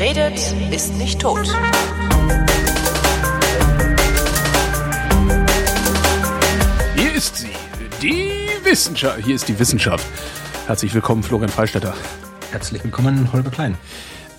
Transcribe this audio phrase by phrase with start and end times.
[0.00, 1.46] Wer redet, ist nicht tot.
[6.96, 7.48] Hier ist sie,
[8.00, 9.22] die Wissenschaft.
[9.22, 10.06] Hier ist die Wissenschaft.
[10.66, 11.92] Herzlich willkommen, Florian Freistetter.
[12.50, 13.76] Herzlich willkommen, Holger Klein.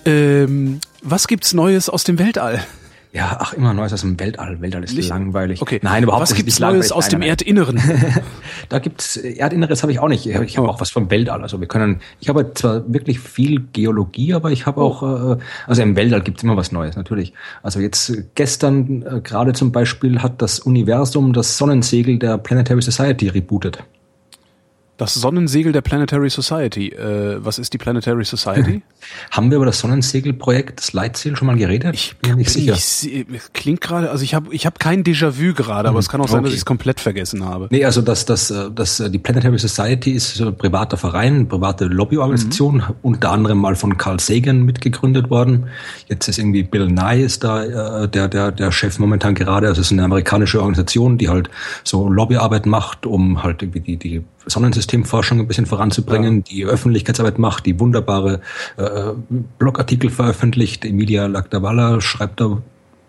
[0.04, 2.66] Ähm, was gibt's Neues aus dem Weltall?
[3.14, 4.62] Ja, ach, immer Neues aus dem Weltall.
[4.62, 5.60] Weltall ist Nicht- langweilig.
[5.60, 5.80] Okay.
[5.82, 6.38] Nein, überhaupt Was nicht.
[6.38, 6.80] gibt's Nicht langweilig.
[6.88, 7.78] Neues aus dem Nein, Erdinneren?
[8.70, 10.24] Da gibt's Erdinneres habe ich auch nicht.
[10.24, 10.70] Ich habe Oh.
[10.70, 11.42] auch was vom Weltall.
[11.42, 12.00] Also wir können.
[12.20, 14.84] Ich habe zwar wirklich viel Geologie, aber ich habe Oh.
[14.84, 15.36] auch.
[15.36, 17.34] Äh, also im Weltall gibt's immer was Neues, natürlich.
[17.62, 22.80] Also jetzt äh, gestern äh, gerade zum Beispiel hat das Universum das Sonnensegel der Planetary
[22.80, 23.84] Society rebootet.
[24.98, 26.88] Das Sonnensegel der Planetary Society.
[26.90, 28.82] Äh, was ist die Planetary Society?
[29.30, 31.94] Haben wir über das Sonnensegelprojekt, das Leitziel, schon mal geredet?
[31.94, 32.74] Ich bin mir nicht sicher.
[32.74, 33.24] Ich, se-
[33.54, 36.44] klingt gerade, also ich habe ich hab kein Déjà-vu gerade, aber es kann auch sein,
[36.44, 37.68] dass ich es komplett vergessen habe.
[37.70, 41.34] Nee, also das, das, äh, das, äh, die Planetary Society ist so ein privater Verein,
[41.34, 42.82] eine private Lobbyorganisation, Mhm.
[43.02, 45.68] unter anderem mal von Carl Sagan mitgegründet worden.
[46.08, 49.66] Jetzt ist irgendwie Bill Nye ist da äh, der, der, der Chef momentan gerade.
[49.68, 51.48] Also es ist eine amerikanische Organisation, die halt
[51.82, 57.66] so Lobbyarbeit macht, um halt irgendwie die, die Sonnensystemforschung ein bisschen voranzubringen, die Öffentlichkeitsarbeit macht,
[57.66, 58.40] die wunderbare
[58.76, 59.10] äh,
[59.58, 60.84] Blogartikel veröffentlicht.
[60.84, 62.58] Emilia Lagdawala schreibt da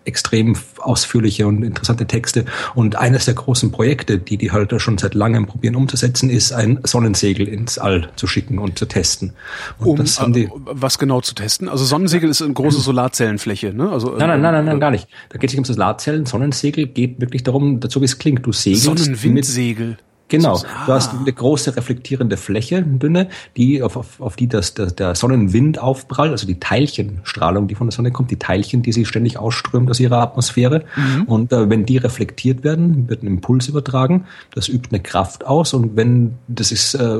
[0.06, 2.46] extrem ausführliche und interessante Texte.
[2.76, 6.80] Und eines der großen Projekte, die die halt schon seit langem probieren umzusetzen, ist ein
[6.84, 9.34] Sonnensegel ins All zu schicken und zu testen.
[9.80, 10.44] Und Um das haben die.
[10.44, 11.70] äh, was genau zu testen?
[11.70, 13.90] Also Sonnensegel ist eine große Solarzellenfläche, ne?
[13.90, 15.08] Also Nein, nein, nein, nein, nein, gar nicht.
[15.30, 16.26] Da geht es nicht um Solarzellen.
[16.26, 18.46] Sonnensegel geht wirklich darum, dazu wie es klingt.
[18.46, 19.98] Du segelst mit Sonnenwindsegel.
[20.38, 20.56] Genau.
[20.56, 21.20] So- Du hast Ah.
[21.20, 25.80] eine große reflektierende Fläche, eine dünne, die auf, auf, auf die das, der, der Sonnenwind
[25.80, 29.90] aufprallt, also die Teilchenstrahlung, die von der Sonne kommt, die Teilchen, die sie ständig ausströmt
[29.90, 30.84] aus ihrer Atmosphäre.
[30.96, 31.24] Mhm.
[31.24, 34.26] Und äh, wenn die reflektiert werden, wird ein Impuls übertragen.
[34.54, 35.74] Das übt eine Kraft aus.
[35.74, 37.20] Und wenn das ist äh,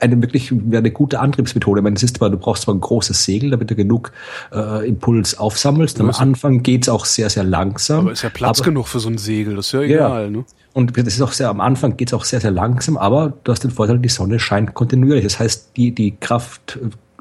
[0.00, 1.80] eine wirklich eine gute Antriebsmethode.
[1.80, 4.12] Ich meine, es ist zwar, du brauchst zwar ein großes Segel, damit du genug
[4.52, 6.00] äh, Impuls aufsammelst.
[6.00, 8.00] Am Ja, Anfang geht's auch sehr, sehr langsam.
[8.00, 9.86] Aber ist ja Platz Aber- genug für so ein Segel, das ist ja ja.
[9.86, 10.44] egal, ne?
[10.72, 13.50] Und das ist auch sehr, am Anfang geht es auch sehr, sehr langsam, aber du
[13.50, 15.24] hast den Vorteil, die Sonne scheint kontinuierlich.
[15.24, 16.78] Das heißt, die, die Kraft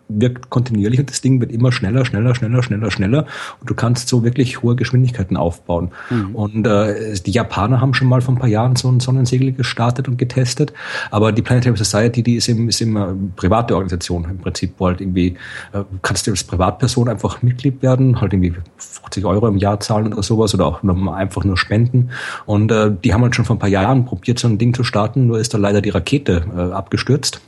[0.10, 3.26] wirkt kontinuierlich und das Ding wird immer schneller, schneller, schneller, schneller, schneller
[3.62, 5.92] und du kannst so wirklich hohe Geschwindigkeiten aufbauen.
[6.34, 10.08] Und äh, die Japaner haben schon mal vor ein paar Jahren so ein Sonnensegel gestartet
[10.08, 10.74] und getestet,
[11.12, 14.88] aber die Planetary Society, die ist eben, ist eben eine private Organisation im Prinzip, wo
[14.88, 15.38] halt irgendwie,
[15.74, 20.12] äh, kannst du als Privatperson einfach Mitglied werden, halt irgendwie 50 Euro im Jahr zahlen
[20.14, 22.10] oder sowas oder auch einfach nur spenden.
[22.46, 24.84] Und äh, die haben halt schon vor ein paar Jahren probiert, so ein Ding zu
[24.84, 27.42] starten, nur ist da leider die Rakete äh, abgestürzt.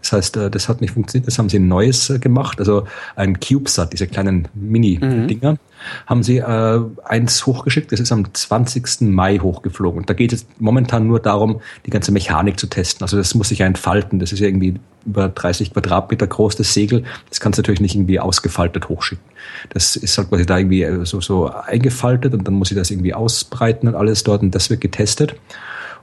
[0.00, 1.26] Das heißt, äh, das hat nicht funktioniert.
[1.26, 2.58] Das haben sie ein neues äh, gemacht.
[2.58, 2.86] Also
[3.16, 5.58] ein CubeSat, diese kleinen Mini-Dinger,
[6.06, 7.92] haben sie äh, eins hochgeschickt.
[7.92, 9.02] Das ist am 20.
[9.02, 10.00] Mai hochgeflogen.
[10.00, 13.02] Und da geht es momentan nur darum, die ganze Mechanik zu testen.
[13.02, 14.18] Also das muss sich ja entfalten.
[14.18, 14.74] Das ist ja irgendwie
[15.04, 17.04] über 30 Quadratmeter groß, das Segel.
[17.28, 19.24] Das kannst du natürlich nicht irgendwie ausgefaltet hochschicken.
[19.70, 22.90] Das ist halt quasi da irgendwie äh, so, so eingefaltet und dann muss ich das
[22.90, 25.34] irgendwie ausbreiten und alles dort und das wird getestet.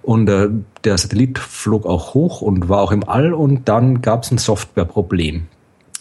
[0.01, 0.49] Und äh,
[0.83, 4.37] der Satellit flog auch hoch und war auch im All und dann gab es ein
[4.37, 5.47] Softwareproblem,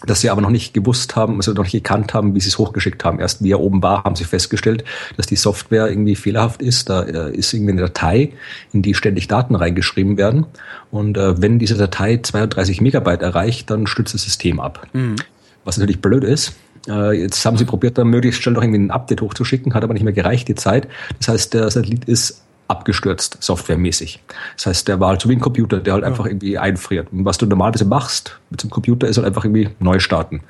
[0.07, 2.59] das sie aber noch nicht gewusst haben, also noch nicht gekannt haben, wie sie es
[2.59, 3.19] hochgeschickt haben.
[3.19, 4.85] Erst wie er oben war, haben sie festgestellt,
[5.17, 6.89] dass die Software irgendwie fehlerhaft ist.
[6.89, 8.33] Da äh, ist irgendwie eine Datei,
[8.73, 10.47] in die ständig Daten reingeschrieben werden.
[10.91, 14.87] Und äh, wenn diese Datei 32 Megabyte erreicht, dann stürzt das System ab.
[15.65, 16.55] Was natürlich blöd ist.
[16.89, 19.95] Äh, Jetzt haben sie probiert, da möglichst schnell noch irgendwie ein Update hochzuschicken, hat aber
[19.95, 20.87] nicht mehr gereicht, die Zeit.
[21.19, 24.21] Das heißt, der Satellit ist abgestürzt, softwaremäßig.
[24.57, 27.09] Das heißt, der war halt so wie ein Computer, der halt einfach irgendwie einfriert.
[27.11, 30.43] Und was du normalerweise machst mit so einem Computer, ist halt einfach irgendwie neu starten.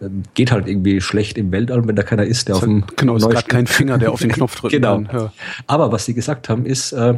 [0.00, 3.16] Ähm, Geht halt irgendwie schlecht im Weltall, wenn da keiner ist, der auf dem Genau,
[3.16, 5.02] ist gerade kein Finger, der auf den Knopf drücken Genau.
[5.02, 5.08] kann.
[5.12, 5.32] Ja.
[5.66, 7.14] Aber was sie gesagt haben, ist, äh,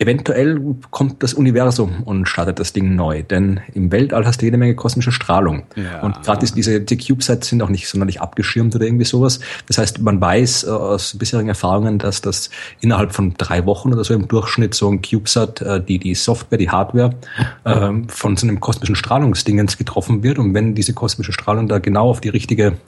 [0.00, 0.58] eventuell
[0.90, 3.22] kommt das Universum und startet das Ding neu.
[3.22, 5.64] Denn im Weltall hast du jede Menge kosmische Strahlung.
[5.76, 6.00] Ja.
[6.00, 9.40] Und gerade diese die CubeSats sind auch nicht sonderlich abgeschirmt oder irgendwie sowas.
[9.68, 12.48] Das heißt, man weiß äh, aus bisherigen Erfahrungen, dass das
[12.80, 16.58] innerhalb von drei Wochen oder so im Durchschnitt so ein CubeSat, äh, die, die Software,
[16.58, 17.14] die Hardware,
[17.66, 20.38] ähm, von so einem kosmischen Strahlungsdingens getroffen wird.
[20.38, 22.78] Und wenn diese kosmische Strahlung da genau auf die richtige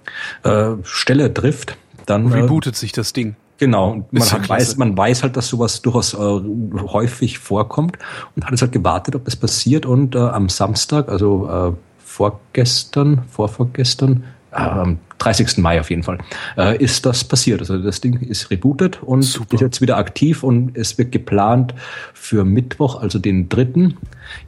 [0.45, 1.77] äh, Stelle trifft,
[2.07, 3.37] dann äh, Rebootet sich das Ding.
[3.63, 4.49] Genau, und man, klasse.
[4.49, 7.97] weiß, man weiß halt, dass sowas durchaus äh, häufig vorkommt
[8.35, 11.73] und hat jetzt halt gewartet, ob das passiert und äh, am Samstag, also äh,
[12.05, 15.59] vorgestern, vorvorgestern, äh, am 30.
[15.59, 16.19] Mai auf jeden Fall,
[16.59, 17.61] äh, ist das passiert.
[17.61, 19.55] Also das Ding ist rebootet und Super.
[19.55, 21.73] ist jetzt wieder aktiv und es wird geplant
[22.15, 23.95] für Mittwoch, also den 3.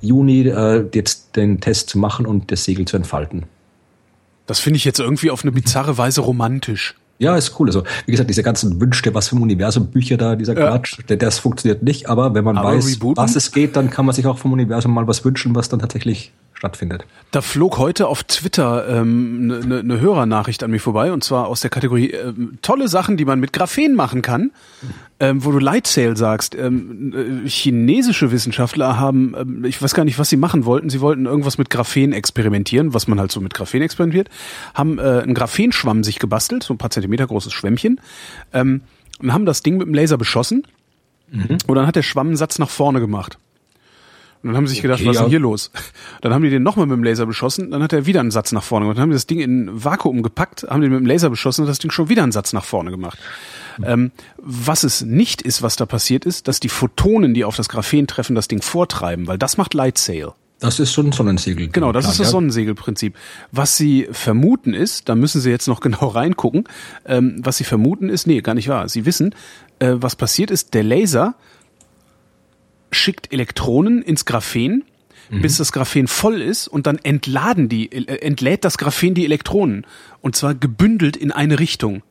[0.00, 3.44] Juni, äh, jetzt den Test zu machen und das Segel zu entfalten.
[4.46, 6.96] Das finde ich jetzt irgendwie auf eine bizarre Weise romantisch.
[7.18, 7.68] Ja, ist cool.
[7.68, 10.70] Also, wie gesagt, diese ganzen Wünsche, was ein Universum, Bücher da, dieser Ja.
[10.70, 12.08] Quatsch, der, das funktioniert nicht.
[12.08, 13.22] Aber wenn man Aber weiß, rebooten?
[13.22, 15.78] was es geht, dann kann man sich auch vom Universum mal was wünschen, was dann
[15.80, 16.32] tatsächlich
[16.64, 17.04] stattfindet.
[17.30, 21.22] Da flog heute auf Twitter eine ähm, ne, ne, ne Hörernachricht an mich vorbei und
[21.22, 22.32] zwar aus der Kategorie äh,
[22.62, 24.50] tolle Sachen, die man mit Graphen machen kann,
[25.20, 26.54] ähm, wo du Light Sail sagst.
[26.54, 30.88] Ähm, äh, chinesische Wissenschaftler haben, ähm, ich weiß gar nicht, was sie machen wollten.
[30.88, 34.30] Sie wollten irgendwas mit Graphen experimentieren, was man halt so mit Graphen experimentiert,
[34.72, 38.00] haben äh, einen Graphenschwamm sich gebastelt, so ein paar Zentimeter großes Schwämmchen,
[38.52, 38.82] ähm,
[39.20, 40.66] und haben das Ding mit dem Laser beschossen.
[41.30, 41.58] Mhm.
[41.66, 43.38] Und dann hat der Schwamm einen Satz nach vorne gemacht.
[44.44, 45.70] Und dann haben sie sich gedacht, okay, was ist denn hier los?
[46.20, 48.52] Dann haben die den nochmal mit dem Laser beschossen, dann hat er wieder einen Satz
[48.52, 48.98] nach vorne gemacht.
[48.98, 51.68] Dann haben die das Ding in Vakuum gepackt, haben den mit dem Laser beschossen und
[51.68, 53.18] das Ding schon wieder einen Satz nach vorne gemacht.
[53.82, 57.70] Ähm, was es nicht ist, was da passiert ist, dass die Photonen, die auf das
[57.70, 60.32] Graphen treffen, das Ding vortreiben, weil das macht Light Sail.
[60.60, 61.68] Das ist so ein Sonnensegel.
[61.68, 63.16] Genau, das ist das Sonnensegelprinzip.
[63.50, 66.64] Was sie vermuten ist, da müssen sie jetzt noch genau reingucken,
[67.06, 68.88] ähm, was sie vermuten ist, nee, gar nicht wahr.
[68.88, 69.34] Sie wissen,
[69.78, 71.34] äh, was passiert ist, der Laser
[72.94, 74.84] schickt Elektronen ins Graphen,
[75.30, 75.42] mhm.
[75.42, 79.86] bis das Graphen voll ist und dann entladen die, äh, entlädt das Graphen die Elektronen.
[80.20, 82.02] Und zwar gebündelt in eine Richtung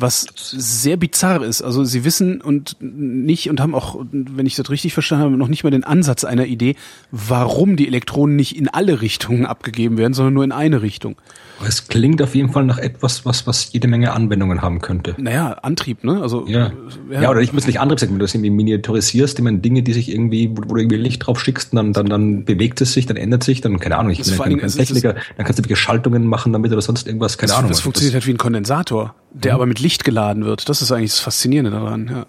[0.00, 1.62] was sehr bizarr ist.
[1.62, 5.48] Also sie wissen und nicht und haben auch, wenn ich das richtig verstanden habe, noch
[5.48, 6.76] nicht mal den Ansatz einer Idee,
[7.10, 11.16] warum die Elektronen nicht in alle Richtungen abgegeben werden, sondern nur in eine Richtung.
[11.66, 15.14] Es klingt auf jeden Fall nach etwas, was, was jede Menge Anwendungen haben könnte.
[15.18, 16.22] Naja, Antrieb, ne?
[16.22, 16.72] Also, ja.
[17.10, 17.22] ja.
[17.22, 19.92] ja oder ich muss nicht Antrieb sagen, wenn du das irgendwie miniaturisierst, immer Dinge, die
[19.92, 23.16] sich irgendwie, wo, du irgendwie Licht drauf schickst, dann, dann, dann bewegt es sich, dann
[23.16, 26.26] ändert sich, dann, keine Ahnung, ich bin kein, kein Techniker, dann kannst du wirklich Schaltungen
[26.26, 27.70] machen damit oder sonst irgendwas, keine das, Ahnung.
[27.70, 29.56] Das funktioniert das, halt wie ein Kondensator, der mhm.
[29.56, 30.68] aber mit Licht geladen wird.
[30.68, 32.26] Das ist eigentlich das Faszinierende daran, ja.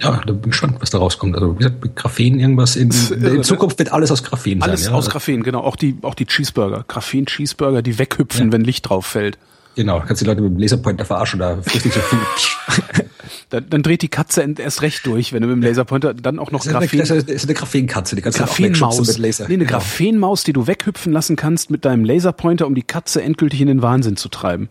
[0.00, 1.34] Ja, da bin ich gespannt, was da rauskommt.
[1.34, 2.76] Also wie gesagt, mit Graphen irgendwas.
[2.76, 4.62] In, in Zukunft wird alles aus Graphen sein.
[4.62, 5.12] Alles aus ja?
[5.12, 5.60] Graphen, genau.
[5.60, 6.84] Auch die, auch die Cheeseburger.
[6.88, 8.52] Graphen-Cheeseburger, die weghüpfen, ja.
[8.52, 9.38] wenn Licht drauf fällt.
[9.76, 12.18] Genau, kannst die Leute mit dem Laserpointer verarschen oder frisst nicht so viel.
[13.50, 16.52] dann, dann dreht die Katze erst recht durch, wenn du mit dem Laserpointer dann auch
[16.52, 16.98] noch Graphen...
[16.98, 18.98] Das ist eine Graphenkatze, die kannst Graphenmaus.
[18.98, 19.48] du mit Laser.
[19.48, 19.78] Nee, eine genau.
[19.78, 23.82] Graphenmaus, die du weghüpfen lassen kannst mit deinem Laserpointer, um die Katze endgültig in den
[23.82, 24.68] Wahnsinn zu treiben.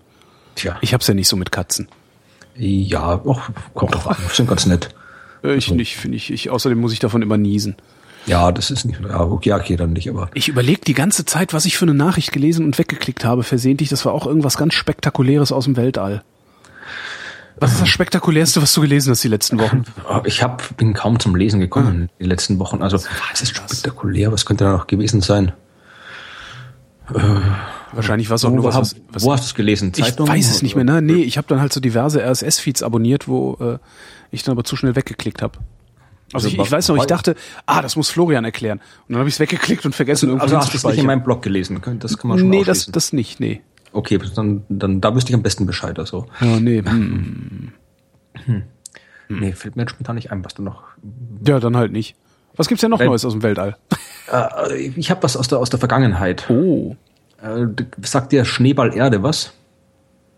[0.56, 0.78] Tja.
[0.82, 1.90] Ich hab's ja nicht so mit Katzen.
[2.56, 3.42] Ja, auch,
[3.74, 4.18] kommt drauf an.
[4.32, 4.90] Sind ganz nett.
[5.44, 5.76] Ich also.
[5.76, 6.50] nicht, finde ich, ich.
[6.50, 7.76] Außerdem muss ich davon immer niesen.
[8.26, 10.30] Ja, das ist nicht, ja, okay, okay, dann nicht, aber.
[10.34, 13.90] Ich überlege die ganze Zeit, was ich für eine Nachricht gelesen und weggeklickt habe, versehentlich.
[13.90, 16.24] Das war auch irgendwas ganz Spektakuläres aus dem Weltall.
[17.58, 19.84] Was ist das Spektakulärste, was du gelesen hast die letzten Wochen?
[20.26, 22.16] Ich hab, bin kaum zum Lesen gekommen ah.
[22.20, 22.82] die letzten Wochen.
[22.82, 24.32] Also, was ist spektakulär?
[24.32, 25.52] Was könnte da noch gewesen sein?
[27.14, 27.20] Äh,
[27.96, 29.24] Wahrscheinlich war es auch wo, nur was, was, was.
[29.24, 29.94] Wo hast du es gelesen?
[29.94, 30.28] Zeitung?
[30.28, 30.84] Ich weiß es nicht mehr.
[30.84, 31.02] Ne?
[31.02, 33.78] Nee, ich habe dann halt so diverse RSS-Feeds abonniert, wo äh,
[34.32, 35.60] ich dann aber zu schnell weggeklickt habe.
[36.34, 37.36] Also, also ich, ich weiß noch, ich dachte,
[37.68, 38.80] ah, das muss Florian erklären.
[38.80, 41.00] Und dann habe ich es weggeklickt und vergessen, also, irgendwie Also hast du es nicht
[41.00, 41.80] in meinem Blog gelesen?
[42.00, 43.62] Das kann man schon Nee, das, das nicht, nee.
[43.92, 46.00] Okay, dann, dann da wüsste ich am besten Bescheid.
[46.00, 46.26] Also.
[46.42, 46.82] Ja, nee.
[46.84, 47.74] Hm.
[48.46, 48.64] Hm.
[49.30, 50.84] Nee, fällt mir spontan nicht ein, was du noch...
[51.48, 52.16] Ja, dann halt nicht.
[52.56, 53.78] Was gibt's denn noch Weil, Neues aus dem Weltall?
[54.32, 56.50] Äh, ich habe was aus der, aus der Vergangenheit.
[56.50, 56.96] Oh.
[57.44, 57.68] Äh,
[58.02, 59.54] sagt dir Schneeball Erde was?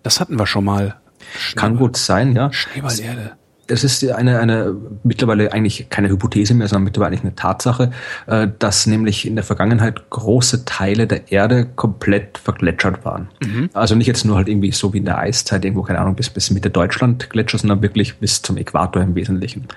[0.03, 0.97] Das hatten wir schon mal.
[1.37, 1.61] Schneeball.
[1.61, 2.51] Kann gut sein, ja.
[2.51, 3.37] Schneeball Erde
[3.67, 7.91] das ist eine, eine mittlerweile eigentlich keine Hypothese mehr, sondern mittlerweile eigentlich eine Tatsache,
[8.27, 13.29] äh, dass nämlich in der Vergangenheit große Teile der Erde komplett vergletschert waren.
[13.43, 13.69] Mhm.
[13.73, 16.29] Also nicht jetzt nur halt irgendwie so wie in der Eiszeit, irgendwo, keine Ahnung, bis,
[16.29, 19.67] bis Mitte Deutschland Gletscher, sondern wirklich bis zum Äquator im Wesentlichen.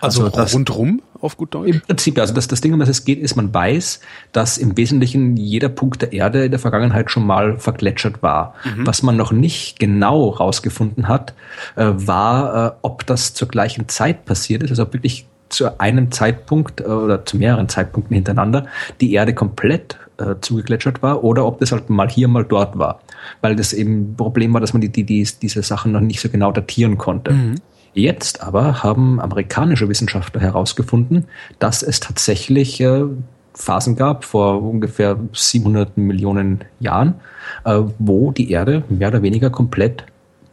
[0.00, 1.74] Also, also das, rundrum auf gut Deutsch?
[1.74, 4.00] Im Prinzip, also das, das Ding, um das es geht, ist, man weiß,
[4.32, 8.54] dass im Wesentlichen jeder Punkt der Erde in der Vergangenheit schon mal vergletschert war.
[8.64, 8.86] Mhm.
[8.86, 11.34] Was man noch nicht genau rausgefunden hat,
[11.76, 16.80] äh, war, äh, ob das zur gleichen Zeit passiert ist, also wirklich zu einem Zeitpunkt
[16.80, 18.66] äh, oder zu mehreren Zeitpunkten hintereinander
[19.00, 23.00] die Erde komplett äh, zugegletschert war oder ob das halt mal hier, mal dort war.
[23.40, 26.28] Weil das eben Problem war, dass man die, die, die diese Sachen noch nicht so
[26.28, 27.32] genau datieren konnte.
[27.32, 27.54] Mhm.
[27.94, 31.26] Jetzt aber haben amerikanische Wissenschaftler herausgefunden,
[31.58, 33.04] dass es tatsächlich äh,
[33.54, 37.14] Phasen gab vor ungefähr 700 Millionen Jahren,
[37.64, 40.04] äh, wo die Erde mehr oder weniger komplett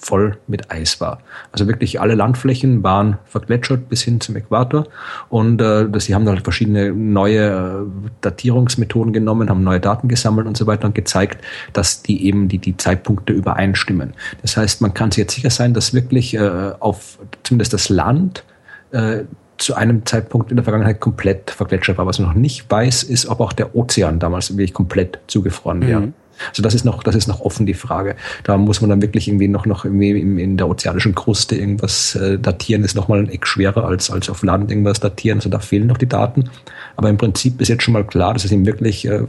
[0.04, 1.20] voll mit Eis war.
[1.52, 4.86] Also wirklich alle Landflächen waren vergletschert bis hin zum Äquator
[5.30, 10.58] und äh, sie haben halt verschiedene neue äh, Datierungsmethoden genommen, haben neue Daten gesammelt und
[10.58, 14.14] so weiter und gezeigt, dass die eben die, die Zeitpunkte übereinstimmen.
[14.42, 18.44] Das heißt, man kann sich jetzt sicher sein, dass wirklich äh, auf zumindest das Land
[18.92, 19.20] äh,
[19.58, 22.06] zu einem Zeitpunkt in der Vergangenheit komplett vergletschert war.
[22.06, 26.02] Was man noch nicht weiß, ist, ob auch der Ozean damals wirklich komplett zugefroren wäre.
[26.02, 26.14] Mhm.
[26.50, 28.16] Also das ist noch, das ist noch offen die Frage.
[28.44, 32.40] Da muss man dann wirklich irgendwie noch, noch irgendwie in der ozeanischen Kruste irgendwas äh,
[32.40, 32.84] datieren.
[32.84, 35.40] ist nochmal ein Eck schwerer als, als auf Land irgendwas datieren.
[35.40, 36.50] Also da fehlen noch die Daten.
[36.96, 39.24] Aber im Prinzip ist jetzt schon mal klar, dass es eben wirklich äh,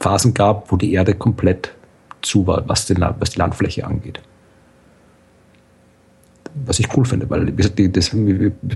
[0.00, 1.72] Phasen gab, wo die Erde komplett
[2.22, 4.20] zu war, was, den, was die Landfläche angeht.
[6.54, 7.72] Was ich cool finde, weil das,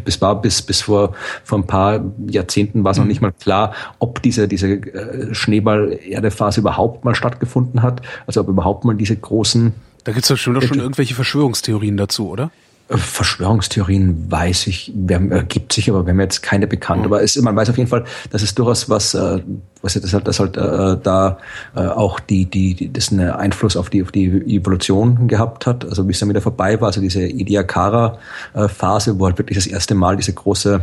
[0.04, 1.14] das war bis, bis vor,
[1.44, 3.08] vor ein paar Jahrzehnten war es noch mhm.
[3.08, 8.84] nicht mal klar, ob diese, diese äh, Schneeball-Erdephase überhaupt mal stattgefunden hat, also ob überhaupt
[8.84, 12.52] mal diese großen da gibt es schon, doch schon irgendwelche Verschwörungstheorien dazu, oder?
[12.88, 17.00] Verschwörungstheorien weiß ich, wer, äh, gibt sich, aber wir haben jetzt keine bekannt.
[17.00, 17.06] Mhm.
[17.06, 19.40] Aber es, man weiß auf jeden Fall, dass es durchaus was, äh,
[19.82, 21.38] was das halt, das halt äh, da
[21.74, 24.26] äh, auch die, die, die, das einen Einfluss auf die, auf die
[24.56, 25.84] Evolution gehabt hat.
[25.84, 29.96] Also wie es dann wieder vorbei war, also diese Ediacara-Phase, wo halt wirklich das erste
[29.96, 30.80] Mal diese große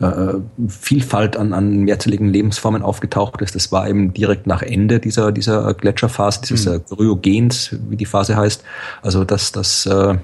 [0.00, 0.34] äh,
[0.68, 3.54] Vielfalt an, an mehrzelligen Lebensformen aufgetaucht ist.
[3.54, 6.84] Das war eben direkt nach Ende dieser, dieser Gletscherphase, dieses mhm.
[6.94, 8.64] Kryogens, wie die Phase heißt.
[9.02, 10.16] Also das, das äh,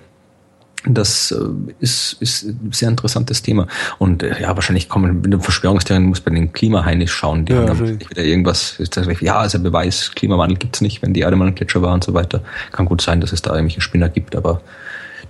[0.86, 1.36] das äh,
[1.80, 3.66] ist, ist ein sehr interessantes Thema.
[3.98, 7.44] Und äh, ja, wahrscheinlich kommen mit dem Verschwörungstheorien, muss bei den Klimaheinis schauen.
[7.44, 8.78] Die ja, haben dann wieder irgendwas,
[9.20, 12.14] ja, also Beweis, Klimawandel gibt's nicht, wenn die Erde mal ein Gletscher war und so
[12.14, 12.42] weiter.
[12.72, 14.60] Kann gut sein, dass es da irgendwelche Spinner gibt, aber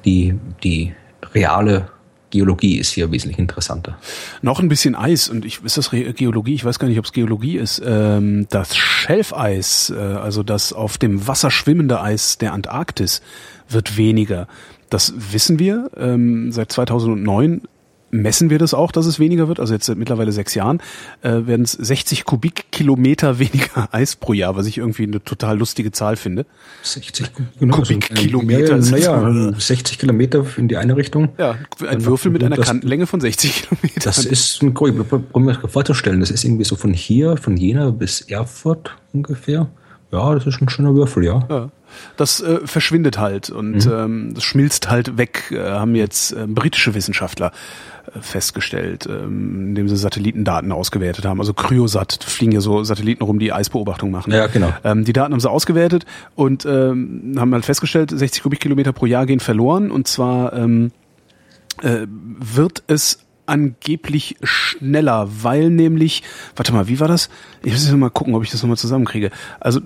[0.04, 0.92] die, die
[1.34, 1.88] reale
[2.30, 3.98] Geologie ist hier wesentlich interessanter.
[4.42, 6.54] Noch ein bisschen Eis und ich ist das Geologie?
[6.54, 7.80] Ich weiß gar nicht, ob es Geologie ist.
[7.84, 13.22] Ähm, das Schelfeis, äh, also das auf dem Wasser schwimmende Eis der Antarktis,
[13.68, 14.46] wird weniger.
[14.90, 15.90] Das wissen wir.
[15.96, 17.62] Ähm, seit 2009
[18.10, 19.60] messen wir das auch, dass es weniger wird.
[19.60, 20.80] Also jetzt seit mittlerweile sechs Jahren
[21.22, 25.92] äh, werden es 60 Kubikkilometer weniger Eis pro Jahr, was ich irgendwie eine total lustige
[25.92, 26.46] Zahl finde.
[26.82, 28.74] 60 genau, Kubikkilometer.
[28.74, 31.30] Also, naja, 60 Kilometer in die eine Richtung.
[31.38, 34.02] Ja, ein Würfel mit einer das, Kantenlänge von 60 Kilometern.
[34.04, 34.74] Das ist ein
[35.32, 39.68] um mir vorzustellen, das ist irgendwie so von hier, von Jena bis Erfurt ungefähr.
[40.10, 41.46] Ja, das ist ein schöner Würfel, ja.
[41.50, 41.70] ja
[42.16, 43.92] das äh, verschwindet halt und mhm.
[43.92, 47.52] ähm, das schmilzt halt weg, äh, haben jetzt äh, britische Wissenschaftler
[48.14, 51.40] äh, festgestellt, ähm, indem sie Satellitendaten ausgewertet haben.
[51.40, 54.32] Also Cryosat, fliegen ja so Satelliten rum, die Eisbeobachtung machen.
[54.32, 54.72] Ja, genau.
[54.84, 59.26] Ähm, die Daten haben sie ausgewertet und ähm, haben halt festgestellt, 60 Kubikkilometer pro Jahr
[59.26, 60.92] gehen verloren und zwar ähm,
[61.82, 66.22] äh, wird es angeblich schneller, weil nämlich,
[66.54, 67.30] warte mal, wie war das?
[67.62, 69.30] Ich muss jetzt mal gucken, ob ich das nochmal zusammenkriege.
[69.58, 69.80] Also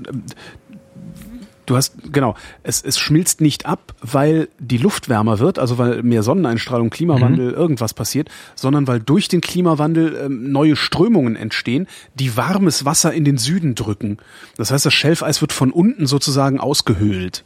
[1.66, 6.02] Du hast, genau, es, es schmilzt nicht ab, weil die Luft wärmer wird, also weil
[6.02, 7.54] mehr Sonneneinstrahlung, Klimawandel, mhm.
[7.54, 13.24] irgendwas passiert, sondern weil durch den Klimawandel ähm, neue Strömungen entstehen, die warmes Wasser in
[13.24, 14.18] den Süden drücken.
[14.56, 17.44] Das heißt, das Schelfeis wird von unten sozusagen ausgehöhlt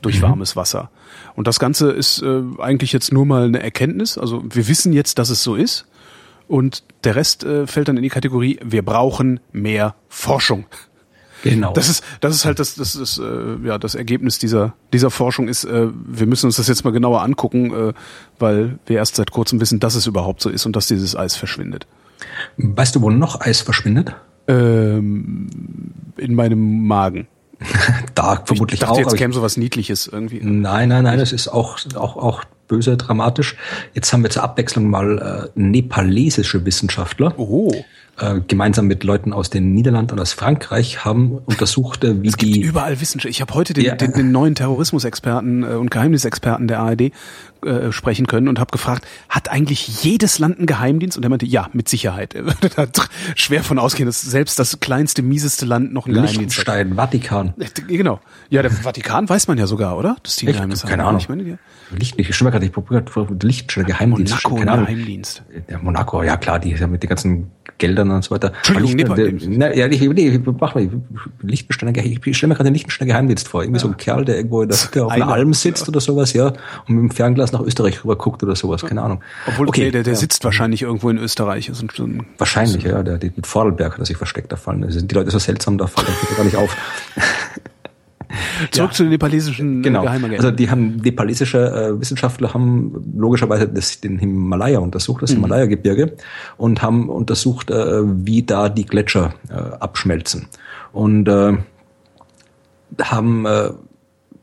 [0.00, 0.22] durch mhm.
[0.22, 0.90] warmes Wasser.
[1.34, 4.16] Und das Ganze ist äh, eigentlich jetzt nur mal eine Erkenntnis.
[4.16, 5.86] Also wir wissen jetzt, dass es so ist.
[6.48, 10.66] Und der Rest äh, fällt dann in die Kategorie, wir brauchen mehr Forschung.
[11.42, 11.72] Genau.
[11.72, 15.48] Das ist, das ist halt das, das ist, äh, ja, das Ergebnis dieser, dieser Forschung
[15.48, 17.92] ist, äh, wir müssen uns das jetzt mal genauer angucken, äh,
[18.38, 21.36] weil wir erst seit kurzem wissen, dass es überhaupt so ist und dass dieses Eis
[21.36, 21.86] verschwindet.
[22.56, 24.14] Weißt du, wo noch Eis verschwindet?
[24.48, 25.48] Ähm,
[26.16, 27.28] in meinem Magen.
[28.14, 28.98] da vermutlich ich dachte, auch.
[28.98, 30.40] Jetzt käme so was Niedliches irgendwie.
[30.42, 33.56] Nein, nein, nein, das ist auch, auch, auch böse dramatisch.
[33.94, 37.34] Jetzt haben wir zur Abwechslung mal äh, nepalesische Wissenschaftler.
[37.38, 37.72] Oh
[38.18, 42.36] äh, gemeinsam mit Leuten aus den Niederlanden und aus Frankreich haben untersucht, äh, wie es
[42.36, 43.30] gibt die überall Wissenschaft.
[43.30, 43.94] Ich habe heute den, ja.
[43.94, 47.12] den, den neuen Terrorismusexperten äh, und Geheimnisexperten der ARD
[47.66, 51.16] äh, sprechen können und habe gefragt, hat eigentlich jedes Land einen Geheimdienst?
[51.16, 52.34] Und er meinte, ja, mit Sicherheit.
[52.34, 52.86] Er würde da
[53.34, 56.86] schwer von ausgehen, dass selbst das kleinste, mieseste Land noch einen Geheimdienst hat.
[56.94, 57.54] Vatikan.
[57.58, 58.20] Äh, genau.
[58.48, 60.16] Ja, der Vatikan weiß man ja sogar, oder?
[60.22, 61.08] Dass die Geheimnis Keine haben.
[61.08, 61.20] Ahnung.
[61.20, 61.56] Ich meine, die,
[62.58, 64.32] Licht, ich stimme gerade, ich probiert Liechtensteiner Geheimdienst.
[64.32, 64.86] Monaco, keine Ahnung.
[64.86, 65.42] Geheimdienst.
[65.68, 68.52] Ja, Monaco, ja klar, die haben mit den ganzen Geldern und so weiter.
[68.54, 69.32] Entschuldigung, Nepal.
[69.48, 70.88] Na, ja, ich, nee, mach mal,
[71.42, 73.62] Liechtensteiner, ich stelle mir gerade den Liechtensteiner Geheimdienst vor.
[73.62, 73.82] Irgendwie ja.
[73.82, 75.88] so ein Kerl, der irgendwo der Hütte auf einer Alm sitzt ja.
[75.88, 79.20] oder sowas, ja, und mit dem Fernglas nach Österreich rüber guckt oder sowas, keine Ahnung.
[79.46, 80.18] Obwohl, okay, der, der ja.
[80.18, 81.68] sitzt wahrscheinlich irgendwo in Österreich.
[81.68, 84.90] Ist ein, wahrscheinlich, ja, der, der mit Vorarlberg hat er sich versteckt, da fallen.
[84.90, 86.74] Sind die Leute so seltsam, da fallen gar nicht auf.
[88.70, 88.94] Zurück ja.
[88.94, 90.02] zu den nepalesischen äh, genau.
[90.02, 90.44] Geheimagenten.
[90.44, 95.36] Also die haben nepalesische äh, Wissenschaftler haben logischerweise das, den Himalaya untersucht, das mhm.
[95.36, 96.12] Himalaya-Gebirge,
[96.56, 100.48] und haben untersucht, äh, wie da die Gletscher äh, abschmelzen.
[100.92, 101.56] Und äh,
[103.02, 103.70] haben äh,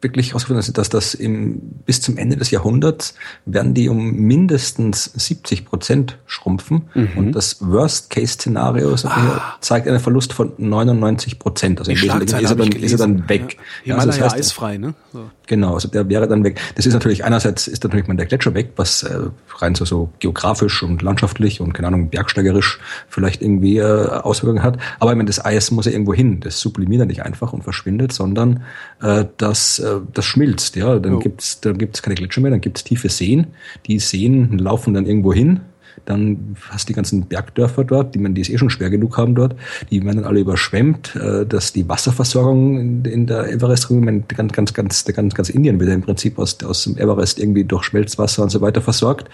[0.03, 5.65] wirklich herausgefunden, dass das im, bis zum Ende des Jahrhunderts werden die um mindestens 70
[5.65, 6.89] Prozent schrumpfen.
[6.93, 7.09] Mhm.
[7.15, 9.55] Und das Worst-Case-Szenario ah.
[9.61, 11.79] zeigt einen Verlust von 99 Prozent.
[11.79, 13.57] Also im Wesentlichen ist er dann, ist er dann weg.
[13.85, 14.93] Ja, also das heißt, eisfrei, ne?
[15.11, 15.29] So.
[15.47, 16.59] Genau, also der wäre dann weg.
[16.75, 19.19] Das ist natürlich einerseits ist natürlich mal der Gletscher weg, was äh,
[19.57, 22.79] rein so, so geografisch und landschaftlich und keine Ahnung bergsteigerisch
[23.09, 24.77] vielleicht irgendwie äh, Auswirkungen hat.
[24.99, 26.39] Aber ich meine, das Eis muss ja irgendwo hin.
[26.39, 28.63] Das sublimiert ja nicht einfach und verschwindet, sondern
[29.01, 30.75] äh, das äh, das schmilzt.
[30.75, 31.19] Ja, dann oh.
[31.19, 33.47] gibt's dann gibt's keine Gletscher mehr, dann gibt's tiefe Seen.
[33.87, 35.61] Die Seen laufen dann irgendwo hin
[36.05, 39.17] dann hast du die ganzen Bergdörfer dort, die man, die es eh schon schwer genug
[39.17, 39.55] haben dort,
[39.89, 44.73] die werden dann alle überschwemmt, äh, dass die Wasserversorgung in, in der Everest-Region, ganz, ganz,
[44.73, 48.49] ganz, ganz, ganz Indien wird im Prinzip aus, aus dem Everest irgendwie durch Schmelzwasser und
[48.49, 49.29] so weiter versorgt.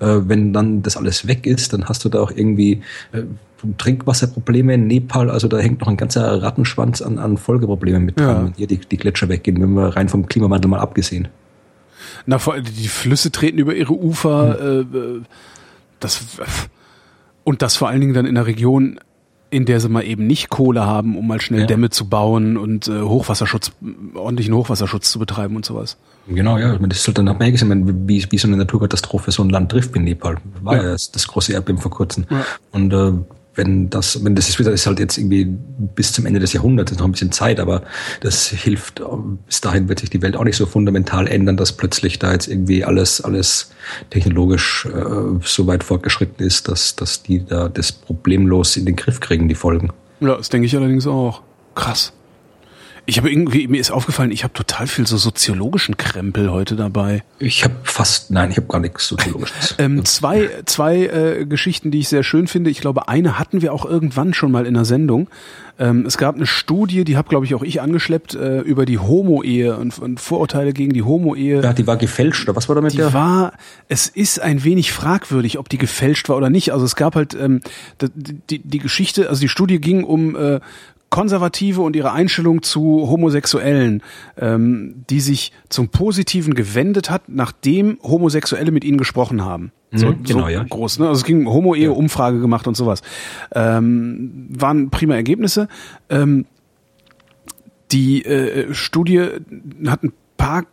[0.00, 3.22] Äh, wenn dann das alles weg ist, dann hast du da auch irgendwie äh,
[3.78, 8.28] Trinkwasserprobleme in Nepal, also da hängt noch ein ganzer Rattenschwanz an, an Folgeproblemen mit dran,
[8.28, 8.44] Ja.
[8.44, 11.28] wenn hier die, die Gletscher weggehen, wenn wir rein vom Klimawandel mal abgesehen.
[12.26, 14.58] Na, vor allem die Flüsse treten über ihre Ufer.
[14.60, 15.20] Äh, äh,
[16.04, 16.24] das
[17.44, 19.00] und das vor allen Dingen dann in einer Region,
[19.50, 21.66] in der sie mal eben nicht Kohle haben, um mal schnell Ja.
[21.66, 23.72] Dämme zu bauen und äh, Hochwasserschutz,
[24.14, 25.98] ordentlichen Hochwasserschutz zu betreiben und sowas.
[26.28, 26.72] Genau, ja.
[26.72, 29.42] Ich meine, Das ist halt dann auch mehr gesehen, wie, wie so eine Naturkatastrophe so
[29.42, 30.36] ein Land trifft wie Nepal.
[30.62, 30.82] War Ja.
[30.84, 32.24] ja, das, das große Erdbeben vor kurzem.
[32.30, 32.44] Ja.
[32.70, 33.12] Und äh,
[33.54, 35.44] wenn das, wenn das ist wieder, ist halt jetzt irgendwie
[35.94, 37.82] bis zum Ende des Jahrhunderts, ist noch ein bisschen Zeit, aber
[38.20, 39.02] das hilft,
[39.46, 42.48] bis dahin wird sich die Welt auch nicht so fundamental ändern, dass plötzlich da jetzt
[42.48, 43.72] irgendwie alles, alles
[44.10, 49.20] technologisch äh, so weit fortgeschritten ist, dass, dass die da das problemlos in den Griff
[49.20, 49.90] kriegen, die Folgen.
[50.20, 51.42] Ja, das denke ich allerdings auch.
[51.74, 52.12] Krass.
[53.04, 57.24] Ich habe irgendwie, mir ist aufgefallen, ich habe total viel so soziologischen Krempel heute dabei.
[57.40, 59.74] Ich habe fast, nein, ich habe gar nichts soziologisches.
[59.82, 62.70] Ähm, zwei zwei äh, Geschichten, die ich sehr schön finde.
[62.70, 65.28] Ich glaube, eine hatten wir auch irgendwann schon mal in der Sendung.
[65.78, 68.98] Ähm, es gab eine Studie, die habe, glaube ich, auch ich angeschleppt, äh, über die
[68.98, 71.62] Homo-Ehe und, und Vorurteile gegen die Homo-Ehe.
[71.62, 73.12] ja, die war gefälscht, oder was war damit Die der?
[73.12, 73.54] war,
[73.88, 76.72] es ist ein wenig fragwürdig, ob die gefälscht war oder nicht.
[76.72, 77.62] Also es gab halt ähm,
[78.00, 80.60] die, die, die Geschichte, also die Studie ging um äh,
[81.12, 84.02] Konservative und ihre Einstellung zu Homosexuellen,
[84.38, 89.72] ähm, die sich zum Positiven gewendet hat, nachdem Homosexuelle mit ihnen gesprochen haben.
[89.92, 90.64] So, Mhm, genau, so ja.
[90.64, 91.08] groß, ne?
[91.08, 93.02] Also es ging um Homo-Ehe-Umfrage gemacht und sowas.
[93.54, 95.68] Ähm, waren prima Ergebnisse.
[96.08, 96.46] Ähm,
[97.92, 99.20] die äh, Studie
[99.86, 100.64] hat ein paar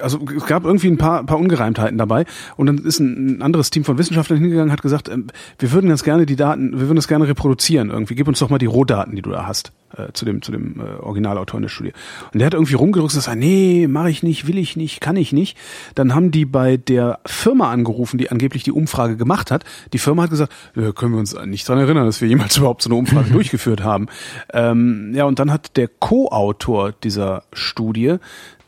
[0.00, 2.24] also es gab irgendwie ein paar, paar Ungereimtheiten dabei
[2.56, 6.02] und dann ist ein, anderes Team von Wissenschaftlern hingegangen hat gesagt, ähm, wir würden ganz
[6.04, 9.16] gerne die Daten, wir würden das gerne reproduzieren irgendwie, gib uns doch mal die Rohdaten,
[9.16, 11.92] die du da hast, äh, zu dem zu dem äh, Originalautor in der Studie.
[12.32, 15.16] Und der hat irgendwie rumgerückt und gesagt, nee, mache ich nicht, will ich nicht, kann
[15.16, 15.56] ich nicht.
[15.94, 19.64] Dann haben die bei der Firma angerufen, die angeblich die Umfrage gemacht hat.
[19.92, 22.82] Die Firma hat gesagt, ja, können wir uns nicht dran erinnern, dass wir jemals überhaupt
[22.82, 24.06] so eine Umfrage durchgeführt haben.
[24.52, 28.16] Ähm, ja, und dann hat der Co-Autor dieser Studie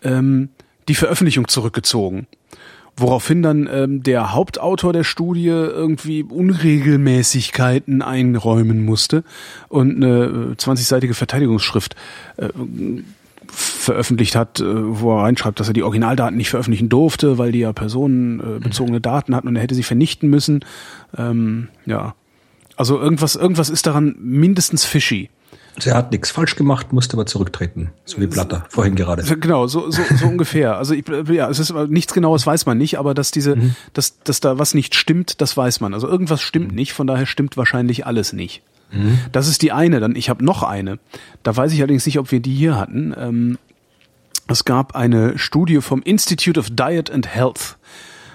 [0.02, 0.50] ähm,
[0.88, 2.26] die Veröffentlichung zurückgezogen.
[2.96, 9.24] Woraufhin dann ähm, der Hauptautor der Studie irgendwie Unregelmäßigkeiten einräumen musste
[9.68, 11.96] und eine äh, 20-seitige Verteidigungsschrift
[12.36, 12.48] äh,
[13.46, 17.60] veröffentlicht hat, äh, wo er reinschreibt, dass er die Originaldaten nicht veröffentlichen durfte, weil die
[17.60, 20.64] ja personenbezogene Daten hatten und er hätte sie vernichten müssen.
[21.16, 22.14] Ähm, ja.
[22.76, 25.30] Also irgendwas, irgendwas ist daran mindestens fishy.
[25.76, 27.92] Also er hat nichts falsch gemacht, musste aber zurücktreten.
[28.04, 29.22] So wie Blatter, vorhin gerade.
[29.36, 30.76] Genau, so, so, so ungefähr.
[30.76, 33.56] Also ich, ja, es ist nichts Genaues weiß man nicht, aber dass diese,
[33.94, 35.94] dass, dass da was nicht stimmt, das weiß man.
[35.94, 38.62] Also irgendwas stimmt nicht, von daher stimmt wahrscheinlich alles nicht.
[39.32, 40.00] Das ist die eine.
[40.00, 40.98] Dann ich habe noch eine.
[41.42, 43.14] Da weiß ich allerdings nicht, ob wir die hier hatten.
[43.16, 43.58] Ähm,
[44.48, 47.78] es gab eine Studie vom Institute of Diet and Health.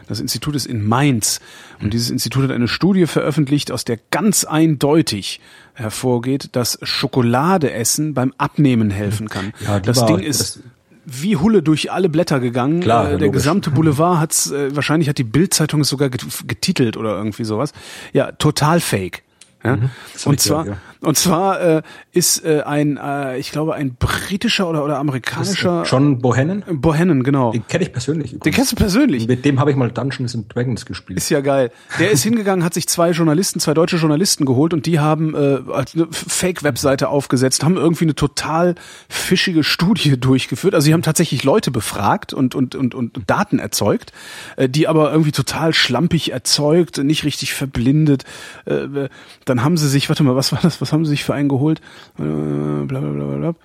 [0.07, 1.41] Das Institut ist in Mainz.
[1.81, 5.41] Und dieses Institut hat eine Studie veröffentlicht, aus der ganz eindeutig
[5.77, 9.53] hervorgeht, dass Schokoladeessen beim Abnehmen helfen kann.
[9.65, 10.59] Ja, das Ding ist das-
[11.05, 12.81] wie Hulle durch alle Blätter gegangen.
[12.81, 16.97] Klar, äh, der gesamte Boulevard hat's, äh, wahrscheinlich hat die Bildzeitung es sogar get- getitelt
[16.97, 17.71] oder irgendwie sowas.
[18.11, 19.23] Ja, total fake.
[19.63, 19.77] Ja?
[19.77, 19.89] Mhm.
[20.25, 21.81] Und zwar, gehört, und zwar äh,
[22.11, 27.51] ist äh, ein, äh, ich glaube, ein britischer oder, oder amerikanischer John Bohannon, Bohannon, genau.
[27.51, 28.39] den kenne ich persönlich.
[28.39, 29.27] Den kennst du persönlich.
[29.27, 31.17] Mit dem habe ich mal Dungeons and Dragons gespielt.
[31.17, 31.71] Ist ja geil.
[31.99, 35.59] Der ist hingegangen, hat sich zwei Journalisten, zwei deutsche Journalisten geholt und die haben äh,
[35.71, 38.75] eine Fake-Webseite aufgesetzt, haben irgendwie eine total
[39.07, 40.73] fischige Studie durchgeführt.
[40.73, 44.13] Also sie haben tatsächlich Leute befragt und, und, und, und Daten erzeugt,
[44.55, 48.23] äh, die aber irgendwie total schlampig erzeugt, nicht richtig verblindet.
[48.65, 49.09] Äh,
[49.45, 50.81] dann haben sie sich, warte mal, was war das?
[50.81, 51.81] Was haben sie sich für einen geholt?
[52.19, 53.37] Äh, bla bla bla bla.
[53.37, 53.55] bla.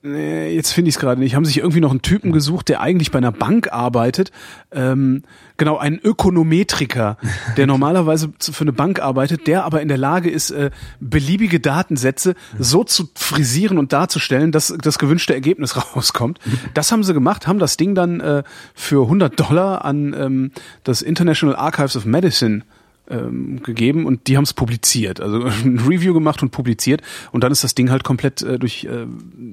[0.00, 1.34] Nee, jetzt finde ich es gerade nicht.
[1.34, 4.30] Haben sich irgendwie noch einen Typen gesucht, der eigentlich bei einer Bank arbeitet.
[4.70, 5.24] Ähm,
[5.56, 7.16] genau, einen Ökonometriker,
[7.56, 12.36] der normalerweise für eine Bank arbeitet, der aber in der Lage ist, äh, beliebige Datensätze
[12.60, 16.38] so zu frisieren und darzustellen, dass das gewünschte Ergebnis rauskommt.
[16.74, 20.52] Das haben sie gemacht, haben das Ding dann äh, für 100 Dollar an ähm,
[20.84, 22.62] das International Archives of Medicine
[23.10, 27.52] ähm, gegeben und die haben es publiziert, also ein Review gemacht und publiziert und dann
[27.52, 29.06] ist das Ding halt komplett äh, durch äh,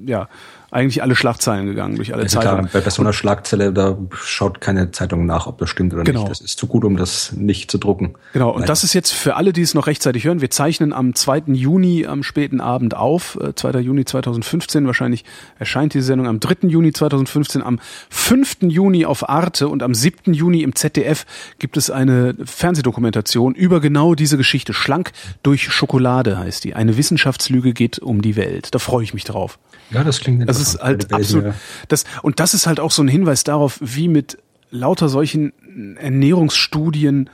[0.04, 0.28] ja
[0.70, 2.68] eigentlich alle Schlagzeilen gegangen, durch alle Also Zeitungen.
[2.68, 6.20] klar, bei so einer Schlagzeile, da schaut keine Zeitung nach, ob das stimmt oder Genau.
[6.20, 6.30] nicht.
[6.30, 8.14] Das ist zu gut, um das nicht zu drucken.
[8.32, 10.40] Genau, und das ist jetzt für alle, die es noch rechtzeitig hören.
[10.40, 11.52] Wir zeichnen am 2.
[11.54, 13.80] Juni am späten Abend auf, äh, 2.
[13.80, 14.86] Juni 2015.
[14.86, 15.24] Wahrscheinlich
[15.58, 16.68] erscheint die Sendung am 3.
[16.68, 17.62] Juni 2015.
[17.62, 17.78] Am
[18.10, 18.58] 5.
[18.70, 20.34] Juni auf Arte und am 7.
[20.34, 21.24] Juni im ZDF
[21.58, 24.72] gibt es eine Fernsehdokumentation über genau diese Geschichte.
[24.74, 26.74] Schlank durch Schokolade heißt die.
[26.74, 28.74] Eine Wissenschaftslüge geht um die Welt.
[28.74, 29.58] Da freue ich mich drauf.
[29.90, 31.54] Ja, das klingt Das ist halt absolut,
[31.88, 34.38] das, und das ist halt auch so ein Hinweis darauf, wie mit
[34.70, 35.52] lauter solchen
[35.98, 37.30] Ernährungsstudien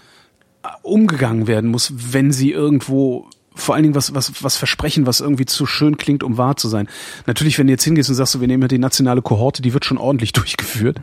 [0.63, 5.21] äh, umgegangen werden muss, wenn sie irgendwo vor allen Dingen was, was, was versprechen, was
[5.21, 6.89] irgendwie zu schön klingt, um wahr zu sein.
[7.27, 9.75] Natürlich, wenn du jetzt hingehst und sagst, so, wir nehmen ja die nationale Kohorte, die
[9.75, 10.99] wird schon ordentlich durchgeführt.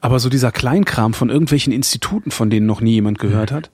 [0.00, 3.70] Aber so dieser Kleinkram von irgendwelchen Instituten, von denen noch nie jemand gehört hat.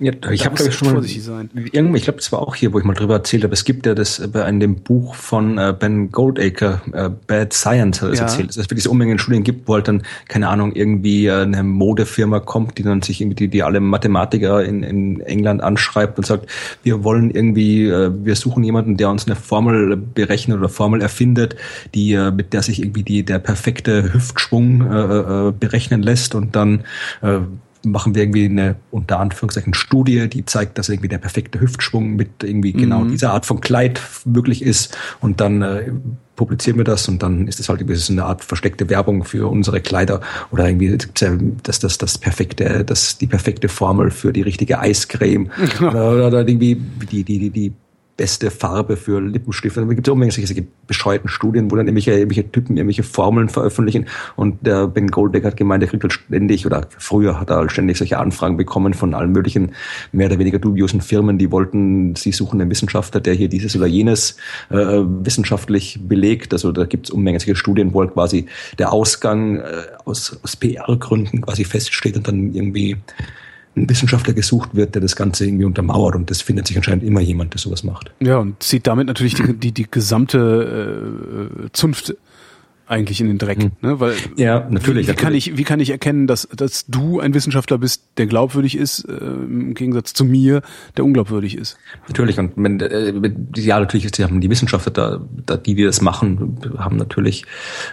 [0.00, 1.50] Ja, ich habe glaube ich schon mal sein.
[1.54, 3.52] Ich glaube, das war auch hier, wo ich mal drüber erzählt habe.
[3.52, 7.52] Es gibt ja das äh, bei einem dem Buch von äh, Ben Goldacre, äh, Bad
[7.52, 8.24] Science, hat er das Ja.
[8.24, 11.42] erzählt, dass es wirklich so Unmengen Studien gibt, wo halt dann keine Ahnung irgendwie äh,
[11.42, 16.16] eine Modefirma kommt, die dann sich irgendwie die, die alle Mathematiker in, in England anschreibt
[16.16, 16.46] und sagt,
[16.82, 21.56] wir wollen irgendwie, äh, wir suchen jemanden, der uns eine Formel berechnet oder Formel erfindet,
[21.94, 26.56] die äh, mit der sich irgendwie die der perfekte Hüftschwung äh, äh, berechnen lässt und
[26.56, 26.84] dann
[27.20, 27.40] äh,
[27.84, 32.42] machen wir irgendwie eine unter Anführungszeichen Studie, die zeigt, dass irgendwie der perfekte Hüftschwung mit
[32.42, 34.96] irgendwie genau dieser Art von Kleid möglich ist.
[35.20, 35.92] Und dann äh,
[36.40, 39.50] publizieren wir das und dann ist es halt irgendwie so eine Art versteckte Werbung für
[39.50, 44.40] unsere Kleider oder irgendwie ja das das das perfekte das die perfekte Formel für die
[44.40, 47.72] richtige Eiscreme oder, oder, oder irgendwie die die die die
[48.20, 49.80] beste Farbe für Lippenstifte.
[49.80, 54.08] Da gibt es unbedingt solche bescheuerten Studien, wo dann irgendwelche, irgendwelche Typen irgendwelche Formeln veröffentlichen.
[54.36, 57.72] Und der Ben Goldbeck hat gemeint, er kriegt halt ständig, oder früher hat er halt
[57.72, 59.72] ständig solche Anfragen bekommen von allen möglichen
[60.12, 63.86] mehr oder weniger dubiosen Firmen, die wollten, sie suchen einen Wissenschaftler, der hier dieses oder
[63.86, 64.36] jenes
[64.68, 66.52] äh, wissenschaftlich belegt.
[66.52, 68.44] Also da gibt es unmengen solche Studien, wo halt quasi
[68.78, 69.62] der Ausgang äh,
[70.04, 72.98] aus, aus PR-Gründen quasi feststeht und dann irgendwie
[73.76, 77.20] ein Wissenschaftler gesucht wird, der das Ganze irgendwie untermauert und das findet sich anscheinend immer
[77.20, 78.10] jemand, der sowas macht.
[78.20, 82.14] Ja, und zieht damit natürlich die, die, die gesamte äh, Zunft
[82.90, 83.58] eigentlich in den Dreck.
[83.82, 84.00] Ne?
[84.00, 87.34] Weil Ja, natürlich, Wie, wie, kann ich, wie kann ich erkennen, dass, dass du ein
[87.34, 90.62] Wissenschaftler bist, der glaubwürdig ist, äh, im Gegensatz zu mir,
[90.96, 91.78] der unglaubwürdig ist?
[92.08, 93.12] Natürlich, und wenn, äh,
[93.56, 97.44] ja, natürlich ist, die haben die Wissenschaftler da, da, die, die das machen, haben natürlich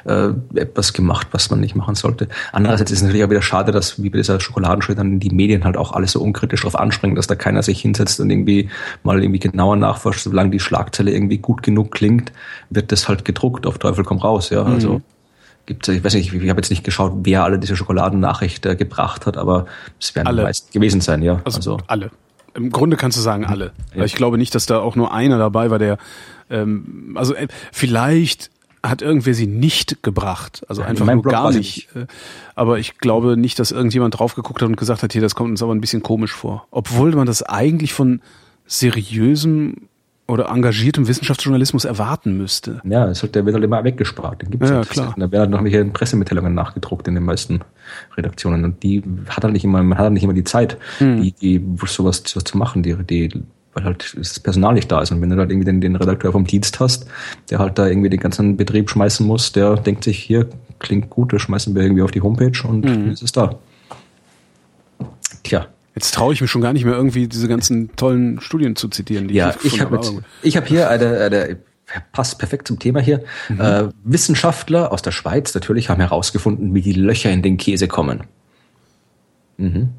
[0.05, 2.27] äh, etwas gemacht, was man nicht machen sollte.
[2.51, 5.63] Andererseits ist es natürlich auch wieder schade, dass wie bei dieser Schokoladenschule dann die Medien
[5.63, 8.69] halt auch alles so unkritisch drauf anspringen, dass da keiner sich hinsetzt und irgendwie
[9.03, 10.21] mal irgendwie genauer nachforscht.
[10.21, 12.31] Solange die Schlagzeile irgendwie gut genug klingt,
[12.71, 14.86] wird das halt gedruckt, auf Teufel komm raus, ja, also
[15.67, 18.75] gibt's, ich weiß nicht, ich, ich habe jetzt nicht geschaut, wer alle diese Schokoladennachricht äh,
[18.75, 19.67] gebracht hat, aber
[19.99, 20.41] es werden Alle.
[20.41, 21.41] die meisten gewesen sein, ja.
[21.43, 22.11] Also, alle.
[22.55, 23.71] Im Grunde kannst du sagen alle.
[23.93, 25.99] Weil ich glaube nicht, dass da auch nur einer dabei war, der
[26.49, 28.49] ähm, also äh, vielleicht
[28.81, 31.95] hat irgendwer sie nicht gebracht, also Ja, einfach nur Blog gar ich nicht.
[31.95, 32.07] Äh,
[32.55, 35.49] Aber ich glaube nicht, dass irgendjemand drauf geguckt hat und gesagt hat, hier, das kommt
[35.49, 36.67] uns aber ein bisschen komisch vor.
[36.71, 38.21] Obwohl man das eigentlich von
[38.65, 39.87] seriösem
[40.27, 42.81] oder engagiertem Wissenschaftsjournalismus erwarten müsste.
[42.83, 44.41] Ja, es wird, der wird halt immer weggespart.
[44.41, 44.89] Den gibt's Ja, halt.
[44.89, 45.13] klar.
[45.17, 47.61] Da werden halt noch welche Pressemitteilungen nachgedruckt in den meisten
[48.17, 48.65] Redaktionen.
[48.65, 51.21] Und die hat halt nicht immer, man hat halt nicht immer die Zeit, Hm.
[51.21, 53.29] die, die sowas, sowas zu machen, die, die,
[53.73, 55.11] weil halt das Personal nicht da ist.
[55.11, 57.07] Und wenn du halt irgendwie den, den Redakteur vom Dienst hast,
[57.49, 61.31] der halt da irgendwie den ganzen Betrieb schmeißen muss, der denkt sich, hier klingt gut,
[61.31, 62.93] das schmeißen wir irgendwie auf die Homepage und Hm.
[62.93, 63.55] dann ist es da.
[65.43, 65.67] Tja.
[65.97, 69.29] Jetzt traue ich mich schon gar nicht mehr irgendwie diese ganzen tollen Studien zu zitieren,
[69.29, 69.99] die Ja, ich habe
[70.43, 71.57] ich habe hier eine, eine
[72.11, 73.23] passt perfekt zum Thema hier.
[73.49, 73.59] Mhm.
[73.59, 78.25] Äh, Wissenschaftler aus der Schweiz natürlich haben herausgefunden, wie die Löcher in den Käse kommen.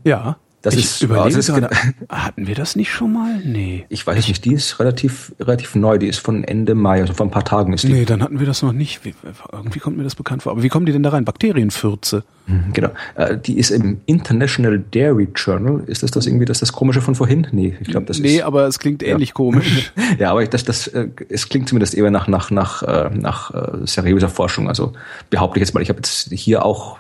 [0.05, 0.39] Ja.
[0.63, 1.69] Das ich ist- überlege das ist genau-
[2.09, 3.41] hatten wir das nicht schon mal?
[3.45, 3.87] Nee.
[3.89, 5.99] Ich weiß nicht, die ist relativ relativ neu.
[5.99, 7.93] Die ist von Ende Mai, also vor ein paar Tagen ist die.
[7.93, 9.05] Nee, dann hatten wir das noch nicht.
[9.05, 9.15] Wie,
[9.53, 10.51] irgendwie kommt mir das bekannt vor.
[10.53, 11.25] Aber wie kommen die denn da rein?
[11.25, 12.25] Bakterienfürze.
[12.49, 12.89] Mhm, Genau.
[13.15, 15.85] Äh, die ist im International Dairy Journal.
[15.87, 17.47] Ist das das irgendwie das das Komische von vorhin?
[17.53, 18.43] Nee, ich glaube, das Nee, ist.
[18.43, 19.93] aber es klingt ähnlich komisch.
[20.19, 23.55] Ja, aber ich- das, das, äh, es klingt zumindest eher nach, nach, nach, äh, nach
[23.55, 24.69] äh, seriöser Forschung.
[24.69, 24.93] Also
[25.31, 26.99] behaupte ich jetzt mal, ich habe jetzt hier auch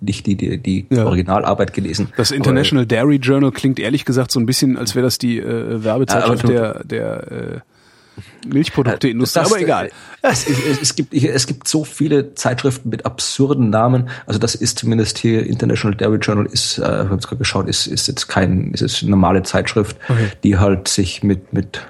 [0.00, 1.04] nicht die, die, die Ja.
[1.04, 2.08] Originalarbeit gelesen.
[2.16, 5.38] Das aber- International Dairy Journal klingt ehrlich gesagt so ein bisschen, als wäre das die
[5.38, 7.60] äh, Werbezeitschrift aber der, der äh,
[8.48, 9.40] Milchprodukteindustrie.
[9.40, 9.90] Aber egal.
[10.22, 14.08] Es, es, es, gibt, es gibt so viele Zeitschriften mit absurden Namen.
[14.24, 17.86] Also das ist zumindest hier International Dairy Journal ist, äh, ich habe gerade geschaut, ist,
[17.86, 20.28] ist jetzt kein, ist jetzt eine normale Zeitschrift, Okay.
[20.42, 21.80] die halt sich mit mit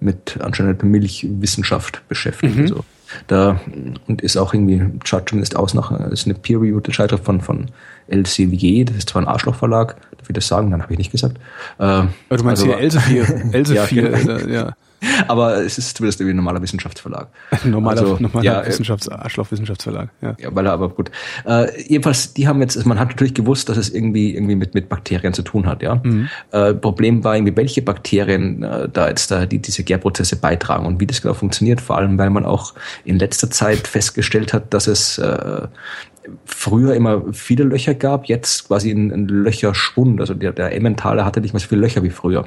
[0.00, 2.58] mit anscheinend Milchwissenschaft beschäftigt.
[2.58, 2.84] Also
[3.26, 3.60] Da,
[4.06, 7.66] und ist auch irgendwie, schaut zumindest aus nach, ist eine peer-reviewed Entscheidung von, von
[8.08, 10.70] Elsevier, das ist zwar ein Arschlochverlag, darf ich das sagen?
[10.70, 11.36] Dann habe ich nicht gesagt.
[11.78, 14.38] Äh, du meinst also, hier Elsevier, Elsevier, ja, genau.
[14.46, 14.76] ja.
[15.28, 17.28] Aber es ist zumindest irgendwie ein normaler Wissenschaftsverlag.
[17.64, 20.36] normaler also, normaler ja, äh, Wissenschafts Arschloch-Wissenschaftsverlag, ja.
[20.38, 21.10] Ja, weil er aber gut.
[21.46, 24.88] Äh, jedenfalls, die haben jetzt, man hat natürlich gewusst, dass es irgendwie irgendwie mit, mit
[24.88, 26.00] Bakterien zu tun hat, ja.
[26.02, 26.28] Mhm.
[26.50, 31.00] Äh, Problem war irgendwie, welche Bakterien äh, da jetzt da die, diese Gärprozesse beitragen und
[31.00, 34.86] wie das genau funktioniert, vor allem, weil man auch in letzter Zeit festgestellt hat, dass
[34.86, 35.68] es äh,
[36.44, 40.20] früher immer viele Löcher gab, jetzt quasi ein, ein Löcherschwund.
[40.20, 42.46] Also der, der Emmentaler hatte nicht mehr so viele Löcher wie früher.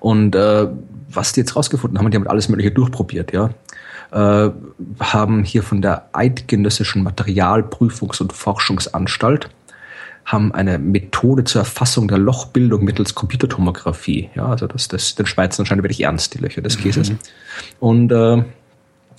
[0.00, 0.68] Und äh,
[1.08, 3.50] was die jetzt rausgefunden haben, die haben alles Mögliche durchprobiert, ja.
[4.12, 4.50] Äh,
[5.00, 9.50] haben hier von der Eidgenössischen Materialprüfungs- und Forschungsanstalt
[10.26, 14.28] haben eine Methode zur Erfassung der Lochbildung mittels Computertomographie.
[14.34, 17.10] Ja, also das, das den Schweizern anscheinend wirklich ernst, die Löcher des Käses.
[17.10, 17.18] Mhm.
[17.78, 18.42] Und äh,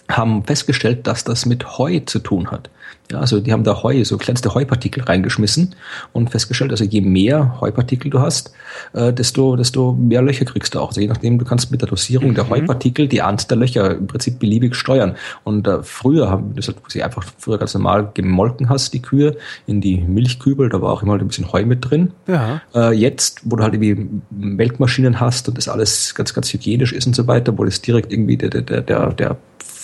[0.10, 2.70] haben festgestellt, dass das mit Heu zu tun hat.
[3.12, 5.76] Ja, also die haben da Heu, so kleinste Heupartikel reingeschmissen
[6.12, 8.52] und festgestellt, also je mehr Heupartikel du hast,
[8.94, 10.90] äh, desto, desto mehr Löcher kriegst du auch.
[10.90, 12.36] Also je nachdem, du kannst mit der Dosierung mhm.
[12.36, 15.16] der Heupartikel die Anzahl der Löcher im Prinzip beliebig steuern.
[15.46, 19.38] Und äh, früher haben das halt, sie einfach früher ganz normal gemolken hast, die Kühe,
[19.68, 22.12] in die Milchkübel, da war auch immer halt ein bisschen Heu mit drin.
[22.28, 22.62] Ja.
[22.76, 27.08] Äh, jetzt, wo du halt irgendwie Melkmaschinen hast und das alles ganz, ganz hygienisch ist
[27.08, 29.38] und so weiter, wo das direkt irgendwie der, der, der, der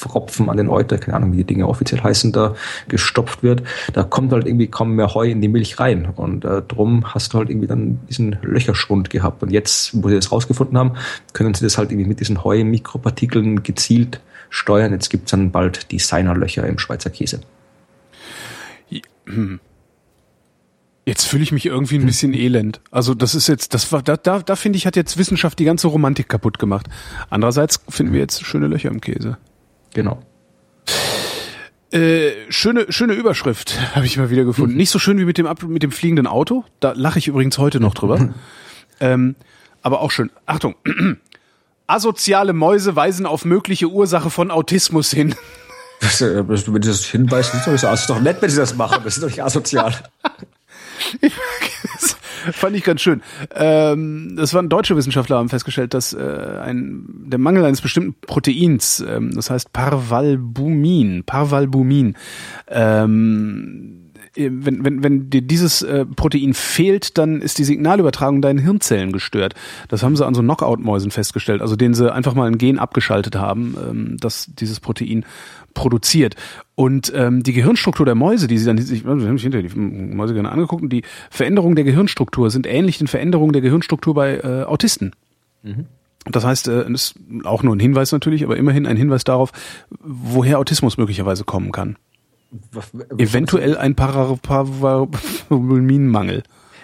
[0.04, 2.56] Pfropfen an den Euter, keine Ahnung, wie die Dinge offiziell heißen, da
[2.88, 3.64] gestopft wird,
[3.94, 6.10] da kommt halt irgendwie kaum mehr Heu in die Milch rein.
[6.16, 9.44] Und äh, drum hast du halt irgendwie dann diesen Löcherschwund gehabt.
[9.44, 10.94] Und jetzt, wo sie das rausgefunden haben,
[11.34, 14.92] können sie das halt irgendwie mit diesen Heu-Mikropartikeln gezielt steuern.
[14.92, 17.42] Jetzt gibt's dann bald Designerlöcher im Schweizer Käse.
[19.26, 19.60] Hm.
[21.06, 22.80] Jetzt fühle ich mich irgendwie ein bisschen elend.
[22.90, 25.66] Also das ist jetzt, das war, da, da, da finde ich, hat jetzt Wissenschaft die
[25.66, 26.88] ganze Romantik kaputt gemacht.
[27.30, 29.38] Andererseits finden wir jetzt schöne Löcher im Käse.
[29.94, 30.22] Genau.
[31.92, 34.72] Äh, schöne, schöne Überschrift habe ich mal wieder gefunden.
[34.72, 34.78] Mhm.
[34.78, 36.66] Nicht so schön wie mit dem, mit dem fliegenden Auto.
[36.80, 38.34] Da lache ich übrigens heute noch drüber.
[39.00, 39.36] ähm,
[39.84, 40.32] aber auch schön.
[40.46, 40.76] Achtung.
[41.88, 45.36] Asoziale Mäuse weisen auf mögliche Ursache von Autismus hin.
[46.00, 49.00] Das, äh, wenn sie das hinweisen, ist das doch nett, wenn sie das machen.
[49.06, 49.96] Das ist doch nicht asozial.
[52.52, 53.22] Fand ich ganz schön.
[53.56, 59.04] Ähm, das waren deutsche Wissenschaftler, haben festgestellt, dass äh, ein, der Mangel eines bestimmten Proteins,
[59.08, 62.16] ähm, das heißt Parvalbumin, Parvalbumin,
[62.68, 64.00] ähm,
[64.36, 69.54] wenn, wenn, wenn dir dieses äh, Protein fehlt, dann ist die Signalübertragung deinen Hirnzellen gestört.
[69.90, 73.36] Das haben sie an so Knockout-Mäusen festgestellt, also denen sie einfach mal ein Gen abgeschaltet
[73.36, 75.26] haben, ähm, dass dieses Protein
[75.74, 76.36] produziert.
[76.76, 80.34] Und ähm, die Gehirnstruktur der Mäuse, die sie dann, ich, habe mich hinter die Mäuse
[80.34, 84.64] gerne angeguckt, und die Veränderungen der Gehirnstruktur sind ähnlich den Veränderungen der Gehirnstruktur bei äh,
[84.64, 85.14] Autisten.
[85.64, 85.86] Mhm.
[86.26, 89.52] Das heißt, äh, ist auch nur ein Hinweis natürlich, aber immerhin ein Hinweis darauf,
[90.00, 91.98] woher Autismus möglicherweise kommen kann.
[92.72, 96.44] Was, was Eventuell ein Paraminmangel.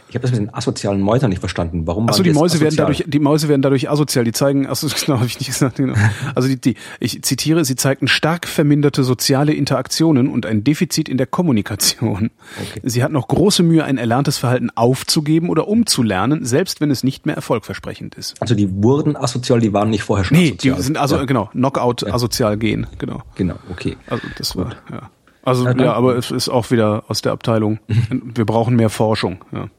[0.09, 1.85] Ich habe das mit den asozialen Mäusern nicht verstanden.
[1.85, 2.09] Warum?
[2.09, 2.61] Achso, die Mäuse asozial?
[2.61, 4.25] werden dadurch, die Mäuse werden dadurch asozial.
[4.25, 5.75] Die zeigen, achso, genau, habe ich nicht gesagt.
[5.75, 5.93] Genau.
[6.33, 11.17] Also die, die, ich zitiere, sie zeigten stark verminderte soziale Interaktionen und ein Defizit in
[11.17, 12.31] der Kommunikation.
[12.59, 12.81] Okay.
[12.83, 17.27] Sie hatten auch große Mühe, ein erlerntes Verhalten aufzugeben oder umzulernen, selbst wenn es nicht
[17.27, 18.41] mehr erfolgversprechend ist.
[18.41, 20.73] Also die wurden asozial, die waren nicht vorher schon nee, asozial.
[20.73, 21.25] Nee, die sind also ja.
[21.25, 22.13] genau Knockout ja.
[22.15, 23.21] asozial gehen, genau.
[23.35, 23.95] Genau, okay.
[24.07, 25.11] Also das war ja.
[25.43, 27.79] Also ja, aber es ist auch wieder aus der Abteilung.
[28.35, 29.45] Wir brauchen mehr Forschung.
[29.51, 29.69] Ja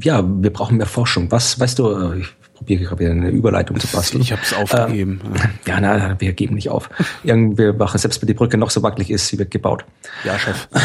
[0.00, 1.30] ja, wir brauchen mehr Forschung.
[1.30, 4.22] Was, weißt du, äh, ich probiere gerade wieder eine Überleitung zu basteln.
[4.22, 5.20] Ich habe es aufgegeben.
[5.24, 6.88] Ähm, ja, na, wir geben nicht auf.
[7.22, 9.84] wir machen, selbst wenn die Brücke noch so wackelig ist, sie wird gebaut.
[10.24, 10.68] Ja, Chef.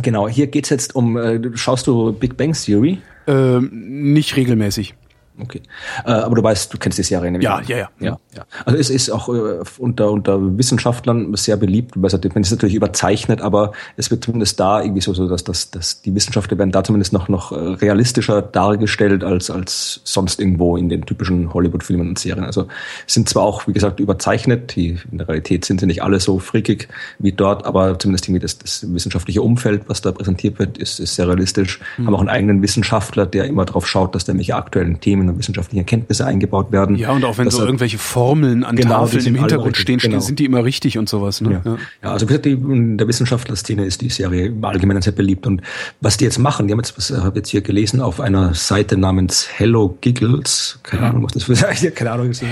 [0.00, 2.98] Genau, hier geht's jetzt um, äh, schaust du Big Bang Theory?
[3.26, 3.70] Ähm,
[4.12, 4.94] nicht regelmäßig.
[5.40, 5.62] Okay.
[6.04, 7.44] Äh, aber du weißt, du kennst die Serie nämlich.
[7.44, 8.46] Ja, ja, ja, ja, ja.
[8.64, 11.96] Also es ist auch äh, unter, unter Wissenschaftlern sehr beliebt.
[11.96, 16.02] Man ist natürlich überzeichnet, aber es wird zumindest da irgendwie so, so dass, dass, dass
[16.02, 20.88] die Wissenschaftler werden da zumindest noch, noch äh, realistischer dargestellt als, als sonst irgendwo in
[20.88, 22.44] den typischen Hollywood-Filmen und Serien.
[22.44, 22.66] Also
[23.06, 24.74] sind zwar auch, wie gesagt, überzeichnet.
[24.74, 28.42] Die, in der Realität sind sie nicht alle so freakig wie dort, aber zumindest irgendwie
[28.42, 31.80] das, das wissenschaftliche Umfeld, was da präsentiert wird, ist, ist sehr realistisch.
[31.96, 32.06] Mhm.
[32.06, 35.38] Haben auch einen eigenen Wissenschaftler, der immer darauf schaut, dass der welche aktuellen Themen und
[35.38, 36.96] wissenschaftliche Erkenntnisse eingebaut werden.
[36.96, 40.20] Ja, und auch wenn so irgendwelche Formeln an genau, Tafeln im Hintergrund stehen, genau.
[40.20, 41.40] sind die immer richtig und sowas.
[41.40, 41.62] Ne?
[41.64, 41.76] Ja.
[42.02, 42.12] ja.
[42.12, 45.46] also wie gesagt, die, in der Wissenschaftlerszene ist die Serie im Allgemeinen sehr beliebt.
[45.46, 45.62] Und
[46.00, 48.96] was die jetzt machen, die haben jetzt, was habe jetzt hier gelesen, auf einer Seite
[48.96, 51.54] namens Hello Giggles, keine Ahnung, was das für
[51.90, 52.42] keine Ahnung, ist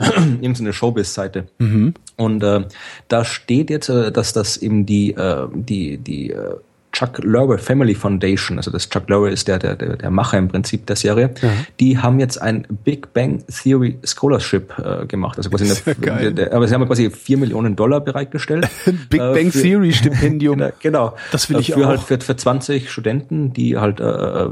[0.00, 1.46] irgendeine Showbiz-Seite.
[1.58, 1.94] Mhm.
[2.16, 2.64] Und äh,
[3.08, 6.56] da steht jetzt, äh, dass das eben die, äh, die, die äh,
[6.92, 10.86] Chuck Lorre Family Foundation, also das Chuck Lorre ist der, der, der, Macher im Prinzip
[10.86, 11.48] der Serie, ja.
[11.78, 15.38] die haben jetzt ein Big Bang Theory Scholarship äh, gemacht.
[15.38, 15.72] Also quasi
[16.08, 18.68] eine, der, aber sie haben quasi vier Millionen Dollar bereitgestellt.
[19.08, 20.58] Big äh, Bang für, Theory Stipendium.
[20.58, 21.16] genau, genau.
[21.30, 21.88] Das will ich für auch.
[21.88, 24.48] halt für, für 20 Studenten, die halt äh,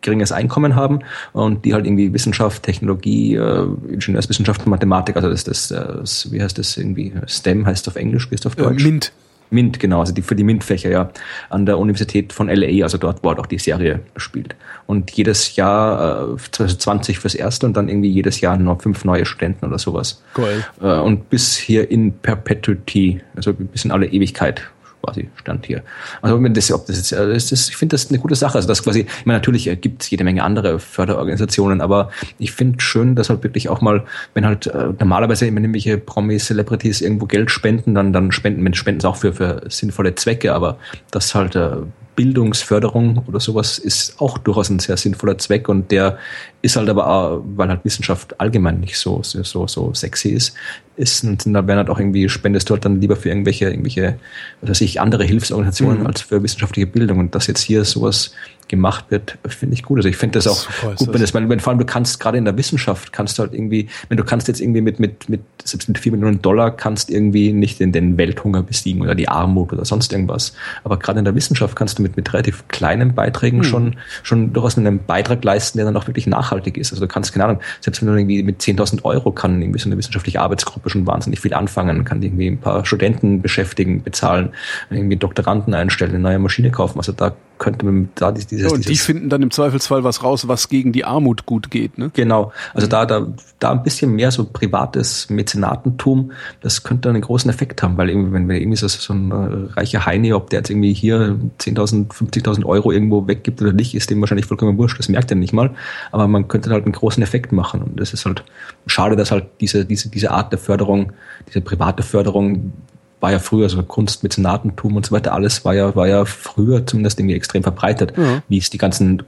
[0.00, 1.00] geringes Einkommen haben
[1.32, 6.56] und die halt irgendwie Wissenschaft, Technologie, äh, Ingenieurswissenschaft, Mathematik, also das, das, das, wie heißt
[6.58, 8.82] das irgendwie, STEM heißt auf Englisch, wie ist auf Deutsch?
[8.82, 9.12] Äh, MINT.
[9.50, 11.10] MINT, genau, also die, für die MINT-Fächer, ja,
[11.50, 14.56] an der Universität von LA, also dort, wo auch die Serie spielt.
[14.86, 19.26] Und jedes Jahr, äh, 20 fürs erste und dann irgendwie jedes Jahr noch fünf neue
[19.26, 20.22] Studenten oder sowas.
[20.36, 20.64] Cool.
[20.80, 24.62] Äh, und bis hier in Perpetuity, also bis in alle Ewigkeit
[25.02, 25.82] quasi stand hier.
[26.22, 28.56] Also das, ob das äh, das ist, ich finde das eine gute Sache.
[28.56, 32.52] Also das quasi, ich meine, natürlich äh, gibt es jede Menge andere Förderorganisationen, aber ich
[32.52, 34.04] finde schön, dass halt wirklich auch mal,
[34.34, 39.00] wenn halt äh, normalerweise immer irgendwelche Promis, Celebrities irgendwo Geld spenden, dann, dann spenden, spenden
[39.00, 40.78] sie auch für, für sinnvolle Zwecke, aber
[41.10, 41.76] das halt äh,
[42.16, 46.18] Bildungsförderung oder sowas ist auch durchaus ein sehr sinnvoller Zweck und der
[46.62, 50.54] ist halt aber, auch, weil halt Wissenschaft allgemein nicht so, so, so sexy ist,
[50.96, 54.18] ist und da werden halt auch irgendwie, spendest du halt dann lieber für irgendwelche, irgendwelche,
[54.62, 56.06] was weiß ich, andere Hilfsorganisationen mhm.
[56.06, 58.32] als für wissenschaftliche Bildung und dass jetzt hier sowas
[58.68, 59.98] gemacht wird, finde ich gut.
[59.98, 62.18] Also ich finde das auch Super, gut, wenn das, wenn, wenn vor allem du kannst,
[62.20, 65.28] gerade in der Wissenschaft, kannst du halt irgendwie, wenn du kannst jetzt irgendwie mit, mit,
[65.28, 69.28] mit, selbst mit vier Millionen Dollar kannst irgendwie nicht in den Welthunger besiegen oder die
[69.28, 70.54] Armut oder sonst irgendwas.
[70.84, 73.64] Aber gerade in der Wissenschaft kannst du mit, mit relativ kleinen Beiträgen mhm.
[73.64, 76.92] schon, schon durchaus einen Beitrag leisten, der dann auch wirklich nachhaltig ist.
[76.92, 79.88] Also du kannst, keine Ahnung, selbst wenn du irgendwie mit 10.000 Euro kann irgendwie so
[79.88, 84.50] eine wissenschaftliche Arbeitsgruppe schon wahnsinnig viel anfangen, kann irgendwie ein paar Studenten beschäftigen, bezahlen,
[84.90, 86.98] irgendwie Doktoranden einstellen, eine neue Maschine kaufen.
[86.98, 90.48] Also da könnte man da dieses, dieses und die finden dann im Zweifelsfall was raus,
[90.48, 92.10] was gegen die Armut gut geht, ne?
[92.12, 92.52] Genau.
[92.74, 92.90] Also mhm.
[92.90, 93.26] da, da,
[93.58, 98.32] da ein bisschen mehr so privates Mäzenatentum, das könnte einen großen Effekt haben, weil irgendwie,
[98.32, 102.08] wenn wir irgendwie so, so ein äh, reicher Heini, ob der jetzt irgendwie hier 10.000,
[102.08, 104.98] 50.000 Euro irgendwo weggibt oder nicht, ist dem wahrscheinlich vollkommen wurscht.
[104.98, 105.70] Das merkt er nicht mal.
[106.12, 107.82] Aber man könnte halt einen großen Effekt machen.
[107.82, 108.44] Und das ist halt
[108.86, 111.12] schade, dass halt diese, diese, diese Art der Förderung,
[111.48, 112.72] diese private Förderung
[113.20, 116.86] war ja früher so Kunst, Mäzenatentum und so weiter, alles war ja, war ja früher
[116.86, 118.42] zumindest irgendwie extrem verbreitet, ja.
[118.48, 119.22] wie es die ganzen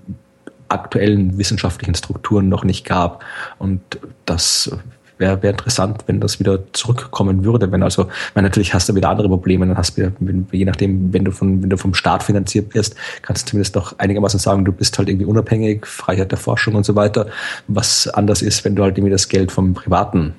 [0.68, 3.24] aktuellen wissenschaftlichen Strukturen noch nicht gab.
[3.59, 3.81] Und
[4.27, 4.70] das
[5.18, 7.70] wäre wär interessant, wenn das wieder zurückkommen würde.
[7.70, 11.12] Wenn also, weil natürlich hast du wieder andere Probleme, dann hast du, wenn, je nachdem,
[11.12, 14.64] wenn du von, wenn du vom Staat finanziert wirst, kannst du zumindest noch einigermaßen sagen,
[14.64, 17.26] du bist halt irgendwie unabhängig, Freiheit der Forschung und so weiter.
[17.66, 20.35] Was anders ist, wenn du halt irgendwie das Geld vom privaten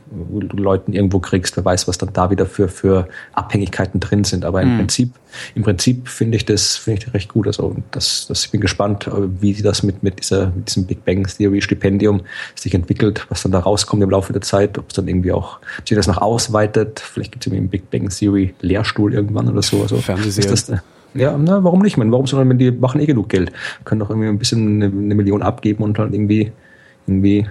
[0.52, 4.46] Leuten irgendwo kriegst, wer weiß, was dann da wieder für, für Abhängigkeiten drin sind.
[4.46, 4.78] Aber im mhm.
[4.78, 5.14] Prinzip,
[5.56, 7.48] im Prinzip finde ich das, finde ich recht gut.
[7.48, 11.06] Also, das, das, ich bin gespannt, wie sie das mit, mit dieser, mit diesem Big
[11.06, 12.22] Bang Theory Stipendium
[12.56, 15.32] sich entwickelt, was dann da rauskommt im Laufe der Zeit Zeit, ob es dann irgendwie
[15.32, 17.00] auch, ob sich das noch ausweitet.
[17.00, 19.82] Vielleicht gibt es irgendwie einen Big Bang Theory Lehrstuhl irgendwann oder so.
[19.82, 20.52] Also, Fernsehserie.
[20.52, 20.80] Ist das,
[21.14, 21.98] ja, na, warum nicht?
[21.98, 23.52] Man, warum wenn die machen eh genug Geld,
[23.84, 26.52] können doch irgendwie ein bisschen eine, eine Million abgeben und halt irgendwie,
[27.08, 27.48] irgendwie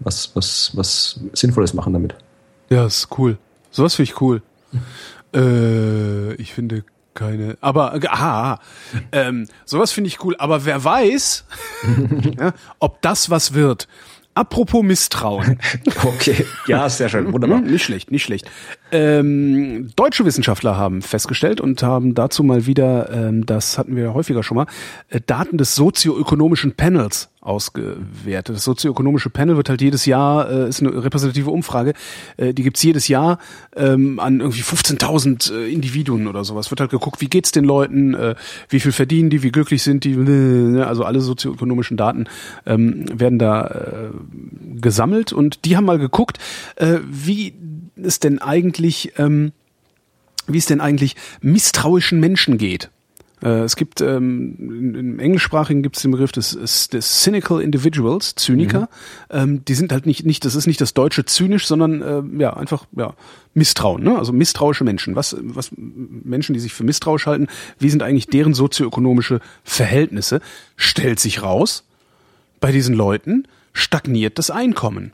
[0.00, 2.14] was, was, was Sinnvolles machen damit.
[2.70, 3.38] Ja, ist cool.
[3.70, 4.42] Sowas finde ich cool.
[5.34, 8.58] Äh, ich finde keine, aber aha,
[9.12, 10.34] ähm, sowas finde ich cool.
[10.38, 11.44] Aber wer weiß,
[12.38, 13.88] ja, ob das was wird.
[14.34, 15.58] Apropos Misstrauen.
[16.04, 17.58] Okay, ja, sehr schön, wunderbar.
[17.58, 18.50] Hm, nicht schlecht, nicht schlecht.
[18.92, 24.42] Ähm, deutsche Wissenschaftler haben festgestellt und haben dazu mal wieder, ähm, das hatten wir häufiger
[24.42, 24.66] schon mal,
[25.08, 28.56] äh, Daten des sozioökonomischen Panels ausgewertet.
[28.56, 31.92] Das sozioökonomische Panel wird halt jedes Jahr, äh, ist eine repräsentative Umfrage,
[32.36, 33.38] äh, die gibt's jedes Jahr
[33.76, 36.70] ähm, an irgendwie 15.000 äh, Individuen oder sowas.
[36.70, 38.34] Wird halt geguckt, wie geht's den Leuten, äh,
[38.68, 42.26] wie viel verdienen die, wie glücklich sind die, äh, also alle sozioökonomischen Daten
[42.66, 44.10] ähm, werden da äh,
[44.80, 46.38] gesammelt und die haben mal geguckt,
[46.76, 47.54] äh, wie
[48.02, 49.52] es denn eigentlich, ähm,
[50.46, 52.90] wie es denn eigentlich misstrauischen Menschen geht.
[53.44, 58.88] Äh, es gibt ähm, im Englischsprachigen gibt es den Begriff des, des Cynical Individuals, Zyniker.
[59.30, 59.36] Mhm.
[59.38, 62.54] Ähm, die sind halt nicht, nicht, das ist nicht das deutsche zynisch, sondern äh, ja
[62.54, 63.14] einfach ja
[63.52, 64.18] Misstrauen, ne?
[64.18, 65.14] Also misstrauische Menschen.
[65.14, 70.40] Was, was Menschen, die sich für misstrauisch halten, wie sind eigentlich deren sozioökonomische Verhältnisse?
[70.76, 71.84] Stellt sich raus,
[72.60, 75.12] bei diesen Leuten stagniert das Einkommen.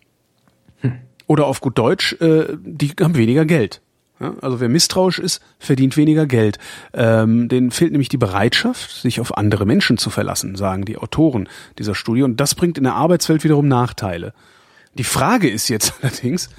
[0.78, 0.92] Hm.
[1.26, 3.82] Oder auf gut Deutsch, äh, die haben weniger Geld.
[4.20, 6.58] Ja, also wer misstrauisch ist, verdient weniger Geld.
[6.92, 11.48] Ähm, denen fehlt nämlich die Bereitschaft, sich auf andere Menschen zu verlassen, sagen die Autoren
[11.78, 12.22] dieser Studie.
[12.22, 14.34] Und das bringt in der Arbeitswelt wiederum Nachteile.
[14.94, 16.50] Die Frage ist jetzt allerdings,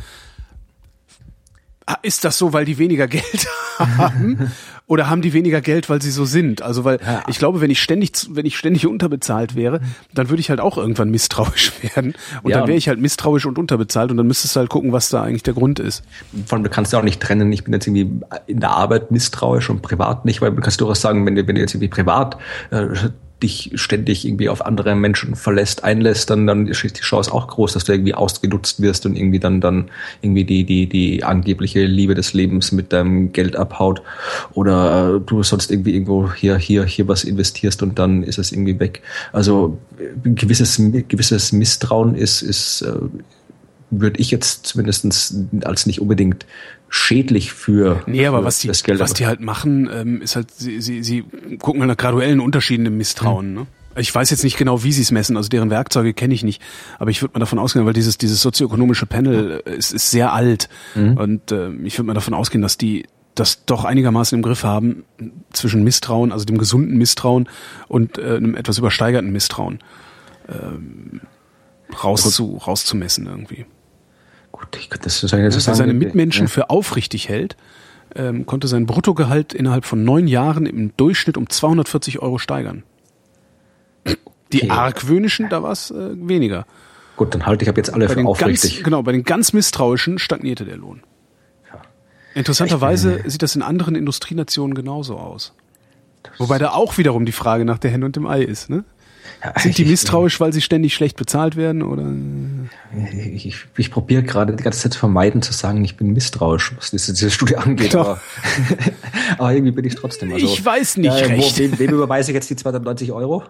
[2.01, 4.51] ist das so, weil die weniger Geld haben?
[4.87, 6.61] Oder haben die weniger Geld, weil sie so sind?
[6.61, 7.23] Also, weil ja.
[7.27, 9.79] ich glaube, wenn ich ständig, wenn ich ständig unterbezahlt wäre,
[10.13, 12.13] dann würde ich halt auch irgendwann misstrauisch werden.
[12.43, 14.91] Und ja, dann wäre ich halt misstrauisch und unterbezahlt und dann müsstest du halt gucken,
[14.91, 16.03] was da eigentlich der Grund ist.
[16.45, 19.11] Vor allem, du kannst ja auch nicht trennen, ich bin jetzt irgendwie in der Arbeit
[19.11, 21.87] misstrauisch und privat nicht, weil du kannst durchaus sagen, wenn du, wenn du jetzt irgendwie
[21.87, 22.37] privat
[22.71, 22.87] äh,
[23.41, 27.73] dich ständig irgendwie auf andere Menschen verlässt, einlässt, dann, dann ist die Chance auch groß,
[27.73, 29.89] dass du irgendwie ausgenutzt wirst und irgendwie dann, dann
[30.21, 34.01] irgendwie die, die, die angebliche Liebe des Lebens mit deinem Geld abhaut
[34.53, 38.51] oder äh, du sonst irgendwie irgendwo hier, hier, hier was investierst und dann ist es
[38.51, 39.01] irgendwie weg.
[39.33, 39.77] Also
[40.23, 42.93] gewisses, gewisses Misstrauen ist, ist, äh,
[43.91, 46.45] würde ich jetzt zumindestens als nicht unbedingt
[46.91, 48.69] schädlich für, nee, aber für was die.
[48.69, 51.23] Was die halt machen, ähm, ist halt, sie, sie, sie
[51.57, 53.47] gucken halt nach graduellen Unterschieden im Misstrauen.
[53.47, 53.53] Hm.
[53.53, 53.67] Ne?
[53.95, 56.61] Ich weiß jetzt nicht genau, wie sie es messen, also deren Werkzeuge kenne ich nicht,
[56.99, 60.33] aber ich würde mal davon ausgehen, weil dieses, dieses sozioökonomische Panel äh, ist, ist sehr
[60.33, 61.17] alt mhm.
[61.17, 65.05] und äh, ich würde mal davon ausgehen, dass die das doch einigermaßen im Griff haben
[65.53, 67.47] zwischen Misstrauen, also dem gesunden Misstrauen
[67.87, 69.79] und äh, einem etwas übersteigerten Misstrauen
[70.49, 71.21] ähm,
[72.03, 73.65] rauszu, rauszumessen irgendwie.
[74.51, 75.43] Gut, ich könnte das so sagen.
[75.43, 76.51] Dass er seine Mitmenschen ja.
[76.51, 77.55] für aufrichtig hält,
[78.15, 82.83] ähm, konnte sein Bruttogehalt innerhalb von neun Jahren im Durchschnitt um 240 Euro steigern.
[84.51, 84.69] Die okay.
[84.69, 86.65] argwöhnischen, da war es äh, weniger.
[87.15, 88.75] Gut, dann halte ich ab jetzt alle bei für aufrichtig.
[88.75, 91.03] Ganz, genau, bei den ganz misstrauischen stagnierte der Lohn.
[91.71, 91.81] Ja.
[92.33, 95.53] Interessanterweise sieht das in anderen Industrienationen genauso aus.
[96.37, 98.83] Wobei da auch wiederum die Frage nach der Henne und dem Ei ist, ne?
[99.57, 101.81] Sind die misstrauisch, weil sie ständig schlecht bezahlt werden?
[101.81, 102.11] Oder?
[103.13, 106.73] Ich, ich, ich probiere gerade die ganze Zeit zu vermeiden, zu sagen, ich bin misstrauisch,
[106.77, 107.95] was diese, diese Studie angeht.
[107.95, 108.19] Aber,
[109.37, 110.31] aber, irgendwie bin ich trotzdem.
[110.33, 111.57] Also, ich weiß nicht ja, recht.
[111.57, 113.43] Wo, wem, wem überweise ich jetzt die 290 Euro?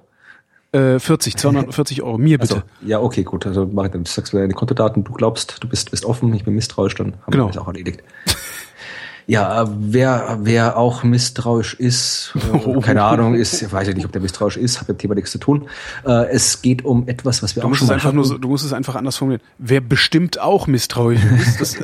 [0.74, 2.18] Äh, 40, 240 Euro.
[2.18, 2.56] Mir bitte.
[2.56, 3.46] Also, ja, okay, gut.
[3.46, 6.46] Also mach ich dann sagst du deine Kontodaten, du glaubst, du bist, bist offen, ich
[6.46, 7.48] bin misstrauisch, dann haben genau.
[7.48, 8.02] wir das auch erledigt.
[9.32, 14.12] Ja, wer, wer auch misstrauisch ist, äh, keine Ahnung, ist, ich weiß ja nicht, ob
[14.12, 15.70] der misstrauisch ist, hat mit dem Thema nichts zu tun.
[16.06, 18.50] Äh, es geht um etwas, was wir du auch schon mal einfach nur so, Du
[18.50, 19.42] musst es einfach anders formulieren.
[19.58, 21.84] Wer bestimmt auch misstrauisch ist, das äh,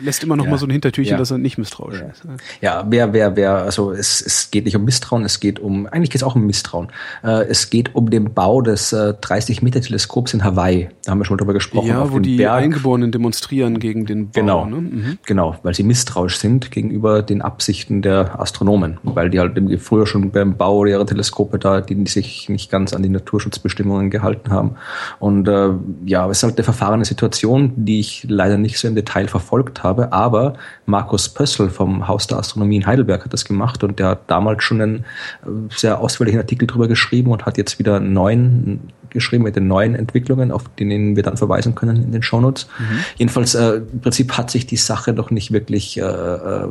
[0.00, 1.16] lässt immer noch ja, mal so ein Hintertürchen, ja.
[1.16, 2.08] dass er nicht misstrauisch ja.
[2.08, 2.22] ist.
[2.60, 6.10] Ja, wer, wer, wer, also es, es geht nicht um Misstrauen, es geht um, eigentlich
[6.10, 6.88] geht es auch um Misstrauen.
[7.22, 10.88] Äh, es geht um den Bau des äh, 30-Meter-Teleskops in Hawaii.
[11.04, 11.86] Da haben wir schon drüber gesprochen.
[11.86, 12.64] Ja, wo die Berg.
[12.64, 14.40] Eingeborenen demonstrieren gegen den Bau.
[14.40, 14.80] Genau, ne?
[14.80, 15.18] mhm.
[15.24, 20.30] genau, weil sie misstrauisch sind gegenüber den Absichten der Astronomen, weil die halt früher schon
[20.30, 24.76] beim Bau ihrer Teleskope da, die sich nicht ganz an die Naturschutzbestimmungen gehalten haben.
[25.18, 25.70] Und äh,
[26.06, 29.82] ja, es ist halt eine verfahrene Situation, die ich leider nicht so im Detail verfolgt
[29.82, 30.54] habe, aber
[30.86, 34.64] Markus Pössl vom Haus der Astronomie in Heidelberg hat das gemacht und der hat damals
[34.64, 39.56] schon einen äh, sehr ausführlichen Artikel drüber geschrieben und hat jetzt wieder neuen geschrieben mit
[39.56, 42.66] den neuen Entwicklungen, auf denen wir dann verweisen können in den Shownotes.
[42.78, 42.98] Mhm.
[43.16, 46.68] Jedenfalls, äh, im Prinzip hat sich die Sache noch nicht wirklich äh, äh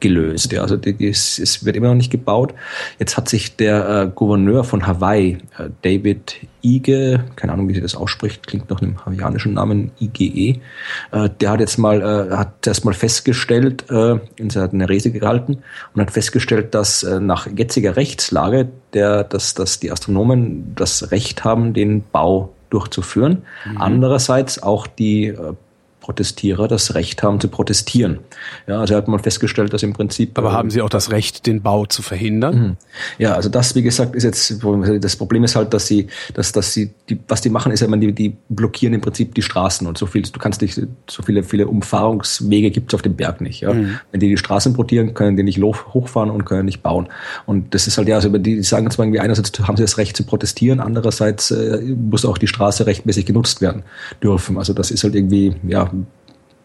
[0.00, 0.52] gelöst.
[0.52, 0.62] Ja.
[0.62, 2.54] Also die, die, es wird immer noch nicht gebaut.
[2.98, 7.80] Jetzt hat sich der äh, Gouverneur von Hawaii, äh, David Ige, keine Ahnung, wie sie
[7.80, 10.60] das ausspricht, klingt nach einem hawaiianischen Namen, IGE,
[11.12, 15.58] äh, der hat jetzt mal, äh, hat erst mal festgestellt, äh, in seiner Rese gehalten
[15.94, 21.44] und hat festgestellt, dass äh, nach jetziger Rechtslage der, dass, dass die Astronomen das Recht
[21.44, 23.42] haben, den Bau durchzuführen.
[23.64, 23.78] Mhm.
[23.78, 25.54] Andererseits auch die äh,
[26.10, 28.18] Protestierer das Recht haben zu protestieren.
[28.66, 30.36] Ja, also hat man festgestellt, dass im Prinzip.
[30.36, 32.54] Aber äh, haben sie auch das Recht, den Bau zu verhindern?
[32.58, 32.76] Mhm.
[33.18, 34.60] Ja, also das, wie gesagt, ist jetzt,
[35.00, 37.86] das Problem ist halt, dass sie, dass, dass sie, die, was die machen, ist ja,
[37.86, 41.44] die, die blockieren im Prinzip die Straßen und so viel, du kannst nicht, so viele,
[41.44, 43.60] viele Umfahrungswege gibt es auf dem Berg nicht.
[43.60, 43.72] Ja?
[43.72, 44.00] Mhm.
[44.10, 47.06] Wenn die die Straßen blockieren, können die nicht hochfahren und können nicht bauen.
[47.46, 50.16] Und das ist halt ja, also die sagen zwar irgendwie einerseits haben sie das Recht
[50.16, 53.84] zu protestieren, andererseits äh, muss auch die Straße rechtmäßig genutzt werden
[54.20, 54.58] dürfen.
[54.58, 55.88] Also das ist halt irgendwie, ja,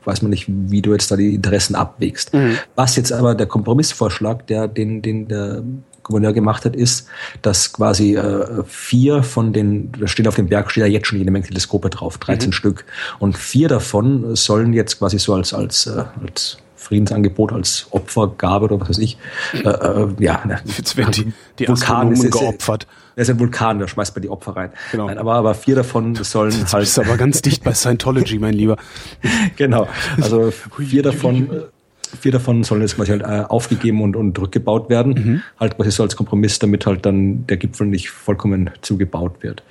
[0.05, 2.33] weiß man nicht, wie du jetzt da die Interessen abwägst.
[2.33, 2.57] Mhm.
[2.75, 5.63] Was jetzt aber der Kompromissvorschlag, der den, den der
[6.03, 7.07] Gouverneur gemacht hat, ist,
[7.41, 11.17] dass quasi äh, vier von den, da steht auf dem Berg, steht ja jetzt schon
[11.17, 12.53] jede Menge Teleskope drauf, 13 mhm.
[12.53, 12.85] Stück.
[13.19, 18.79] Und vier davon sollen jetzt quasi so als, als, äh, als Friedensangebot als Opfergabe oder
[18.79, 19.17] was weiß ich.
[19.53, 20.43] Äh, äh, ja,
[20.77, 22.85] jetzt werden die, die Vulkan ist, geopfert.
[23.15, 24.71] Er ist ein Vulkan, da schmeißt man die Opfer rein.
[24.91, 25.07] Genau.
[25.07, 26.83] Nein, aber, aber vier davon sollen Jetzt halt.
[26.83, 28.77] Bist aber ganz dicht bei Scientology, mein Lieber.
[29.55, 29.87] genau.
[30.21, 31.67] Also vier davon
[32.15, 35.13] vier davon sollen jetzt quasi halt äh, aufgegeben und, und rückgebaut werden.
[35.13, 35.41] Mhm.
[35.59, 39.63] Halt quasi so als Kompromiss, damit halt dann der Gipfel nicht vollkommen zugebaut wird.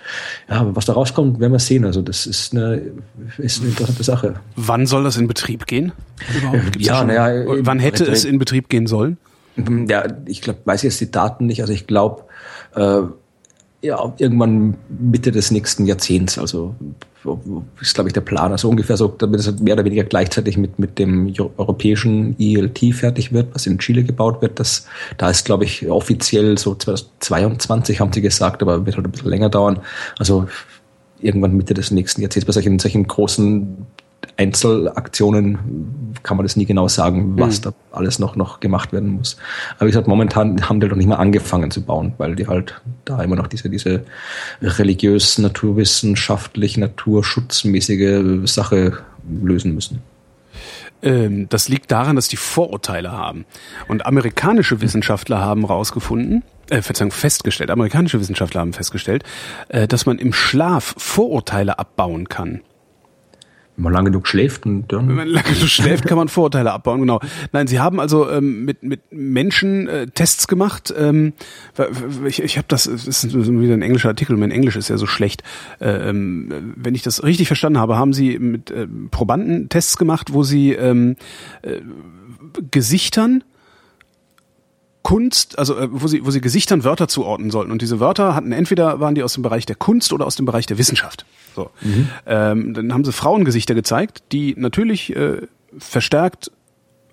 [0.48, 1.84] Ja, aber was da rauskommt, werden wir sehen.
[1.84, 2.82] Also das ist eine,
[3.38, 4.34] ist eine interessante Sache.
[4.56, 5.92] Wann soll das in Betrieb gehen?
[6.36, 6.76] Überhaupt?
[6.78, 7.44] ja, naja.
[7.60, 9.18] Wann hätte es in Betrieb gehen sollen?
[9.88, 11.60] Ja, ich glaube, weiß jetzt die Daten nicht.
[11.60, 12.24] Also ich glaube,
[12.74, 13.02] äh,
[13.84, 16.74] ja, irgendwann Mitte des nächsten Jahrzehnts, also
[17.80, 18.52] ist, glaube ich, der Plan.
[18.52, 23.32] Also ungefähr so, damit es mehr oder weniger gleichzeitig mit, mit dem europäischen ELT fertig
[23.32, 24.58] wird, was in Chile gebaut wird.
[24.58, 24.86] Das,
[25.18, 29.30] da ist, glaube ich, offiziell so 2022 haben sie gesagt, aber wird halt ein bisschen
[29.30, 29.80] länger dauern.
[30.18, 30.46] Also
[31.20, 33.86] irgendwann Mitte des nächsten Jahrzehnts bei solchen, solchen großen
[34.36, 37.62] Einzelaktionen kann man das nie genau sagen, was mhm.
[37.62, 39.36] da alles noch, noch gemacht werden muss.
[39.76, 42.80] Aber wie gesagt, momentan haben die doch nicht mehr angefangen zu bauen, weil die halt
[43.04, 44.04] da immer noch diese, diese
[44.62, 48.98] religiös, naturwissenschaftlich, naturschutzmäßige Sache
[49.42, 50.02] lösen müssen
[51.02, 53.44] ähm, das liegt daran, dass die Vorurteile haben.
[53.88, 59.22] Und amerikanische Wissenschaftler haben herausgefunden, äh, Verzeihung, festgestellt, amerikanische Wissenschaftler haben festgestellt,
[59.68, 62.62] äh, dass man im Schlaf Vorurteile abbauen kann.
[63.76, 65.08] Wenn man lange genug schläft und dann.
[65.08, 67.20] Wenn man lange genug schläft, kann man Vorurteile abbauen, genau.
[67.52, 70.94] Nein, sie haben also ähm, mit, mit Menschen äh, Tests gemacht.
[70.96, 71.32] Ähm,
[72.24, 75.06] ich ich habe das, das ist wieder ein englischer Artikel, mein Englisch ist ja so
[75.06, 75.42] schlecht.
[75.80, 80.32] Äh, ähm, wenn ich das richtig verstanden habe, haben sie mit äh, Probanden Tests gemacht,
[80.32, 81.16] wo sie ähm,
[81.62, 81.80] äh,
[82.70, 83.42] Gesichtern
[85.04, 87.70] Kunst, also äh, wo sie, wo sie Gesichtern Wörter zuordnen sollten.
[87.70, 90.46] Und diese Wörter hatten entweder waren die aus dem Bereich der Kunst oder aus dem
[90.46, 91.26] Bereich der Wissenschaft.
[91.54, 91.70] So.
[91.82, 92.08] Mhm.
[92.26, 95.42] Ähm, dann haben sie Frauengesichter gezeigt, die natürlich äh,
[95.78, 96.50] verstärkt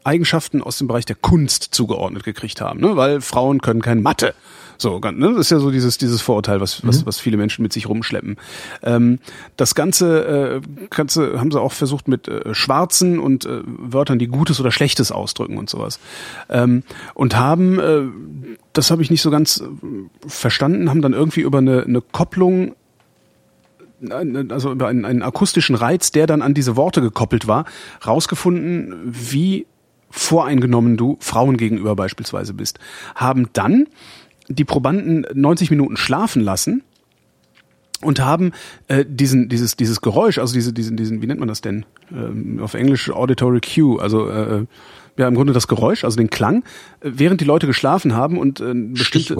[0.03, 2.95] Eigenschaften aus dem Bereich der Kunst zugeordnet gekriegt haben, ne?
[2.95, 4.33] weil Frauen können kein Mathe.
[4.81, 5.33] So, ne?
[5.33, 7.05] das ist ja so dieses, dieses Vorurteil, was, was, mhm.
[7.05, 8.37] was viele Menschen mit sich rumschleppen.
[8.81, 9.19] Ähm,
[9.55, 14.27] das Ganze, äh, Ganze haben sie auch versucht mit äh, schwarzen und äh, Wörtern, die
[14.27, 15.99] Gutes oder Schlechtes ausdrücken und sowas.
[16.49, 16.81] Ähm,
[17.13, 18.01] und haben, äh,
[18.73, 22.73] das habe ich nicht so ganz äh, verstanden, haben dann irgendwie über eine, eine Kopplung
[24.49, 27.65] also über einen, einen akustischen Reiz, der dann an diese Worte gekoppelt war,
[28.03, 29.67] rausgefunden, wie
[30.09, 32.79] voreingenommen du Frauen gegenüber beispielsweise bist.
[33.13, 33.85] Haben dann
[34.55, 36.83] die Probanden 90 Minuten schlafen lassen
[38.01, 38.51] und haben
[38.87, 42.59] äh, diesen dieses dieses Geräusch, also diese diesen diesen wie nennt man das denn ähm,
[42.61, 44.65] auf Englisch Auditory Cue, also äh,
[45.17, 46.63] ja im Grunde das Geräusch, also den Klang,
[47.01, 49.35] äh, während die Leute geschlafen haben und äh, bestimmte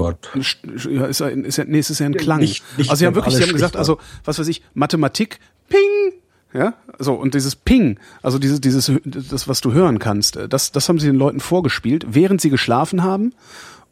[0.90, 2.40] ja, ist ja, ist ja, nee, es ist ja ein Klang.
[2.40, 6.14] Nicht, nicht also sie haben wirklich, sie haben gesagt, also was weiß ich, Mathematik, Ping,
[6.54, 10.72] ja, so und dieses Ping, also dieses dieses das was du hören kannst, äh, das
[10.72, 13.34] das haben sie den Leuten vorgespielt, während sie geschlafen haben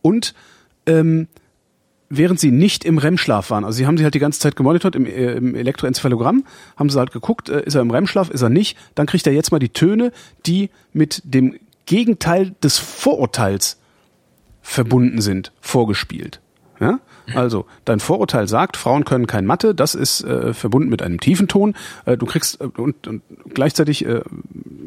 [0.02, 0.36] und
[0.90, 1.28] ähm,
[2.10, 3.64] während sie nicht im REM-Schlaf waren.
[3.64, 6.44] Also sie haben sie halt die ganze Zeit gemonitort im, äh, im Elektroenzephalogramm,
[6.76, 9.34] haben sie halt geguckt, äh, ist er im REM-Schlaf, ist er nicht, dann kriegt er
[9.34, 10.12] jetzt mal die Töne,
[10.46, 13.78] die mit dem Gegenteil des Vorurteils
[14.62, 16.42] verbunden sind, vorgespielt.
[16.80, 17.00] Ja?
[17.36, 21.48] Also, dein Vorurteil sagt, Frauen können kein Mathe, das ist äh, verbunden mit einem tiefen
[21.48, 21.76] Ton.
[22.06, 23.22] Äh, du kriegst äh, und, und
[23.54, 24.22] gleichzeitig äh,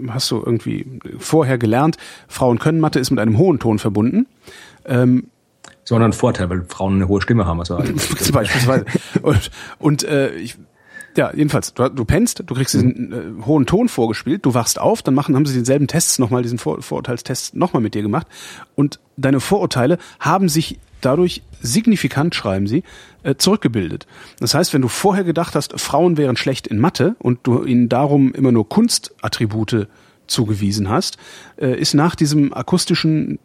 [0.08, 0.86] hast du irgendwie
[1.18, 4.26] vorher gelernt, Frauen können Mathe ist mit einem hohen Ton verbunden.
[4.84, 5.28] Ähm,
[5.92, 7.60] sondern ein Vorteil, weil Frauen eine hohe Stimme haben.
[7.60, 7.76] Also
[8.32, 8.86] Beispielsweise.
[9.20, 10.56] Und, und äh, ich,
[11.18, 15.02] ja, jedenfalls, du, du pennst, du kriegst diesen äh, hohen Ton vorgespielt, du wachst auf,
[15.02, 18.26] dann machen, haben sie denselben Tests nochmal, diesen Vor Vorurteilstest nochmal mit dir gemacht
[18.74, 22.84] und deine Vorurteile haben sich dadurch signifikant, schreiben sie,
[23.22, 24.06] äh, zurückgebildet.
[24.40, 27.90] Das heißt, wenn du vorher gedacht hast, Frauen wären schlecht in Mathe und du ihnen
[27.90, 29.88] darum immer nur Kunstattribute
[30.26, 31.18] zugewiesen hast,
[31.56, 33.38] äh, ist nach diesem akustischen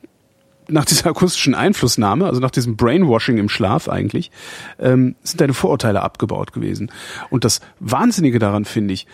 [0.68, 4.32] nach dieser akustischen Einflussnahme, also nach diesem Brainwashing im Schlaf eigentlich,
[4.80, 6.92] ähm, sind deine Vorurteile abgebaut gewesen.
[7.30, 9.08] Und das Wahnsinnige daran finde ich,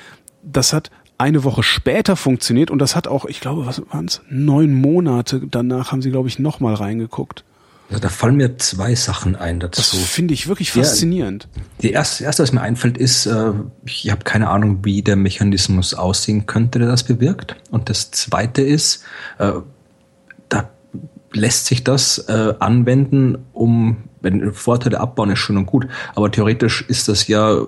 [0.44, 4.22] das hat eine Woche später funktioniert und das hat auch, ich glaube, was waren es,
[4.30, 7.46] neun Monate danach haben sie, glaube ich, nochmal reingeguckt.
[7.90, 9.82] Also da fallen mir zwei Sachen ein dazu.
[9.82, 11.48] Das finde ich wirklich faszinierend.
[11.54, 13.52] Ja, die erste, erste, was mir einfällt, ist, äh,
[13.86, 17.56] ich habe keine Ahnung, wie der Mechanismus aussehen könnte, der das bewirkt.
[17.70, 19.04] Und das zweite ist,
[19.38, 19.52] äh,
[21.34, 26.82] lässt sich das äh, anwenden, um, wenn Vorteile abbauen ist schön und gut, aber theoretisch
[26.88, 27.66] ist das ja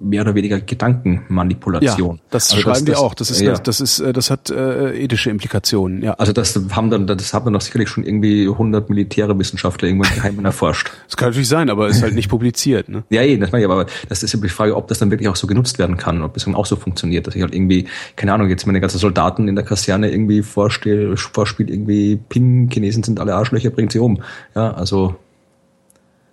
[0.00, 2.16] mehr oder weniger Gedankenmanipulation.
[2.16, 3.14] Ja, das also schreiben das, die auch.
[3.14, 3.50] Das ist, ja.
[3.50, 6.02] das, das ist, äh, das hat äh, ethische Implikationen.
[6.02, 6.14] Ja.
[6.14, 10.14] Also das haben dann, das haben dann doch sicherlich schon irgendwie 100 militäre Wissenschaftler irgendwann
[10.14, 10.90] geheim erforscht.
[11.04, 12.88] Das kann natürlich sein, aber ist halt nicht publiziert.
[12.88, 13.04] Ne?
[13.10, 15.36] Ja, eben, das meine ich, aber das ist die Frage, ob das dann wirklich auch
[15.36, 17.86] so genutzt werden kann, ob das dann auch so funktioniert, dass ich halt irgendwie,
[18.16, 23.02] keine Ahnung, jetzt meine ganzen Soldaten in der Kaserne irgendwie vorstelle, vorspielt irgendwie Ping, Chinesen
[23.02, 24.22] sind alle Arschlöcher, bringt sie um.
[24.54, 25.14] Ja, also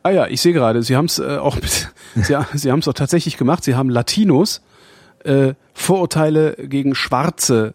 [0.04, 1.58] Ah ja, ich sehe gerade, Sie haben es äh, auch,
[2.16, 3.64] Sie, Sie haben es auch tatsächlich gemacht.
[3.64, 4.62] Sie haben Latinos
[5.24, 7.74] äh, Vorurteile gegen Schwarze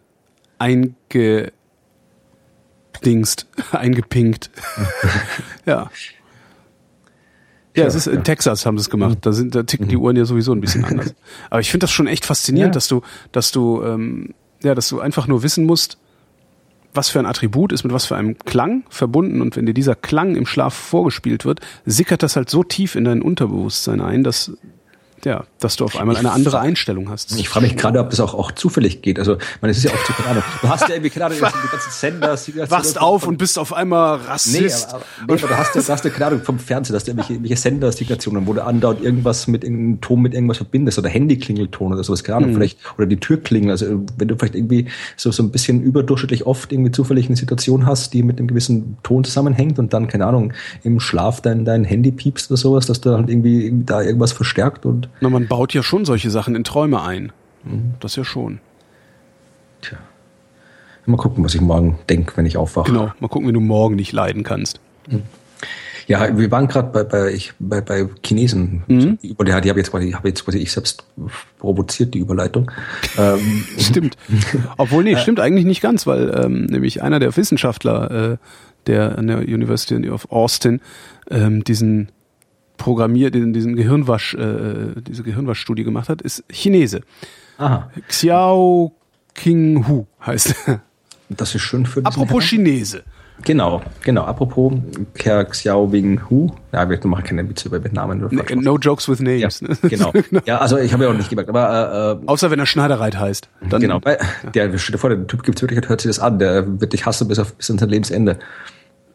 [0.59, 1.53] eingedingst,
[3.73, 4.51] eingepinkt.
[5.67, 5.91] ja.
[7.77, 9.19] Ja, es ist in Texas haben sie es gemacht.
[9.21, 10.03] Da sind, da ticken die mhm.
[10.03, 11.15] Uhren ja sowieso ein bisschen anders.
[11.51, 12.77] Aber ich finde das schon echt faszinierend, ja.
[12.77, 13.03] dass du,
[13.33, 15.99] dass du, ähm, ja, dass du einfach nur wissen musst,
[16.97, 19.41] was für ein Attribut ist mit was für einem Klang verbunden.
[19.41, 23.05] Und wenn dir dieser Klang im Schlaf vorgespielt wird, sickert das halt so tief in
[23.05, 24.53] dein Unterbewusstsein ein, dass
[25.25, 27.37] ja, dass du auf einmal eine andere Einstellung hast.
[27.39, 29.19] Ich frage mich gerade, ob das auch, auch zufällig geht.
[29.19, 30.43] Also, man, es ist ja auch zu, keine Ahnung.
[30.63, 32.37] Du hast ja irgendwie, keine Ahnung, die ganzen Sender.
[32.47, 34.89] Die Wachst auf und bist auf einmal Rassist.
[34.89, 37.05] Nee, aber, nee, aber du hast ja, du hast ja, keine Ahnung, vom Fernsehen, dass
[37.05, 41.09] du irgendwelche, irgendwelche Sender-Situationen, wo du andauernd irgendwas mit irgendeinem Ton mit irgendwas verbindest oder
[41.09, 42.55] Handyklingelton oder sowas, keine Ahnung, mhm.
[42.55, 43.71] vielleicht, oder die Türklingel.
[43.71, 44.87] Also, wenn du vielleicht irgendwie
[45.17, 48.99] so, so ein bisschen überdurchschnittlich oft irgendwie zufällig eine Situation hast, die mit einem gewissen
[49.03, 50.53] Ton zusammenhängt und dann, keine Ahnung,
[50.85, 54.33] im Schlaf dein, dein Handy piepst oder sowas, dass du halt irgendwie, irgendwie da irgendwas
[54.33, 55.06] verstärkt und.
[55.21, 57.33] Na, man baut ja schon solche Sachen in Träume ein.
[57.65, 57.95] Mhm.
[58.01, 58.61] Das ja schon.
[59.83, 59.99] Tja.
[61.07, 62.91] Mal gucken, was ich morgen denke, wenn ich aufwache.
[62.91, 64.81] Genau, mal gucken, wenn du morgen nicht leiden kannst.
[65.09, 65.23] Mhm.
[66.09, 68.85] Ja, wir waren gerade bei, bei, ich, bei, bei Chinesen.
[68.87, 69.19] Mhm.
[69.23, 71.05] Die, die habe jetzt quasi, habe jetzt quasi ich selbst
[71.59, 72.71] provoziert die Überleitung.
[73.19, 74.17] ähm, stimmt.
[74.77, 78.37] Obwohl, nee, stimmt eigentlich nicht ganz, weil ähm, nämlich einer der Wissenschaftler, äh,
[78.87, 80.81] der an der University of Austin
[81.29, 82.13] ähm, diesen
[82.77, 87.01] Programmier, diesen, diesen Gehirnwasch, äh, diese Gehirnwaschstudie gemacht hat, ist Chinese.
[87.59, 87.91] Aha.
[88.09, 88.93] Xiao
[89.35, 90.81] King Hu heißt er.
[91.29, 93.03] Das ist schön für Apropos Chinese.
[93.43, 94.23] Genau, genau.
[94.23, 94.73] Apropos
[95.19, 96.51] Herr Xiao Wing Hu.
[96.73, 98.21] Ja, wir machen keine Witze über Namen.
[98.31, 99.61] No, no jokes with names.
[99.61, 100.13] Ja, genau.
[100.47, 101.51] Ja, also ich habe ja auch nicht gemerkt.
[101.51, 103.49] Aber, äh, äh Außer wenn er Schneiderreit heißt.
[103.69, 104.01] Dann, genau.
[104.03, 104.19] Weil,
[104.55, 106.39] der, stell dir vor, der Typ gibt's wirklich, hört sich das an.
[106.39, 108.39] Der wird dich hassen bis, auf, bis an sein Lebensende.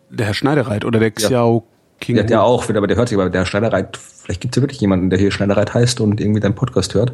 [0.10, 1.81] Der Herr Schneidereit oder der Xiao ja.
[2.02, 2.18] King.
[2.18, 5.10] Ja, der auch, aber der hört sich, aber der Schneidereit, vielleicht gibt's ja wirklich jemanden,
[5.10, 7.14] der hier Schneidereit heißt und irgendwie deinen Podcast hört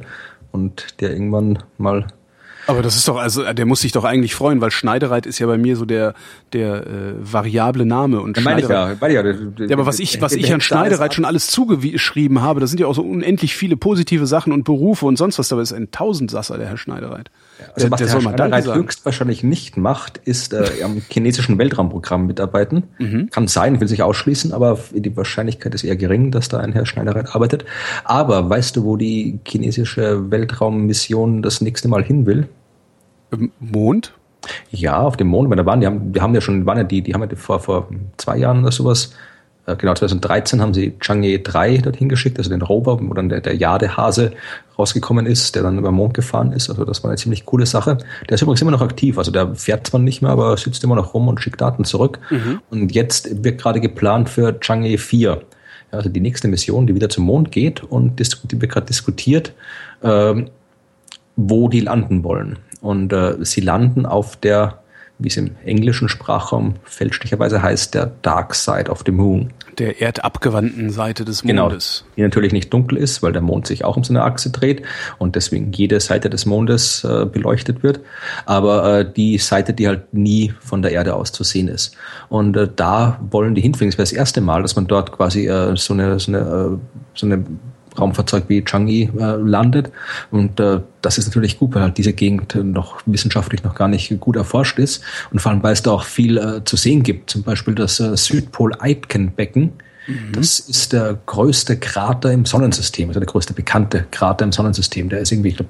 [0.51, 2.07] und der irgendwann mal
[2.67, 5.47] aber das ist doch, also der muss sich doch eigentlich freuen, weil Schneidereit ist ja
[5.47, 6.13] bei mir so der
[6.51, 9.85] der äh, variable Name und ja, meine ich ja, meine ich ja, der, ja, aber
[9.85, 13.03] was ich was ich an Schneidereit schon alles zugeschrieben habe, das sind ja auch so
[13.03, 16.77] unendlich viele positive Sachen und Berufe und sonst was, aber ist ein Tausendsasser der Herr
[16.77, 17.31] Schneidereit.
[17.73, 22.27] Also der, was der, der Herr Schneidereit höchstwahrscheinlich nicht macht, ist äh, am chinesischen Weltraumprogramm
[22.27, 22.83] mitarbeiten.
[22.99, 23.29] Mhm.
[23.29, 26.85] Kann sein, will sich ausschließen, aber die Wahrscheinlichkeit ist eher gering, dass da ein Herr
[26.85, 27.65] Schneidereit arbeitet.
[28.03, 32.47] Aber weißt du, wo die chinesische Weltraummission das nächste Mal hin will?
[33.31, 34.13] Im Mond?
[34.71, 36.83] Ja, auf dem Mond, weil da waren, die haben, die haben ja schon, waren ja
[36.83, 39.13] die, die haben ja vor, vor zwei Jahren oder sowas,
[39.75, 43.55] genau 2013 haben sie Chang'e 3 dorthin geschickt, also den Rover, wo dann der, der
[43.55, 44.31] Jadehase
[44.79, 46.69] rausgekommen ist, der dann über den Mond gefahren ist.
[46.69, 47.97] Also das war eine ziemlich coole Sache.
[48.29, 50.95] Der ist übrigens immer noch aktiv, also der fährt zwar nicht mehr, aber sitzt immer
[50.95, 52.19] noch rum und schickt Daten zurück.
[52.29, 52.61] Mhm.
[52.69, 55.41] Und jetzt wird gerade geplant für Chang'e 4.
[55.91, 59.53] Also die nächste Mission, die wieder zum Mond geht und die wird gerade diskutiert,
[60.03, 60.49] ähm,
[61.35, 62.59] wo die landen wollen.
[62.81, 64.79] Und äh, sie landen auf der,
[65.19, 69.51] wie es im englischen Sprachraum fälschlicherweise heißt, der Dark Side of the Moon.
[69.77, 71.63] Der erdabgewandten Seite des genau.
[71.63, 72.03] Mondes.
[72.03, 74.83] Genau, die natürlich nicht dunkel ist, weil der Mond sich auch um seine Achse dreht
[75.17, 77.99] und deswegen jede Seite des Mondes äh, beleuchtet wird.
[78.45, 81.95] Aber äh, die Seite, die halt nie von der Erde aus zu sehen ist.
[82.29, 83.89] Und äh, da wollen die hinfliegen.
[83.89, 86.77] Es wäre das erste Mal, dass man dort quasi äh, so eine, so eine, äh,
[87.13, 87.43] so eine
[87.99, 89.91] Raumfahrzeug wie Changi äh, landet.
[90.31, 94.19] Und äh, das ist natürlich gut, weil halt diese Gegend noch wissenschaftlich noch gar nicht
[94.19, 95.03] gut erforscht ist.
[95.31, 97.29] Und vor allem, weil es da auch viel äh, zu sehen gibt.
[97.29, 99.73] Zum Beispiel das äh, Südpol-Aitken-Becken.
[100.07, 100.31] Mhm.
[100.31, 105.09] Das ist der größte Krater im Sonnensystem, also der größte bekannte Krater im Sonnensystem.
[105.09, 105.69] Der ist irgendwie, ich glaube,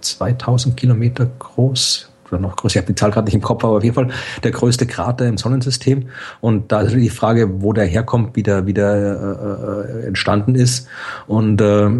[0.00, 3.76] 2000 Kilometer groß, oder noch größer, ich habe die Zahl gerade nicht im Kopf, aber
[3.76, 4.08] auf jeden Fall
[4.42, 6.08] der größte Krater im Sonnensystem.
[6.40, 10.88] Und da ist die Frage, wo der herkommt, wie der wieder äh, äh, entstanden ist.
[11.26, 11.90] Und äh,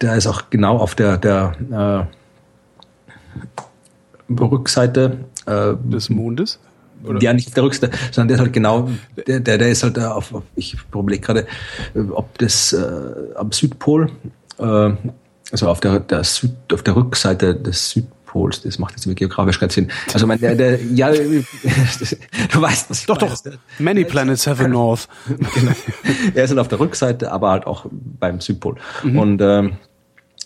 [0.00, 2.06] der ist auch genau auf der, der
[4.30, 6.60] äh, Rückseite äh, des Mondes.
[7.04, 7.20] Oder?
[7.22, 8.90] Ja, nicht der Rückseite, sondern der ist halt genau,
[9.26, 11.46] der, der, der ist halt auf, auf ich überlege gerade,
[12.10, 14.10] ob das äh, am Südpol,
[14.58, 14.90] äh,
[15.52, 18.62] also auf der, der Süd, auf der Rückseite des Südpols, Pols.
[18.62, 19.90] Das macht jetzt mit geografisch keinen Sinn.
[20.12, 23.42] Also mein, der, der, ja, du weißt, was ich Doch, weiß.
[23.42, 23.52] doch.
[23.78, 25.08] Many planets have a north.
[25.26, 25.72] genau.
[26.34, 28.76] Er ist halt auf der Rückseite, aber halt auch beim Südpol.
[29.02, 29.18] Mhm.
[29.18, 29.72] Und ähm,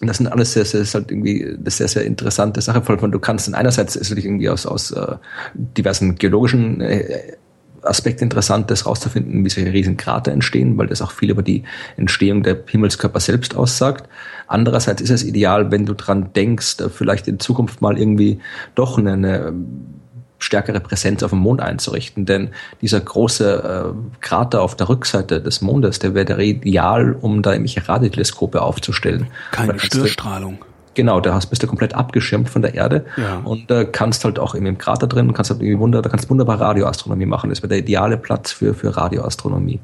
[0.01, 2.83] das sind alles sehr, sehr, ist halt irgendwie eine sehr, sehr interessante Sache.
[2.83, 5.17] Von, du kannst in einerseits ist natürlich irgendwie aus, aus äh,
[5.55, 7.35] diversen geologischen äh,
[7.83, 11.65] Aspekt interessant, das rauszufinden, wie solche riesen Krater entstehen, weil das auch viel über die
[11.97, 14.09] Entstehung der Himmelskörper selbst aussagt.
[14.47, 18.41] Andererseits ist es ideal, wenn du dran denkst, vielleicht in Zukunft mal irgendwie
[18.75, 19.53] doch eine, eine
[20.39, 22.27] stärkere Präsenz auf dem Mond einzurichten.
[22.27, 27.53] Denn dieser große äh, Krater auf der Rückseite des Mondes, der wäre ideal, um da
[27.53, 29.29] irgendwelche Radioteleskope aufzustellen.
[29.53, 30.65] Keine Störstrahlung.
[30.95, 33.41] Genau, da hast, bist du komplett abgeschirmt von der Erde ja.
[33.45, 36.61] und äh, kannst halt auch im Krater drin, kannst halt irgendwie wunder, da kannst wunderbar
[36.61, 37.51] Radioastronomie machen.
[37.51, 39.81] Das wäre der ideale Platz für, für Radioastronomie.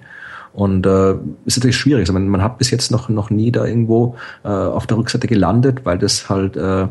[0.53, 2.01] Und äh, ist natürlich schwierig.
[2.01, 5.29] Also man, man hat bis jetzt noch, noch nie da irgendwo äh, auf der Rückseite
[5.29, 6.89] gelandet, weil das halt, äh,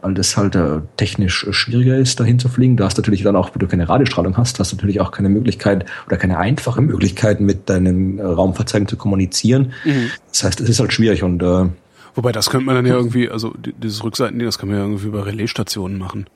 [0.00, 2.76] weil das halt äh, technisch schwieriger ist, dahin zu fliegen.
[2.76, 5.10] Da hast du natürlich dann auch, wenn du keine Radiostrahlung hast, hast du natürlich auch
[5.10, 9.72] keine Möglichkeit oder keine einfache Möglichkeit, mit deinen äh, Raumfahrzeugen zu kommunizieren.
[9.84, 10.10] Mhm.
[10.30, 11.66] Das heißt, es ist halt schwierig und äh,
[12.14, 15.06] Wobei, das könnte man dann ja irgendwie, also dieses Rückseitending, das kann man ja irgendwie
[15.06, 16.28] über Relaisstationen machen.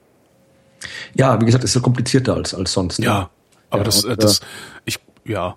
[1.15, 2.99] Ja, wie gesagt, ist ja komplizierter als, als sonst.
[2.99, 3.29] Ja, ne?
[3.71, 4.41] aber ja, das, und, das,
[4.85, 5.57] ich, ja,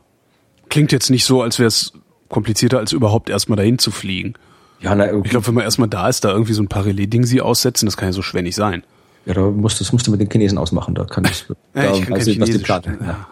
[0.70, 1.93] klingt jetzt nicht so, als wäre es
[2.30, 4.34] komplizierter, als überhaupt erstmal dahin zu fliegen.
[4.80, 5.22] Ja, na, okay.
[5.26, 7.86] Ich glaube, wenn man erstmal da ist, da irgendwie so ein paar Relais-Ding sie aussetzen,
[7.86, 8.84] das kann ja so schwer nicht sein.
[9.26, 11.93] Ja, da musst, das musst du mit den Chinesen ausmachen, da kann ich, ja, da
[11.93, 12.97] ich kann weiß ich, was die planen.
[13.01, 13.07] Ja.
[13.07, 13.28] Ja.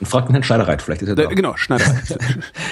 [0.00, 1.26] Und fragt Herrn Schneidereit, vielleicht ist er da.
[1.26, 1.94] Genau, Schneidereit.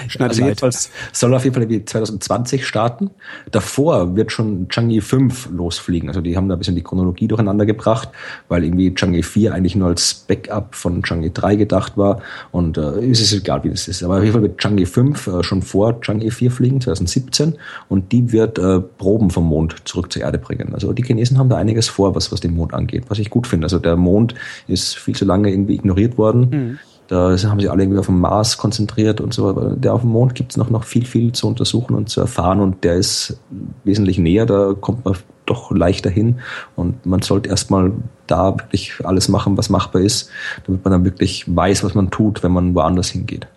[0.08, 0.30] Schneidereit.
[0.30, 3.10] Also jedenfalls soll auf jeden Fall wie 2020 starten.
[3.50, 6.08] Davor wird schon Changi 5 losfliegen.
[6.08, 8.08] Also die haben da ein bisschen die Chronologie durcheinander gebracht,
[8.48, 12.22] weil irgendwie Changi 4 eigentlich nur als Backup von Changi 3 gedacht war.
[12.50, 14.02] Und äh, ist es egal, wie das ist.
[14.02, 17.56] Aber auf jeden Fall wird Changi 5 äh, schon vor Changi 4 fliegen, 2017.
[17.90, 20.72] Und die wird äh, Proben vom Mond zurück zur Erde bringen.
[20.72, 23.46] Also die Chinesen haben da einiges vor, was, was den Mond angeht, was ich gut
[23.46, 23.66] finde.
[23.66, 24.34] Also der Mond
[24.66, 26.48] ist viel zu lange irgendwie ignoriert worden.
[26.50, 26.78] Mhm
[27.08, 29.48] da haben sie alle irgendwie auf dem Mars konzentriert und so.
[29.48, 32.20] Aber der auf dem Mond gibt es noch, noch viel, viel zu untersuchen und zu
[32.20, 33.40] erfahren und der ist
[33.84, 36.40] wesentlich näher, da kommt man doch leichter hin
[36.76, 37.92] und man sollte erstmal
[38.26, 40.28] da wirklich alles machen, was machbar ist,
[40.66, 43.48] damit man dann wirklich weiß, was man tut, wenn man woanders hingeht.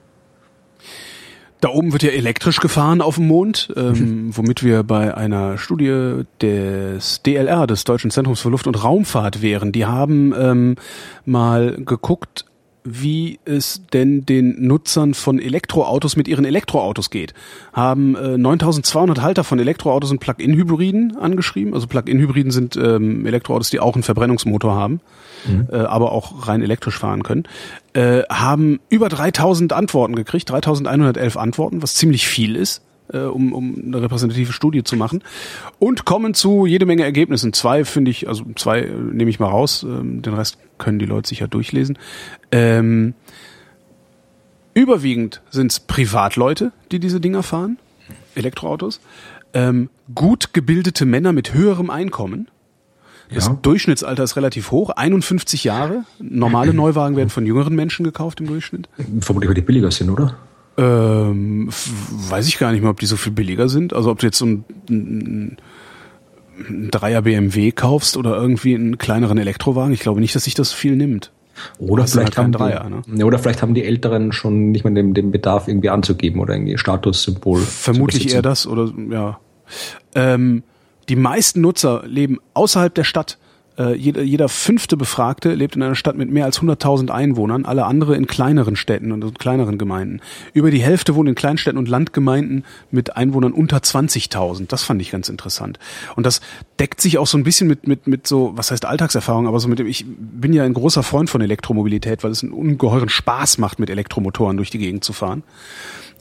[1.60, 3.92] Da oben wird ja elektrisch gefahren auf dem Mond, ähm,
[4.28, 4.38] mhm.
[4.38, 9.72] womit wir bei einer Studie des DLR, des Deutschen Zentrums für Luft- und Raumfahrt wären.
[9.72, 10.76] Die haben ähm,
[11.24, 12.46] mal geguckt,
[12.84, 17.34] wie es denn den Nutzern von Elektroautos mit ihren Elektroautos geht.
[17.74, 21.74] Haben äh, 9200 Halter von Elektroautos und Plug-in-Hybriden angeschrieben.
[21.74, 25.02] Also Plug-in-Hybriden sind ähm, Elektroautos, die auch einen Verbrennungsmotor haben,
[25.46, 25.68] mhm.
[25.72, 27.44] äh, aber auch rein elektrisch fahren können.
[27.94, 32.82] Äh, haben über 3000 Antworten gekriegt, 3111 Antworten, was ziemlich viel ist
[33.14, 35.24] äh, um, um eine repräsentative Studie zu machen.
[35.80, 37.54] Und kommen zu jede Menge Ergebnissen.
[37.54, 41.06] Zwei finde ich, also zwei äh, nehme ich mal raus, ähm, den Rest können die
[41.06, 41.98] Leute sicher durchlesen.
[42.52, 43.14] Ähm,
[44.74, 47.78] überwiegend sind es Privatleute, die diese Dinger fahren,
[48.36, 49.00] Elektroautos.
[49.54, 52.48] Ähm, gut gebildete Männer mit höherem Einkommen.
[53.34, 53.58] Das ja.
[53.62, 56.04] Durchschnittsalter ist relativ hoch, 51 Jahre.
[56.20, 58.90] Normale Neuwagen werden von jüngeren Menschen gekauft im Durchschnitt.
[59.22, 60.38] Vermutlich, weil die billiger sind, oder?
[60.82, 63.94] Ähm, weiß ich gar nicht mehr, ob die so viel billiger sind.
[63.94, 65.58] Also ob du jetzt so ein, ein,
[66.58, 69.94] ein Dreier BMW kaufst oder irgendwie einen kleineren Elektrowagen.
[69.94, 71.32] Ich glaube nicht, dass sich das viel nimmt.
[71.78, 73.26] Oder vielleicht, halt haben Dreier, die, ne?
[73.26, 76.78] oder vielleicht haben die Älteren schon nicht mehr den, den Bedarf irgendwie anzugeben oder irgendwie
[76.78, 77.60] Statussymbol.
[77.60, 79.40] Vermutlich eher das oder ja.
[80.16, 80.64] Ähm,
[81.10, 83.38] die meisten Nutzer leben außerhalb der Stadt.
[83.82, 87.86] Äh, jeder, jeder fünfte Befragte lebt in einer Stadt mit mehr als 100.000 Einwohnern, alle
[87.86, 90.22] andere in kleineren Städten und kleineren Gemeinden.
[90.54, 94.68] Über die Hälfte wohnen in Kleinstädten und Landgemeinden mit Einwohnern unter 20.000.
[94.68, 95.80] Das fand ich ganz interessant.
[96.16, 96.42] Und das
[96.80, 99.68] deckt sich auch so ein bisschen mit, mit, mit so, was heißt Alltagserfahrung, aber so
[99.68, 103.58] mit dem, ich bin ja ein großer Freund von Elektromobilität, weil es einen ungeheuren Spaß
[103.58, 105.44] macht, mit Elektromotoren durch die Gegend zu fahren.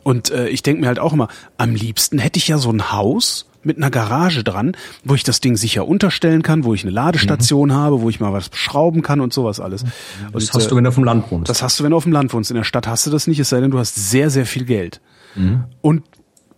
[0.02, 2.90] Und äh, ich denke mir halt auch immer, am liebsten hätte ich ja so ein
[2.90, 6.90] Haus, mit einer Garage dran, wo ich das Ding sicher unterstellen kann, wo ich eine
[6.90, 7.74] Ladestation mhm.
[7.74, 9.84] habe, wo ich mal was schrauben kann und sowas alles.
[10.32, 11.48] Das und, hast du, wenn du auf dem Land wohnst.
[11.48, 12.50] Das hast du, wenn du auf dem Land wohnst.
[12.50, 14.64] In der Stadt hast du das nicht, es sei denn, du hast sehr, sehr viel
[14.64, 15.00] Geld.
[15.34, 15.64] Mhm.
[15.82, 16.04] Und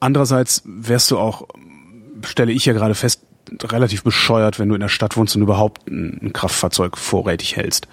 [0.01, 1.49] andererseits wärst du auch,
[2.25, 3.23] stelle ich ja gerade fest,
[3.65, 7.89] relativ bescheuert, wenn du in der Stadt wohnst und überhaupt ein Kraftfahrzeug vorrätig hältst.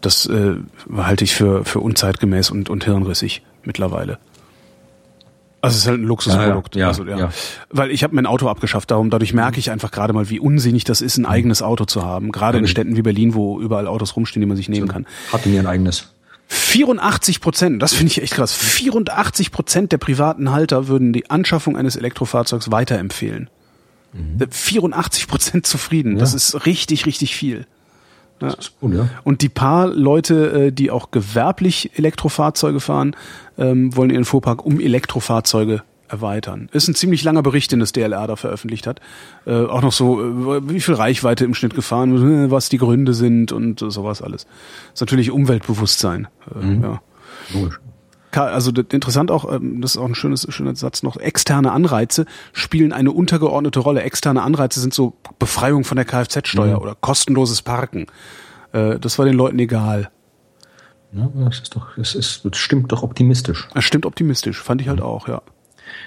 [0.00, 0.56] Das äh,
[0.94, 4.18] halte ich für, für unzeitgemäß und, und hirnrissig mittlerweile.
[5.64, 6.76] Also es ist halt ein Luxusprodukt.
[6.76, 7.18] Ja, ja, also, ja.
[7.18, 7.30] ja.
[7.70, 10.84] Weil ich habe mein Auto abgeschafft, darum dadurch merke ich einfach gerade mal, wie unsinnig
[10.84, 12.32] das ist, ein eigenes Auto zu haben.
[12.32, 15.06] Gerade in Städten wie Berlin, wo überall Autos rumstehen, die man sich nehmen kann.
[15.32, 16.10] Hatte mir ein eigenes.
[16.48, 18.52] 84 Prozent, das finde ich echt krass.
[18.52, 23.48] 84 Prozent der privaten Halter würden die Anschaffung eines Elektrofahrzeugs weiterempfehlen.
[24.12, 24.46] Mhm.
[24.50, 26.18] 84 Prozent zufrieden.
[26.18, 27.66] Das ist richtig, richtig viel.
[28.40, 28.54] Ja.
[28.82, 29.08] Cool, ja.
[29.22, 33.16] Und die paar Leute, äh, die auch gewerblich Elektrofahrzeuge fahren,
[33.58, 36.68] ähm, wollen ihren Fuhrpark um Elektrofahrzeuge erweitern.
[36.72, 39.00] Ist ein ziemlich langer Bericht, den das DLR da veröffentlicht hat.
[39.46, 40.20] Äh, auch noch so,
[40.54, 44.46] äh, wie viel Reichweite im Schnitt gefahren, was die Gründe sind und sowas alles.
[44.92, 46.28] Ist natürlich Umweltbewusstsein.
[46.54, 46.82] Mhm.
[46.82, 47.02] Ja.
[47.54, 47.80] Logisch
[48.42, 52.92] also interessant auch, ähm, das ist auch ein schönes, schöner Satz noch, externe Anreize spielen
[52.92, 54.02] eine untergeordnete Rolle.
[54.02, 56.82] Externe Anreize sind so Befreiung von der Kfz-Steuer mhm.
[56.82, 58.06] oder kostenloses Parken.
[58.72, 60.10] Äh, das war den Leuten egal.
[61.12, 63.68] Ja, das ist doch, es ist, das stimmt doch optimistisch.
[63.74, 65.06] Es stimmt optimistisch, fand ich halt mhm.
[65.06, 65.42] auch, ja.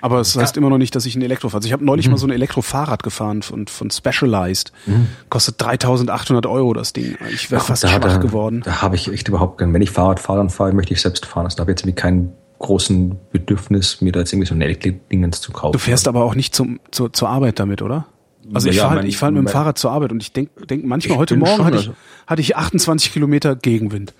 [0.01, 1.57] Aber es das heißt immer noch nicht, dass ich ein Elektro fahre.
[1.57, 2.13] Also ich habe neulich mhm.
[2.13, 4.71] mal so ein Elektrofahrrad gefahren von, von Specialized.
[4.85, 5.07] Mhm.
[5.29, 7.17] Kostet 3800 Euro das Ding.
[7.31, 8.61] Ich wäre fast da, schwach da, geworden.
[8.65, 9.73] Da habe ich echt überhaupt keinen.
[9.73, 11.45] Wenn ich Fahrrad fahre, dann fahre, möchte ich selbst fahren.
[11.45, 14.61] Also da habe ich jetzt irgendwie kein großen Bedürfnis, mir da jetzt irgendwie so ein
[14.61, 15.73] Elektrodingens zu kaufen.
[15.73, 18.07] Du fährst aber auch nicht zum, zur, zur Arbeit damit, oder?
[18.53, 20.65] Also ich Ja, fahre mein- ich fahr mit dem Fahrrad zur Arbeit und ich denke
[20.65, 24.13] denk manchmal, heute Morgen hatte ich, also- hatte ich 28 Kilometer Gegenwind.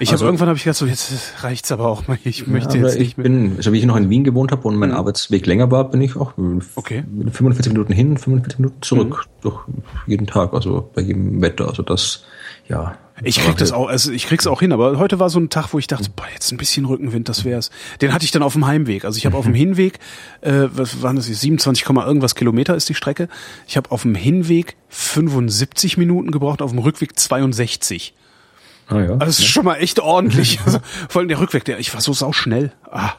[0.00, 1.12] Ich Also- irgendwann habe ich gedacht, so jetzt
[1.42, 2.18] reicht's aber auch mal.
[2.24, 3.28] Ich möchte Ja, jetzt nicht ich mehr.
[3.28, 3.48] Mhm.
[3.48, 6.00] bin, also wie ich noch in Wien gewohnt habe und mein Arbeitsweg länger war, bin
[6.00, 6.32] ich auch
[6.76, 7.02] Okay.
[7.10, 7.24] Mhm.
[7.24, 9.58] mit 45 Minuten hin, 45 Minuten zurück, durch
[10.06, 11.68] jeden Tag, also bei jedem Wetter.
[11.68, 12.24] Also das,
[12.68, 12.94] ja.
[13.24, 15.48] Ich Aber krieg das auch, also ich krieg's auch hin, aber heute war so ein
[15.48, 17.70] Tag, wo ich dachte, boah, jetzt ein bisschen Rückenwind, das wär's.
[18.00, 19.04] Den hatte ich dann auf dem Heimweg.
[19.04, 19.98] Also ich habe auf dem Hinweg,
[20.40, 23.28] äh, was waren das, 27, Komma irgendwas Kilometer ist die Strecke.
[23.66, 28.14] Ich habe auf dem Hinweg 75 Minuten gebraucht, auf dem Rückweg 62.
[28.88, 29.12] Ah, ja.
[29.12, 30.58] Also das ist schon mal echt ordentlich.
[30.66, 32.72] Also, vor allem der Rückweg, der, ich war so sauschnell.
[32.90, 33.12] Ah.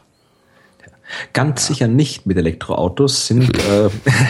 [1.34, 3.90] Ganz sicher nicht mit Elektroautos sind, äh,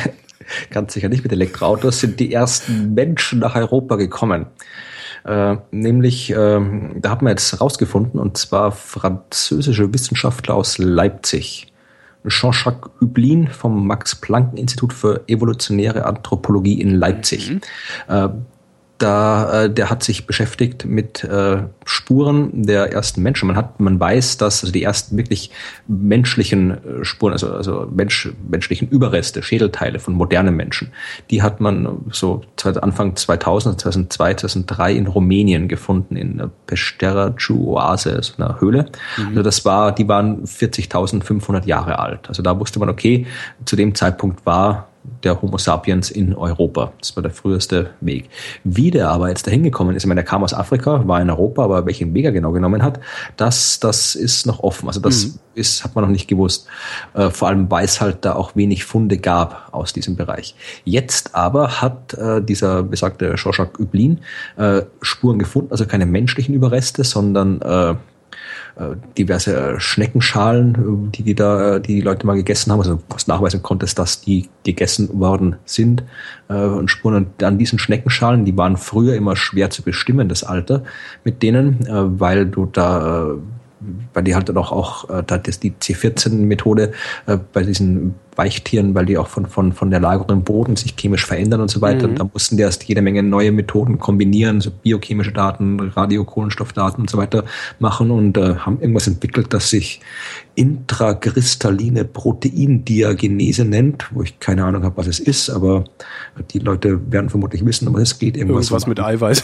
[0.69, 4.47] ganz sicher nicht mit Elektroautos sind die ersten Menschen nach Europa gekommen.
[5.25, 11.67] Äh, nämlich, ähm, da hat man jetzt rausgefunden, und zwar französische Wissenschaftler aus Leipzig.
[12.27, 17.51] Jean-Jacques Hublin vom Max-Planck-Institut für evolutionäre Anthropologie in Leipzig.
[18.07, 18.29] Äh,
[18.97, 23.47] da, äh, der hat sich beschäftigt mit äh, Spuren der ersten Menschen.
[23.47, 25.49] Man hat, man weiß, dass also die ersten wirklich
[25.87, 30.91] menschlichen äh, Spuren, also also Mensch, menschlichen Überreste, Schädelteile von modernen Menschen,
[31.31, 38.41] die hat man so Anfang 2000, 2002, 2003 in Rumänien gefunden in der Pesteraju-Oase, so
[38.41, 38.85] einer Höhle.
[39.29, 42.29] Also das war, die waren 40.500 Jahre alt.
[42.29, 43.25] Also da wusste man, okay,
[43.65, 44.87] zu dem Zeitpunkt war
[45.23, 46.93] der Homo sapiens in Europa.
[46.99, 48.29] Das war der früheste Weg.
[48.63, 51.29] Wie der aber jetzt dahin gekommen ist, ich meine, der kam aus Afrika, war in
[51.29, 52.99] Europa, aber welchen Weg er genau genommen hat,
[53.37, 54.87] das, das ist noch offen.
[54.87, 56.67] Also das ist, hat man noch nicht gewusst.
[57.13, 60.55] Äh, vor allem, weil es halt da auch wenig Funde gab aus diesem Bereich.
[60.85, 64.19] Jetzt aber hat äh, dieser besagte Jean-Jacques Hublin
[64.57, 67.95] äh, Spuren gefunden, also keine menschlichen Überreste, sondern äh,
[69.17, 72.99] diverse äh, Schneckenschalen, äh, die die da, äh, die die Leute mal gegessen haben, also
[73.09, 76.03] was nachweisen konnte, ist, dass die gegessen worden sind
[76.49, 80.43] äh, und Spuren und an diesen Schneckenschalen, die waren früher immer schwer zu bestimmen, das
[80.43, 80.83] Alter
[81.23, 83.37] mit denen, äh, weil du da äh,
[84.13, 86.91] weil die halt dann auch, auch äh, da ist die C14-Methode
[87.25, 90.95] äh, bei diesen Weichtieren, weil die auch von, von, von der Lagerung im Boden sich
[90.95, 92.07] chemisch verändern und so weiter.
[92.07, 97.09] Und da mussten die erst jede Menge neue Methoden kombinieren, so biochemische Daten, Radiokohlenstoffdaten und
[97.09, 97.45] so weiter
[97.79, 100.01] machen und äh, haben irgendwas entwickelt, das sich
[100.55, 105.83] intrakristalline Proteindiagenese nennt, wo ich keine Ahnung habe, was es ist, aber
[106.51, 108.37] die Leute werden vermutlich wissen, um was es geht.
[108.37, 109.43] Irgendwas Irgendwas mit Eiweiß.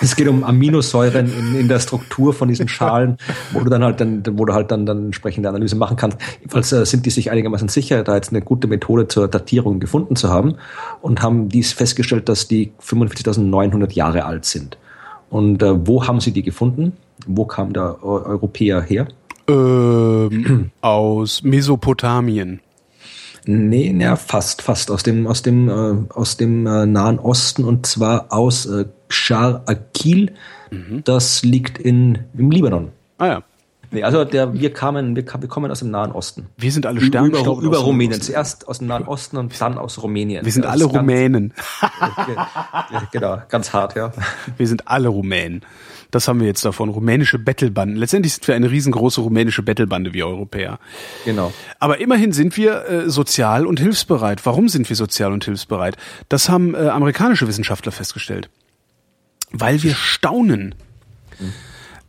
[0.00, 3.18] Es geht um Aminosäuren in, in der Struktur von diesen Schalen,
[3.52, 6.18] wo du dann halt dann, wo du halt dann, dann entsprechende Analyse machen kannst.
[6.40, 10.16] Jedenfalls äh, sind die sich einigermaßen sicher, da jetzt eine gute Methode zur Datierung gefunden
[10.16, 10.56] zu haben
[11.02, 14.78] und haben dies festgestellt, dass die 45.900 Jahre alt sind.
[15.30, 16.92] Und äh, wo haben sie die gefunden?
[17.26, 19.08] Wo kam der Eu Europäer her?
[19.48, 22.60] ähm, aus Mesopotamien.
[23.48, 27.86] Nee, na, fast, fast aus dem, aus dem, äh, aus dem äh, Nahen Osten und
[27.86, 30.32] zwar aus äh, Shar Akil.
[31.04, 32.90] Das liegt in, im Libanon.
[33.18, 33.42] Ah ja.
[33.90, 36.46] Nee, also der, wir kamen, wir, wir kommen aus dem Nahen Osten.
[36.56, 37.62] Wir sind alle Über, Sternstaub.
[37.62, 38.20] über dem Rumänien.
[38.20, 40.44] Zuerst aus dem Nahen Osten und dann aus Rumänien.
[40.44, 41.54] Wir sind Das alle ist ganz- Rumänen.
[43.12, 44.12] Genau, ganz hart, ja.
[44.56, 45.62] Wir sind alle Rumänen.
[46.10, 46.88] Das haben wir jetzt davon.
[46.88, 47.96] Rumänische Bettelbanden.
[47.96, 50.78] Letztendlich sind wir eine riesengroße rumänische Bettelbande, wir Europäer.
[51.24, 51.52] Genau.
[51.78, 54.46] Aber immerhin sind wir äh, sozial und hilfsbereit.
[54.46, 55.96] Warum sind wir sozial und hilfsbereit?
[56.28, 58.48] Das haben äh, amerikanische Wissenschaftler festgestellt.
[59.50, 60.74] Weil wir staunen.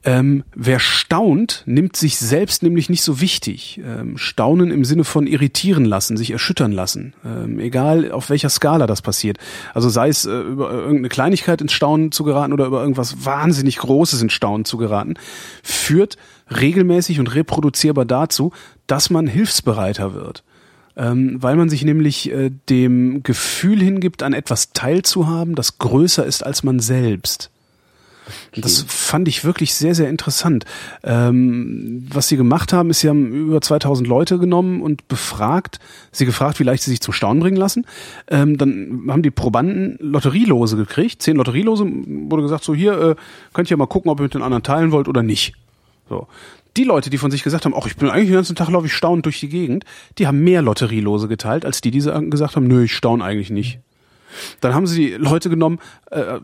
[0.07, 3.81] Ähm, wer staunt, nimmt sich selbst nämlich nicht so wichtig.
[3.83, 7.13] Ähm, staunen im Sinne von irritieren lassen, sich erschüttern lassen.
[7.25, 9.37] Ähm, egal auf welcher Skala das passiert.
[9.73, 13.79] Also sei es äh, über irgendeine Kleinigkeit ins Staunen zu geraten oder über irgendwas wahnsinnig
[13.79, 15.15] Großes ins Staunen zu geraten,
[15.61, 16.15] führt
[16.57, 18.53] regelmäßig und reproduzierbar dazu,
[18.87, 20.45] dass man hilfsbereiter wird
[20.95, 26.43] ähm, weil man sich nämlich äh, dem Gefühl hingibt, an etwas teilzuhaben, das größer ist
[26.43, 27.51] als man selbst.
[28.55, 30.65] Und Das fand ich wirklich sehr, sehr interessant.
[31.03, 35.79] Ähm, was sie gemacht haben, ist, sie haben über 2000 Leute genommen und befragt,
[36.11, 37.85] sie gefragt, wie leicht sie sich zum Staunen bringen lassen.
[38.27, 43.15] Ähm, dann haben die Probanden Lotterielose gekriegt, zehn Lotterielose, wurde gesagt, so hier, äh,
[43.53, 45.53] könnt ihr mal gucken, ob ihr mit den anderen teilen wollt oder nicht.
[46.09, 46.27] So.
[46.75, 48.85] Die Leute, die von sich gesagt haben, ach, ich bin eigentlich den ganzen Tag laufe
[48.85, 49.83] ich staunend durch die Gegend,
[50.19, 53.79] die haben mehr Lotterielose geteilt, als die, die gesagt haben, nö, ich staune eigentlich nicht.
[54.61, 55.79] Dann haben sie die Leute genommen,
[56.11, 56.39] äh,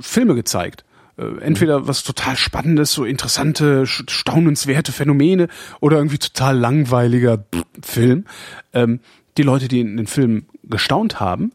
[0.00, 0.85] Filme gezeigt.
[1.18, 5.48] Äh, entweder was total Spannendes, so interessante, staunenswerte Phänomene
[5.80, 7.44] oder irgendwie total langweiliger
[7.82, 8.26] Film.
[8.72, 9.00] Ähm,
[9.36, 11.52] die Leute, die in den Film gestaunt haben,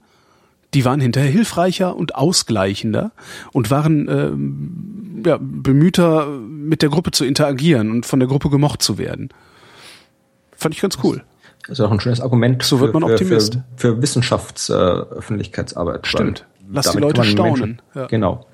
[0.73, 3.11] die waren hinterher hilfreicher und ausgleichender
[3.51, 8.81] und waren ähm, ja, bemühter, mit der Gruppe zu interagieren und von der Gruppe gemocht
[8.81, 9.29] zu werden.
[10.55, 11.23] Fand ich ganz cool.
[11.67, 13.59] Das ist auch ein schönes Argument so wird man für, Optimist.
[13.75, 16.07] für, für Wissenschaftsöffentlichkeitsarbeit.
[16.07, 16.45] Stimmt.
[16.71, 17.81] Lass die Leute staunen.
[17.93, 18.07] Ja.
[18.07, 18.47] Genau.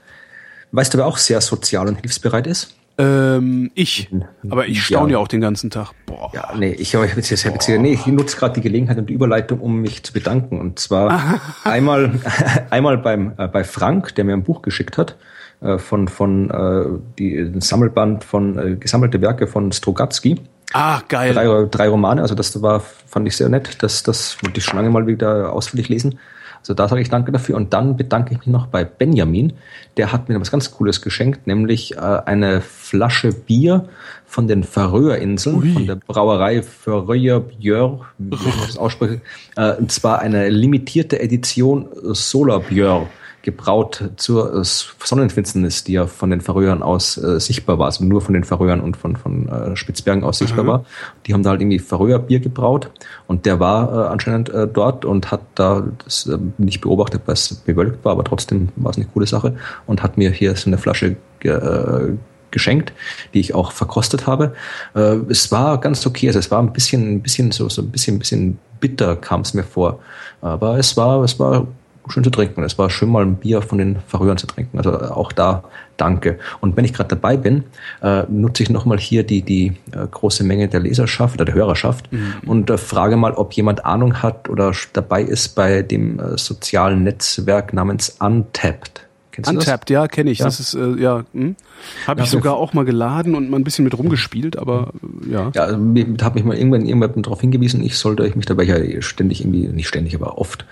[0.71, 2.75] Weißt du, wer auch sehr sozial und hilfsbereit ist?
[2.99, 4.09] Ähm, ich.
[4.49, 5.17] Aber ich staune ja.
[5.17, 5.23] ja.
[5.23, 5.91] auch den ganzen Tag.
[6.07, 6.31] Boah.
[6.33, 9.13] Ja, nee, ich, ich, jetzt, jetzt, jetzt, nee, ich nutze gerade die Gelegenheit und die
[9.13, 10.59] Überleitung, um mich zu bedanken.
[10.59, 12.19] Und zwar einmal,
[12.71, 15.15] einmal beim, äh, bei Frank, der mir ein Buch geschickt hat,
[15.61, 20.41] äh, von, von äh, die, Sammelband von äh, gesammelte Werke von Strogatzky.
[20.73, 21.33] Ah, geil.
[21.33, 23.83] Drei, drei Romane, also das war, fand ich sehr nett.
[23.83, 26.19] Das, das wollte ich schon lange mal wieder ausführlich lesen.
[26.67, 27.55] Also da sage ich danke dafür.
[27.55, 29.53] Und dann bedanke ich mich noch bei Benjamin.
[29.95, 33.87] Der hat mir was ganz Cooles geschenkt, nämlich äh, eine Flasche Bier
[34.25, 39.21] von den Färöerinseln, von der Brauerei Färöer Björ, wie ich das ausspreche.
[39.55, 43.07] Äh, und zwar eine limitierte Edition Solar Björ
[43.47, 48.19] gebraut zur äh, Sonnenfinsternis, die ja von den Färöern aus äh, sichtbar war, also nur
[48.19, 50.67] von den Färöern und von, von äh, Spitzbergen aus sichtbar mhm.
[50.67, 50.85] war.
[51.25, 52.91] Die haben da halt irgendwie Färöer Bier gebraut
[53.25, 57.35] und der war äh, anscheinend äh, dort und hat da das äh, nicht beobachtet, weil
[57.35, 60.69] es bewölkt war, aber trotzdem war es eine coole Sache und hat mir hier so
[60.69, 62.13] eine Flasche äh,
[62.51, 62.91] geschenkt,
[63.33, 64.55] die ich auch verkostet habe.
[64.93, 67.91] Äh, es war ganz okay, also es war ein bisschen, ein bisschen so, so ein
[67.91, 69.99] bisschen, ein bisschen bitter kam es mir vor,
[70.41, 71.65] aber es war, es war
[72.09, 72.63] schön zu trinken.
[72.63, 74.77] Es war schön, mal ein Bier von den Färöern zu trinken.
[74.77, 75.63] Also auch da
[75.97, 76.39] danke.
[76.59, 77.63] Und wenn ich gerade dabei bin,
[78.01, 82.11] äh, nutze ich nochmal hier die, die äh, große Menge der Leserschaft oder der Hörerschaft
[82.11, 82.33] mhm.
[82.45, 87.03] und äh, frage mal, ob jemand Ahnung hat oder dabei ist bei dem äh, sozialen
[87.03, 89.06] Netzwerk namens Untapped.
[89.37, 90.39] Kennst Untapped, ja, kenne ich.
[90.39, 90.45] Ja.
[90.45, 91.55] Das ist, äh, ja, hm.
[92.07, 94.93] habe ich sogar auch mal geladen und mal ein bisschen mit rumgespielt, aber
[95.27, 95.51] äh, ja.
[95.53, 95.77] Ja, also,
[96.23, 99.67] hat mich mal irgendwann irgendwann darauf hingewiesen, ich sollte ich mich dabei ja ständig irgendwie,
[99.67, 100.65] nicht ständig, aber oft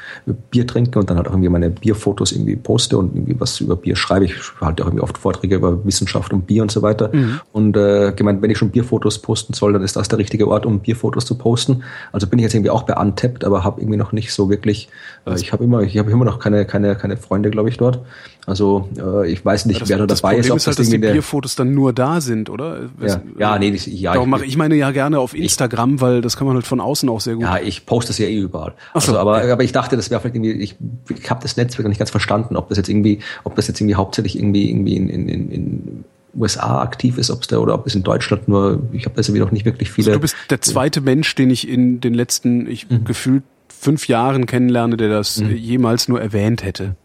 [0.49, 3.75] Bier trinken und dann halt auch irgendwie meine Bierfotos irgendwie poste und irgendwie was über
[3.75, 4.25] Bier schreibe.
[4.25, 7.11] Ich halte auch irgendwie oft Vorträge über Wissenschaft und Bier und so weiter.
[7.13, 7.41] Mhm.
[7.51, 10.65] Und äh, gemeint, wenn ich schon Bierfotos posten soll, dann ist das der richtige Ort,
[10.65, 11.83] um Bierfotos zu posten.
[12.11, 14.89] Also bin ich jetzt irgendwie auch bei Untapped, aber habe irgendwie noch nicht so wirklich,
[15.27, 17.99] äh, ich habe immer, ich habe immer noch keine, keine, keine Freunde, glaube ich, dort.
[18.45, 20.51] Also äh, ich weiß nicht, das, wer da dabei ist.
[20.51, 22.89] Ob ist halt, das dass die Bierfotos dann nur da sind, oder?
[23.01, 24.13] Ja, ja nee, das, ja.
[24.13, 26.79] Darum mache ich meine ja gerne auf Instagram, ich, weil das kann man halt von
[26.79, 27.43] außen auch sehr gut.
[27.43, 28.73] Ja, ich poste das ja eh überall.
[28.93, 29.51] Ach so, also, aber, okay.
[29.51, 30.75] aber ich dachte, das wäre vielleicht irgendwie, ich,
[31.09, 33.81] ich habe das Netzwerk noch nicht ganz verstanden, ob das jetzt irgendwie, ob das jetzt
[33.81, 36.03] irgendwie hauptsächlich irgendwie irgendwie in, in, in, in
[36.37, 39.21] USA aktiv ist, ob es da oder ob es in Deutschland nur, ich habe da
[39.21, 40.07] irgendwie noch nicht wirklich viele.
[40.09, 43.05] Also du bist der zweite Mensch, den ich in den letzten, ich mhm.
[43.05, 45.55] gefühlt fünf Jahren kennenlerne, der das mhm.
[45.55, 46.95] jemals nur erwähnt hätte.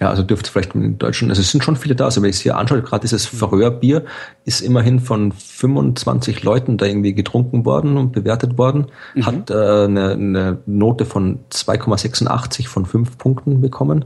[0.00, 2.06] Ja, also dürfte vielleicht in Deutschland, also es sind schon viele da.
[2.06, 4.04] Also wenn ich es hier anschaue, gerade dieses Färöerbier
[4.44, 9.26] ist immerhin von 25 Leuten da irgendwie getrunken worden und bewertet worden, mhm.
[9.26, 14.04] hat äh, eine, eine Note von 2,86 von 5 Punkten bekommen.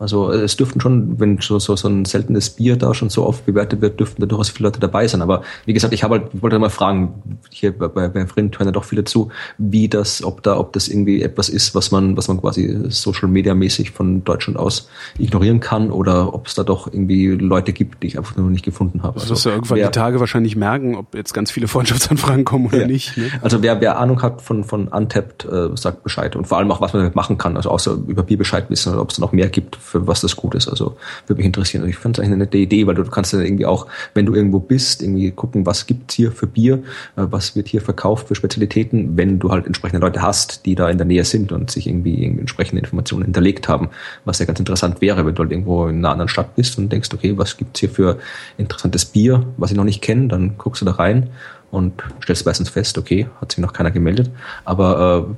[0.00, 3.44] Also es dürften schon, wenn so, so, so ein seltenes Bier da schon so oft
[3.44, 5.20] bewertet wird, dürften da durchaus viele Leute dabei sein.
[5.20, 8.68] Aber wie gesagt, ich habe halt, wollte mal fragen, hier bei, bei, bei Vrind hören
[8.68, 9.28] ja doch viele zu,
[9.58, 13.28] wie das, ob da, ob das irgendwie etwas ist, was man, was man quasi Social
[13.28, 14.88] Media mäßig von Deutschland aus
[15.18, 18.64] ignorieren kann oder ob es da doch irgendwie Leute gibt, die ich einfach noch nicht
[18.64, 19.20] gefunden habe.
[19.20, 22.46] Also, also wirst du irgendwann wer, die Tage wahrscheinlich merken, ob jetzt ganz viele Freundschaftsanfragen
[22.46, 22.86] kommen oder ja.
[22.86, 23.18] nicht.
[23.18, 23.30] Ne?
[23.42, 26.36] Also wer, wer Ahnung hat von, von Untapped, äh, sagt Bescheid.
[26.36, 27.58] Und vor allem auch, was man damit machen kann.
[27.58, 30.20] Also außer über Bier Bescheid wissen oder ob es da noch mehr gibt für was
[30.20, 30.68] das gut ist.
[30.68, 31.82] Also würde mich interessieren.
[31.82, 33.86] Also ich finde es eigentlich eine nette Idee, weil du, du kannst dann irgendwie auch,
[34.14, 36.74] wenn du irgendwo bist, irgendwie gucken, was gibt's hier für Bier,
[37.16, 40.88] äh, was wird hier verkauft für Spezialitäten, wenn du halt entsprechende Leute hast, die da
[40.88, 43.90] in der Nähe sind und sich irgendwie, irgendwie entsprechende Informationen hinterlegt haben,
[44.24, 46.90] was ja ganz interessant wäre, wenn du halt irgendwo in einer anderen Stadt bist und
[46.90, 48.18] denkst, okay, was gibt's hier für
[48.58, 51.30] interessantes Bier, was ich noch nicht kenne, dann guckst du da rein
[51.72, 54.30] und stellst meistens fest, okay, hat sich noch keiner gemeldet,
[54.64, 55.34] aber äh,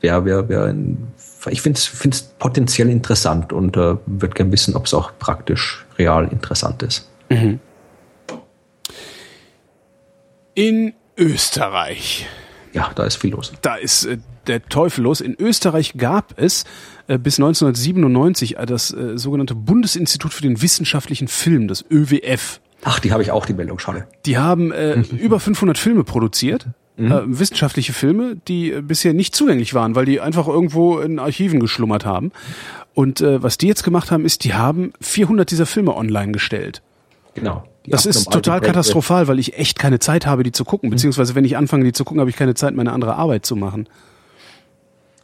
[0.00, 0.74] wer, wer, wer
[1.46, 6.28] ich finde es potenziell interessant und äh, würde gerne wissen, ob es auch praktisch real
[6.28, 7.08] interessant ist.
[7.30, 7.60] Mhm.
[10.54, 12.26] In Österreich.
[12.72, 13.52] Ja, da ist viel los.
[13.62, 15.20] Da ist äh, der Teufel los.
[15.20, 16.64] In Österreich gab es
[17.08, 22.60] äh, bis 1997 äh, das äh, sogenannte Bundesinstitut für den wissenschaftlichen Film, das ÖWF.
[22.82, 24.06] Ach, die habe ich auch, die Meldung, schade.
[24.26, 26.68] Die haben äh, über 500 Filme produziert
[27.00, 27.12] mhm.
[27.12, 31.60] äh, wissenschaftliche Filme, die äh, bisher nicht zugänglich waren, weil die einfach irgendwo in Archiven
[31.60, 32.32] geschlummert haben.
[32.94, 36.82] Und äh, was die jetzt gemacht haben, ist, die haben 400 dieser Filme online gestellt.
[37.34, 37.64] Genau.
[37.86, 40.88] Das ist total katastrophal, weil ich echt keine Zeit habe, die zu gucken.
[40.88, 40.92] Mhm.
[40.92, 43.56] Beziehungsweise, wenn ich anfange, die zu gucken, habe ich keine Zeit, meine andere Arbeit zu
[43.56, 43.88] machen.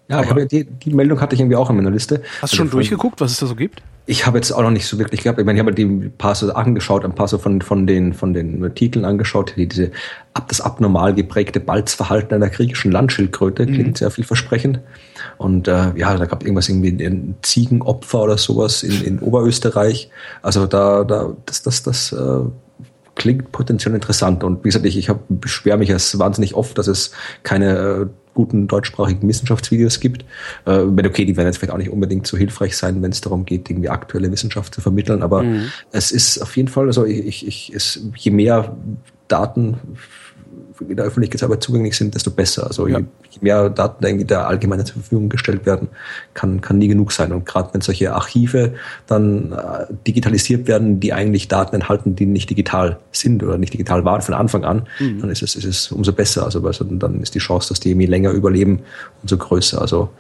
[0.08, 2.22] Ja, ich habe die, die Meldung hatte ich irgendwie auch in meiner Liste.
[2.40, 3.82] Hast du schon also durchgeguckt, was es da so gibt?
[4.08, 5.38] Ich habe jetzt auch noch nicht so wirklich gehabt.
[5.38, 8.32] Ich meine, ich habe die paar so angeschaut, ein paar so von, von den, von
[8.32, 9.90] den Titeln angeschaut, die diese
[10.32, 13.72] ab das abnormal geprägte Balzverhalten einer griechischen Landschildkröte mhm.
[13.72, 14.80] klingt sehr vielversprechend.
[15.38, 20.10] Und äh, ja, da gab irgendwas irgendwie ein Ziegenopfer oder sowas in, in Oberösterreich.
[20.40, 22.40] Also da, da, das, das, das äh,
[23.16, 24.44] klingt potenziell interessant.
[24.44, 27.10] Und wie gesagt, ich, ich hab, beschwere mich es wahnsinnig oft, dass es
[27.42, 30.24] keine äh, guten deutschsprachigen Wissenschaftsvideos gibt.
[30.64, 33.44] Äh, okay, die werden jetzt vielleicht auch nicht unbedingt so hilfreich sein, wenn es darum
[33.44, 35.72] geht, irgendwie aktuelle Wissenschaft zu vermitteln, aber mhm.
[35.90, 38.76] es ist auf jeden Fall, also ich, ich, es, je mehr
[39.26, 39.78] Daten
[40.80, 42.66] in der Öffentlichkeit aber zugänglich sind, desto besser.
[42.66, 42.98] Also ja.
[42.98, 45.88] je, je, mehr Daten irgendwie der Allgemeinen zur Verfügung gestellt werden,
[46.34, 47.32] kann, kann nie genug sein.
[47.32, 48.74] Und gerade wenn solche Archive
[49.06, 54.04] dann äh, digitalisiert werden, die eigentlich Daten enthalten, die nicht digital sind oder nicht digital
[54.04, 55.20] waren von Anfang an, mhm.
[55.20, 56.44] dann ist es, ist es umso besser.
[56.44, 58.80] Also dann ist die Chance, dass die irgendwie länger überleben,
[59.22, 59.80] umso größer.
[59.80, 60.10] Also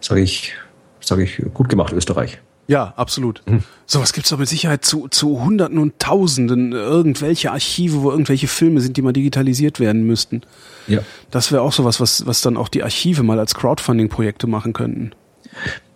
[0.00, 0.54] sage ich,
[1.00, 2.40] sage ich, gut gemacht, Österreich.
[2.70, 3.42] Ja, absolut.
[3.46, 3.64] Mhm.
[3.84, 8.80] Sowas gibt's doch mit Sicherheit zu, zu Hunderten und Tausenden irgendwelche Archive, wo irgendwelche Filme
[8.80, 10.42] sind, die mal digitalisiert werden müssten.
[10.86, 11.00] Ja.
[11.32, 15.10] Das wäre auch sowas, was, was dann auch die Archive mal als Crowdfunding-Projekte machen könnten.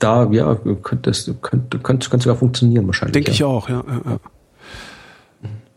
[0.01, 3.12] Da, ja, könnte es könnte, könnte, könnte sogar funktionieren wahrscheinlich.
[3.12, 3.35] Denke ja.
[3.35, 3.85] ich auch, ja.
[3.87, 4.18] ja, ja.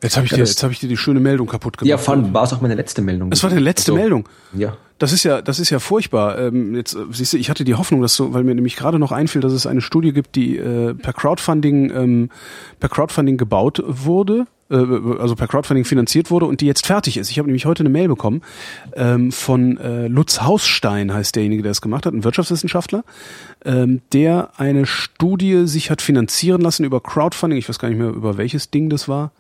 [0.02, 1.90] Jetzt habe ich, dir, jetzt hab ich dir die schöne Meldung kaputt gemacht.
[1.90, 3.32] Ja, vor war es auch meine letzte Meldung.
[3.32, 4.30] Es war deine letzte also, Meldung.
[4.54, 4.78] Ja.
[5.00, 6.38] Das ist ja, das ist ja furchtbar.
[6.40, 9.00] Ähm, jetzt äh, siehst du, ich hatte die Hoffnung, dass so, weil mir nämlich gerade
[9.00, 12.30] noch einfiel, dass es eine Studie gibt, die äh, per Crowdfunding, ähm,
[12.80, 17.32] per Crowdfunding gebaut wurde, äh, also per Crowdfunding finanziert wurde und die jetzt fertig ist.
[17.32, 18.42] Ich habe nämlich heute eine Mail bekommen
[18.96, 23.04] ähm, von äh, Lutz Hausstein, heißt derjenige, der das gemacht hat, ein Wirtschaftswissenschaftler,
[23.66, 27.58] ähm, der eine Studie sich hat finanzieren lassen über Crowdfunding.
[27.58, 29.32] Ich weiß gar nicht mehr, über welches Ding das war.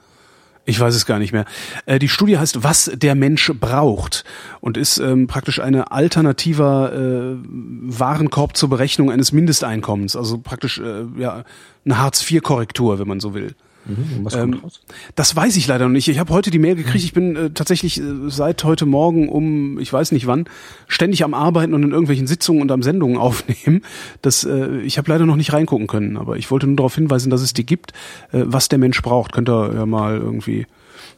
[0.69, 1.45] Ich weiß es gar nicht mehr.
[1.85, 4.25] Äh, die Studie heißt Was der Mensch braucht
[4.59, 10.17] und ist ähm, praktisch eine alternativer äh, Warenkorb zur Berechnung eines Mindesteinkommens.
[10.17, 11.45] Also praktisch äh, ja
[11.85, 13.55] eine Hartz-IV-Korrektur, wenn man so will.
[13.87, 14.81] Mhm, was kommt ähm, raus?
[15.15, 16.07] Das weiß ich leider noch nicht.
[16.07, 17.03] Ich habe heute die Mail gekriegt.
[17.03, 20.45] Ich bin äh, tatsächlich äh, seit heute Morgen um, ich weiß nicht wann,
[20.87, 23.81] ständig am Arbeiten und in irgendwelchen Sitzungen und am Sendungen aufnehmen.
[24.21, 27.29] Das, äh, ich habe leider noch nicht reingucken können, aber ich wollte nur darauf hinweisen,
[27.29, 27.93] dass es die gibt.
[28.31, 30.67] Äh, was der Mensch braucht, könnt ihr ja mal irgendwie,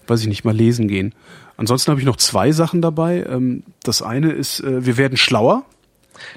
[0.07, 1.13] weiß ich nicht, mal lesen gehen.
[1.57, 3.25] Ansonsten habe ich noch zwei Sachen dabei.
[3.27, 5.65] Ähm, das eine ist, äh, wir werden schlauer.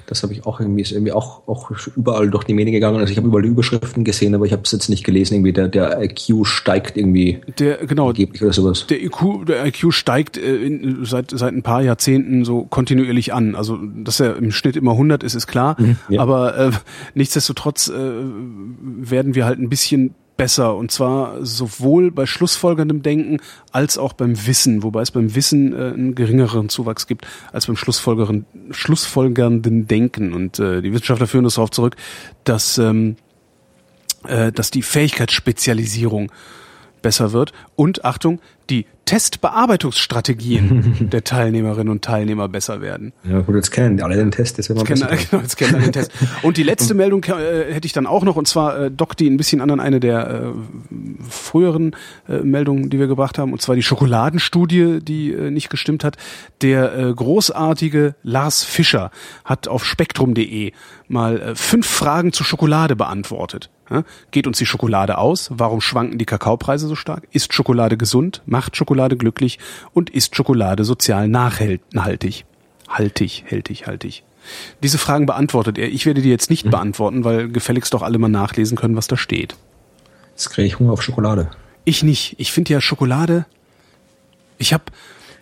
[0.05, 2.99] Das habe ich auch irgendwie, ist irgendwie auch, auch überall durch die Medien gegangen.
[2.99, 5.35] Also ich habe überall die Überschriften gesehen, aber ich habe es jetzt nicht gelesen.
[5.35, 7.41] Irgendwie der, der IQ steigt irgendwie.
[7.59, 8.09] Der, genau.
[8.09, 8.87] Oder sowas.
[8.87, 13.55] Der IQ, der IQ steigt äh, in, seit, seit ein paar Jahrzehnten so kontinuierlich an.
[13.55, 15.75] Also, dass er im Schnitt immer 100 ist, ist klar.
[15.79, 16.21] Mhm, ja.
[16.21, 16.71] Aber äh,
[17.13, 20.75] nichtsdestotrotz äh, werden wir halt ein bisschen besser.
[20.75, 23.37] Und zwar sowohl bei schlussfolgerndem Denken
[23.71, 27.75] als auch beim Wissen, wobei es beim Wissen äh, einen geringeren Zuwachs gibt als beim
[27.75, 30.33] schlussfolgernden Denken.
[30.33, 31.95] Und äh, die Wissenschaftler führen das darauf zurück,
[32.43, 33.15] dass ähm,
[34.27, 36.31] äh, dass die Fähigkeitsspezialisierung
[37.03, 38.39] besser wird und Achtung,
[38.69, 43.11] die Testbearbeitungsstrategien der Teilnehmerinnen und Teilnehmer besser werden.
[43.23, 45.91] Ja gut, jetzt kennen alle den Test, jetzt, jetzt, kennen, genau, jetzt kennen alle den
[45.91, 46.11] Test.
[46.41, 49.29] Und die letzte Meldung äh, hätte ich dann auch noch, und zwar äh, dockt die
[49.29, 50.53] ein bisschen an an eine der äh,
[51.29, 51.95] früheren
[52.29, 56.15] äh, Meldungen, die wir gebracht haben, und zwar die Schokoladenstudie, die äh, nicht gestimmt hat.
[56.61, 59.11] Der äh, großartige Lars Fischer
[59.43, 60.71] hat auf spektrum.de
[61.09, 63.69] mal äh, fünf Fragen zur Schokolade beantwortet.
[64.31, 65.49] Geht uns die Schokolade aus?
[65.53, 67.27] Warum schwanken die Kakaopreise so stark?
[67.31, 68.41] Ist Schokolade gesund?
[68.45, 69.59] Macht Schokolade glücklich?
[69.93, 72.45] Und ist Schokolade sozial nachhaltig?
[72.87, 74.23] Haltig, hältig, haltig.
[74.81, 75.89] Diese Fragen beantwortet er.
[75.89, 76.71] Ich werde die jetzt nicht mhm.
[76.71, 79.55] beantworten, weil gefälligst doch alle mal nachlesen können, was da steht.
[80.31, 81.51] Jetzt kriege ich Hunger auf Schokolade.
[81.85, 82.35] Ich nicht.
[82.39, 83.45] Ich finde ja Schokolade.
[84.57, 84.83] Ich habe,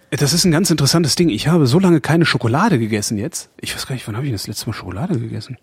[0.09, 1.29] das ist ein ganz interessantes Ding.
[1.29, 3.49] Ich habe so lange keine Schokolade gegessen jetzt.
[3.59, 5.57] Ich weiß gar nicht, wann habe ich das letzte Mal Schokolade gegessen?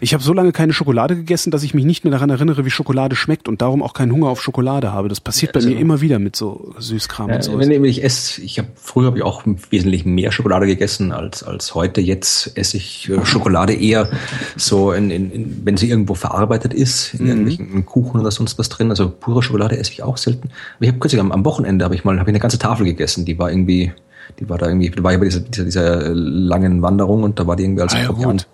[0.00, 2.70] Ich habe so lange keine Schokolade gegessen, dass ich mich nicht mehr daran erinnere, wie
[2.70, 5.08] Schokolade schmeckt und darum auch keinen Hunger auf Schokolade habe.
[5.08, 7.58] Das passiert ja, also, bei mir immer wieder mit so Süßkram ja, und so.
[7.58, 11.74] Wenn ich esse, ich habe früher habe ich auch wesentlich mehr Schokolade gegessen als als
[11.74, 12.00] heute.
[12.00, 14.10] Jetzt esse ich äh, Schokolade eher
[14.56, 17.28] so, in, in, in, wenn sie irgendwo verarbeitet ist, in mhm.
[17.28, 18.90] irgendwelchen Kuchen oder sonst was drin.
[18.90, 20.50] Also pure Schokolade esse ich auch selten.
[20.76, 22.84] Aber ich habe kürzlich am, am Wochenende habe ich mal habe ich eine ganze Tafel
[22.84, 23.24] gegessen.
[23.24, 23.92] Die war irgendwie
[24.38, 27.46] die war da irgendwie, da war ich bei dieser, dieser, dieser langen Wanderung und da
[27.46, 28.46] war die irgendwie als ah, ja, Proviant,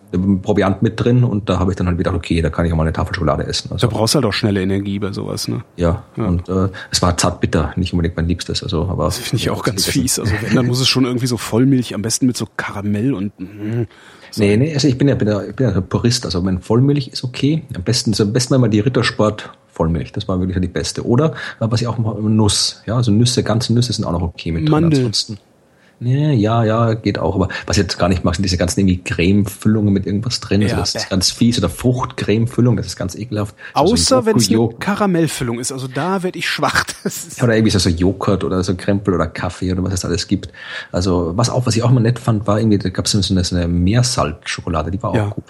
[0.42, 2.76] Proviant, mit drin und da habe ich dann halt gedacht, okay, da kann ich auch
[2.76, 3.72] mal eine Tafel Schokolade essen.
[3.72, 5.64] Also, da brauchst du halt auch schnelle Energie bei sowas, ne?
[5.76, 6.26] Ja, ja.
[6.26, 8.62] und äh, es war zart bitter, nicht unbedingt mein Liebstes.
[8.62, 10.18] Also, aber das finde ich auch ganz fies.
[10.18, 13.32] Also wenn, dann muss es schon irgendwie so Vollmilch, am besten mit so Karamell und
[13.38, 13.86] mh,
[14.30, 14.42] so.
[14.42, 17.08] Nee, nee, also ich bin ja, bin ja, ich bin ja Purist, also wenn Vollmilch
[17.08, 17.62] ist okay.
[17.74, 21.06] Am besten, also am besten mal die Rittersport Vollmilch, das war wirklich die beste.
[21.06, 24.52] Oder was ich auch mal Nuss, ja, also Nüsse, ganze Nüsse sind auch noch okay
[24.52, 24.70] mit drin.
[24.70, 24.98] Mandel.
[24.98, 25.38] Ansonsten.
[26.00, 27.34] Ja, ja, geht auch.
[27.36, 30.62] Aber was ich jetzt gar nicht mag, sind diese ganzen irgendwie Cremefüllungen mit irgendwas drin.
[30.62, 31.58] Also ja, also das ist ganz fies.
[31.58, 33.54] Oder Fruchtcremefüllung, das ist ganz ekelhaft.
[33.74, 35.72] Außer so wenn es eine Karamellfüllung ist.
[35.72, 36.84] Also da werde ich schwach.
[37.36, 40.48] Ja, oder irgendwie so, Joghurt oder so Krempel oder Kaffee oder was es alles gibt.
[40.92, 43.34] Also was auch, was ich auch mal nett fand, war irgendwie, da gab es so
[43.34, 45.28] eine, so eine Meersalzschokolade, die war auch ja.
[45.28, 45.44] gut.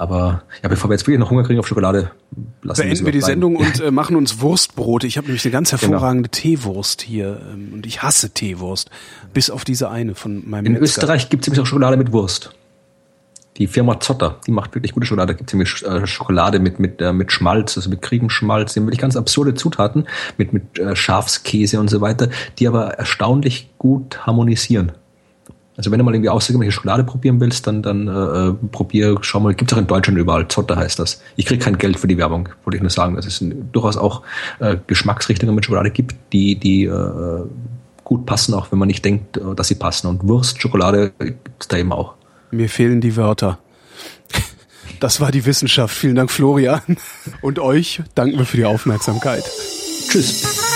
[0.00, 2.10] Aber ja, bevor wir jetzt wirklich noch Hunger kriegen auf Schokolade,
[2.62, 5.06] lassen Beenden wir die Sendung und äh, machen uns Wurstbrote.
[5.06, 5.82] Ich habe nämlich eine ganz genau.
[5.82, 6.40] hervorragende genau.
[6.40, 8.88] Teewurst hier ähm, und ich hasse Teewurst,
[9.34, 10.84] bis auf diese eine von meinem In Metzger.
[10.84, 12.50] Österreich gibt es nämlich auch Schokolade mit Wurst.
[13.58, 15.34] Die Firma Zotter, die macht wirklich gute Schokolade.
[15.34, 18.80] Da gibt es nämlich äh, Schokolade mit, mit, äh, mit Schmalz, also mit Kriegenschmalz, die
[18.80, 20.06] haben wirklich ganz absurde Zutaten,
[20.38, 24.92] mit, mit äh, Schafskäse und so weiter, die aber erstaunlich gut harmonisieren.
[25.80, 29.54] Also wenn du mal irgendwie außergewöhnliche Schokolade probieren willst, dann, dann äh, probier, schau mal,
[29.54, 31.22] gibt es auch in Deutschland überall, Zotter heißt das.
[31.36, 33.42] Ich kriege kein Geld für die Werbung, wollte ich nur sagen, dass es
[33.72, 34.20] durchaus auch
[34.58, 37.44] äh, Geschmacksrichtungen mit Schokolade gibt, die, die äh,
[38.04, 40.08] gut passen, auch wenn man nicht denkt, äh, dass sie passen.
[40.08, 42.12] Und Wurst, Schokolade gibt es da eben auch.
[42.50, 43.58] Mir fehlen die Wörter.
[45.00, 45.96] Das war die Wissenschaft.
[45.96, 46.82] Vielen Dank, Florian.
[47.40, 49.44] Und euch danken wir für die Aufmerksamkeit.
[50.10, 50.69] Tschüss.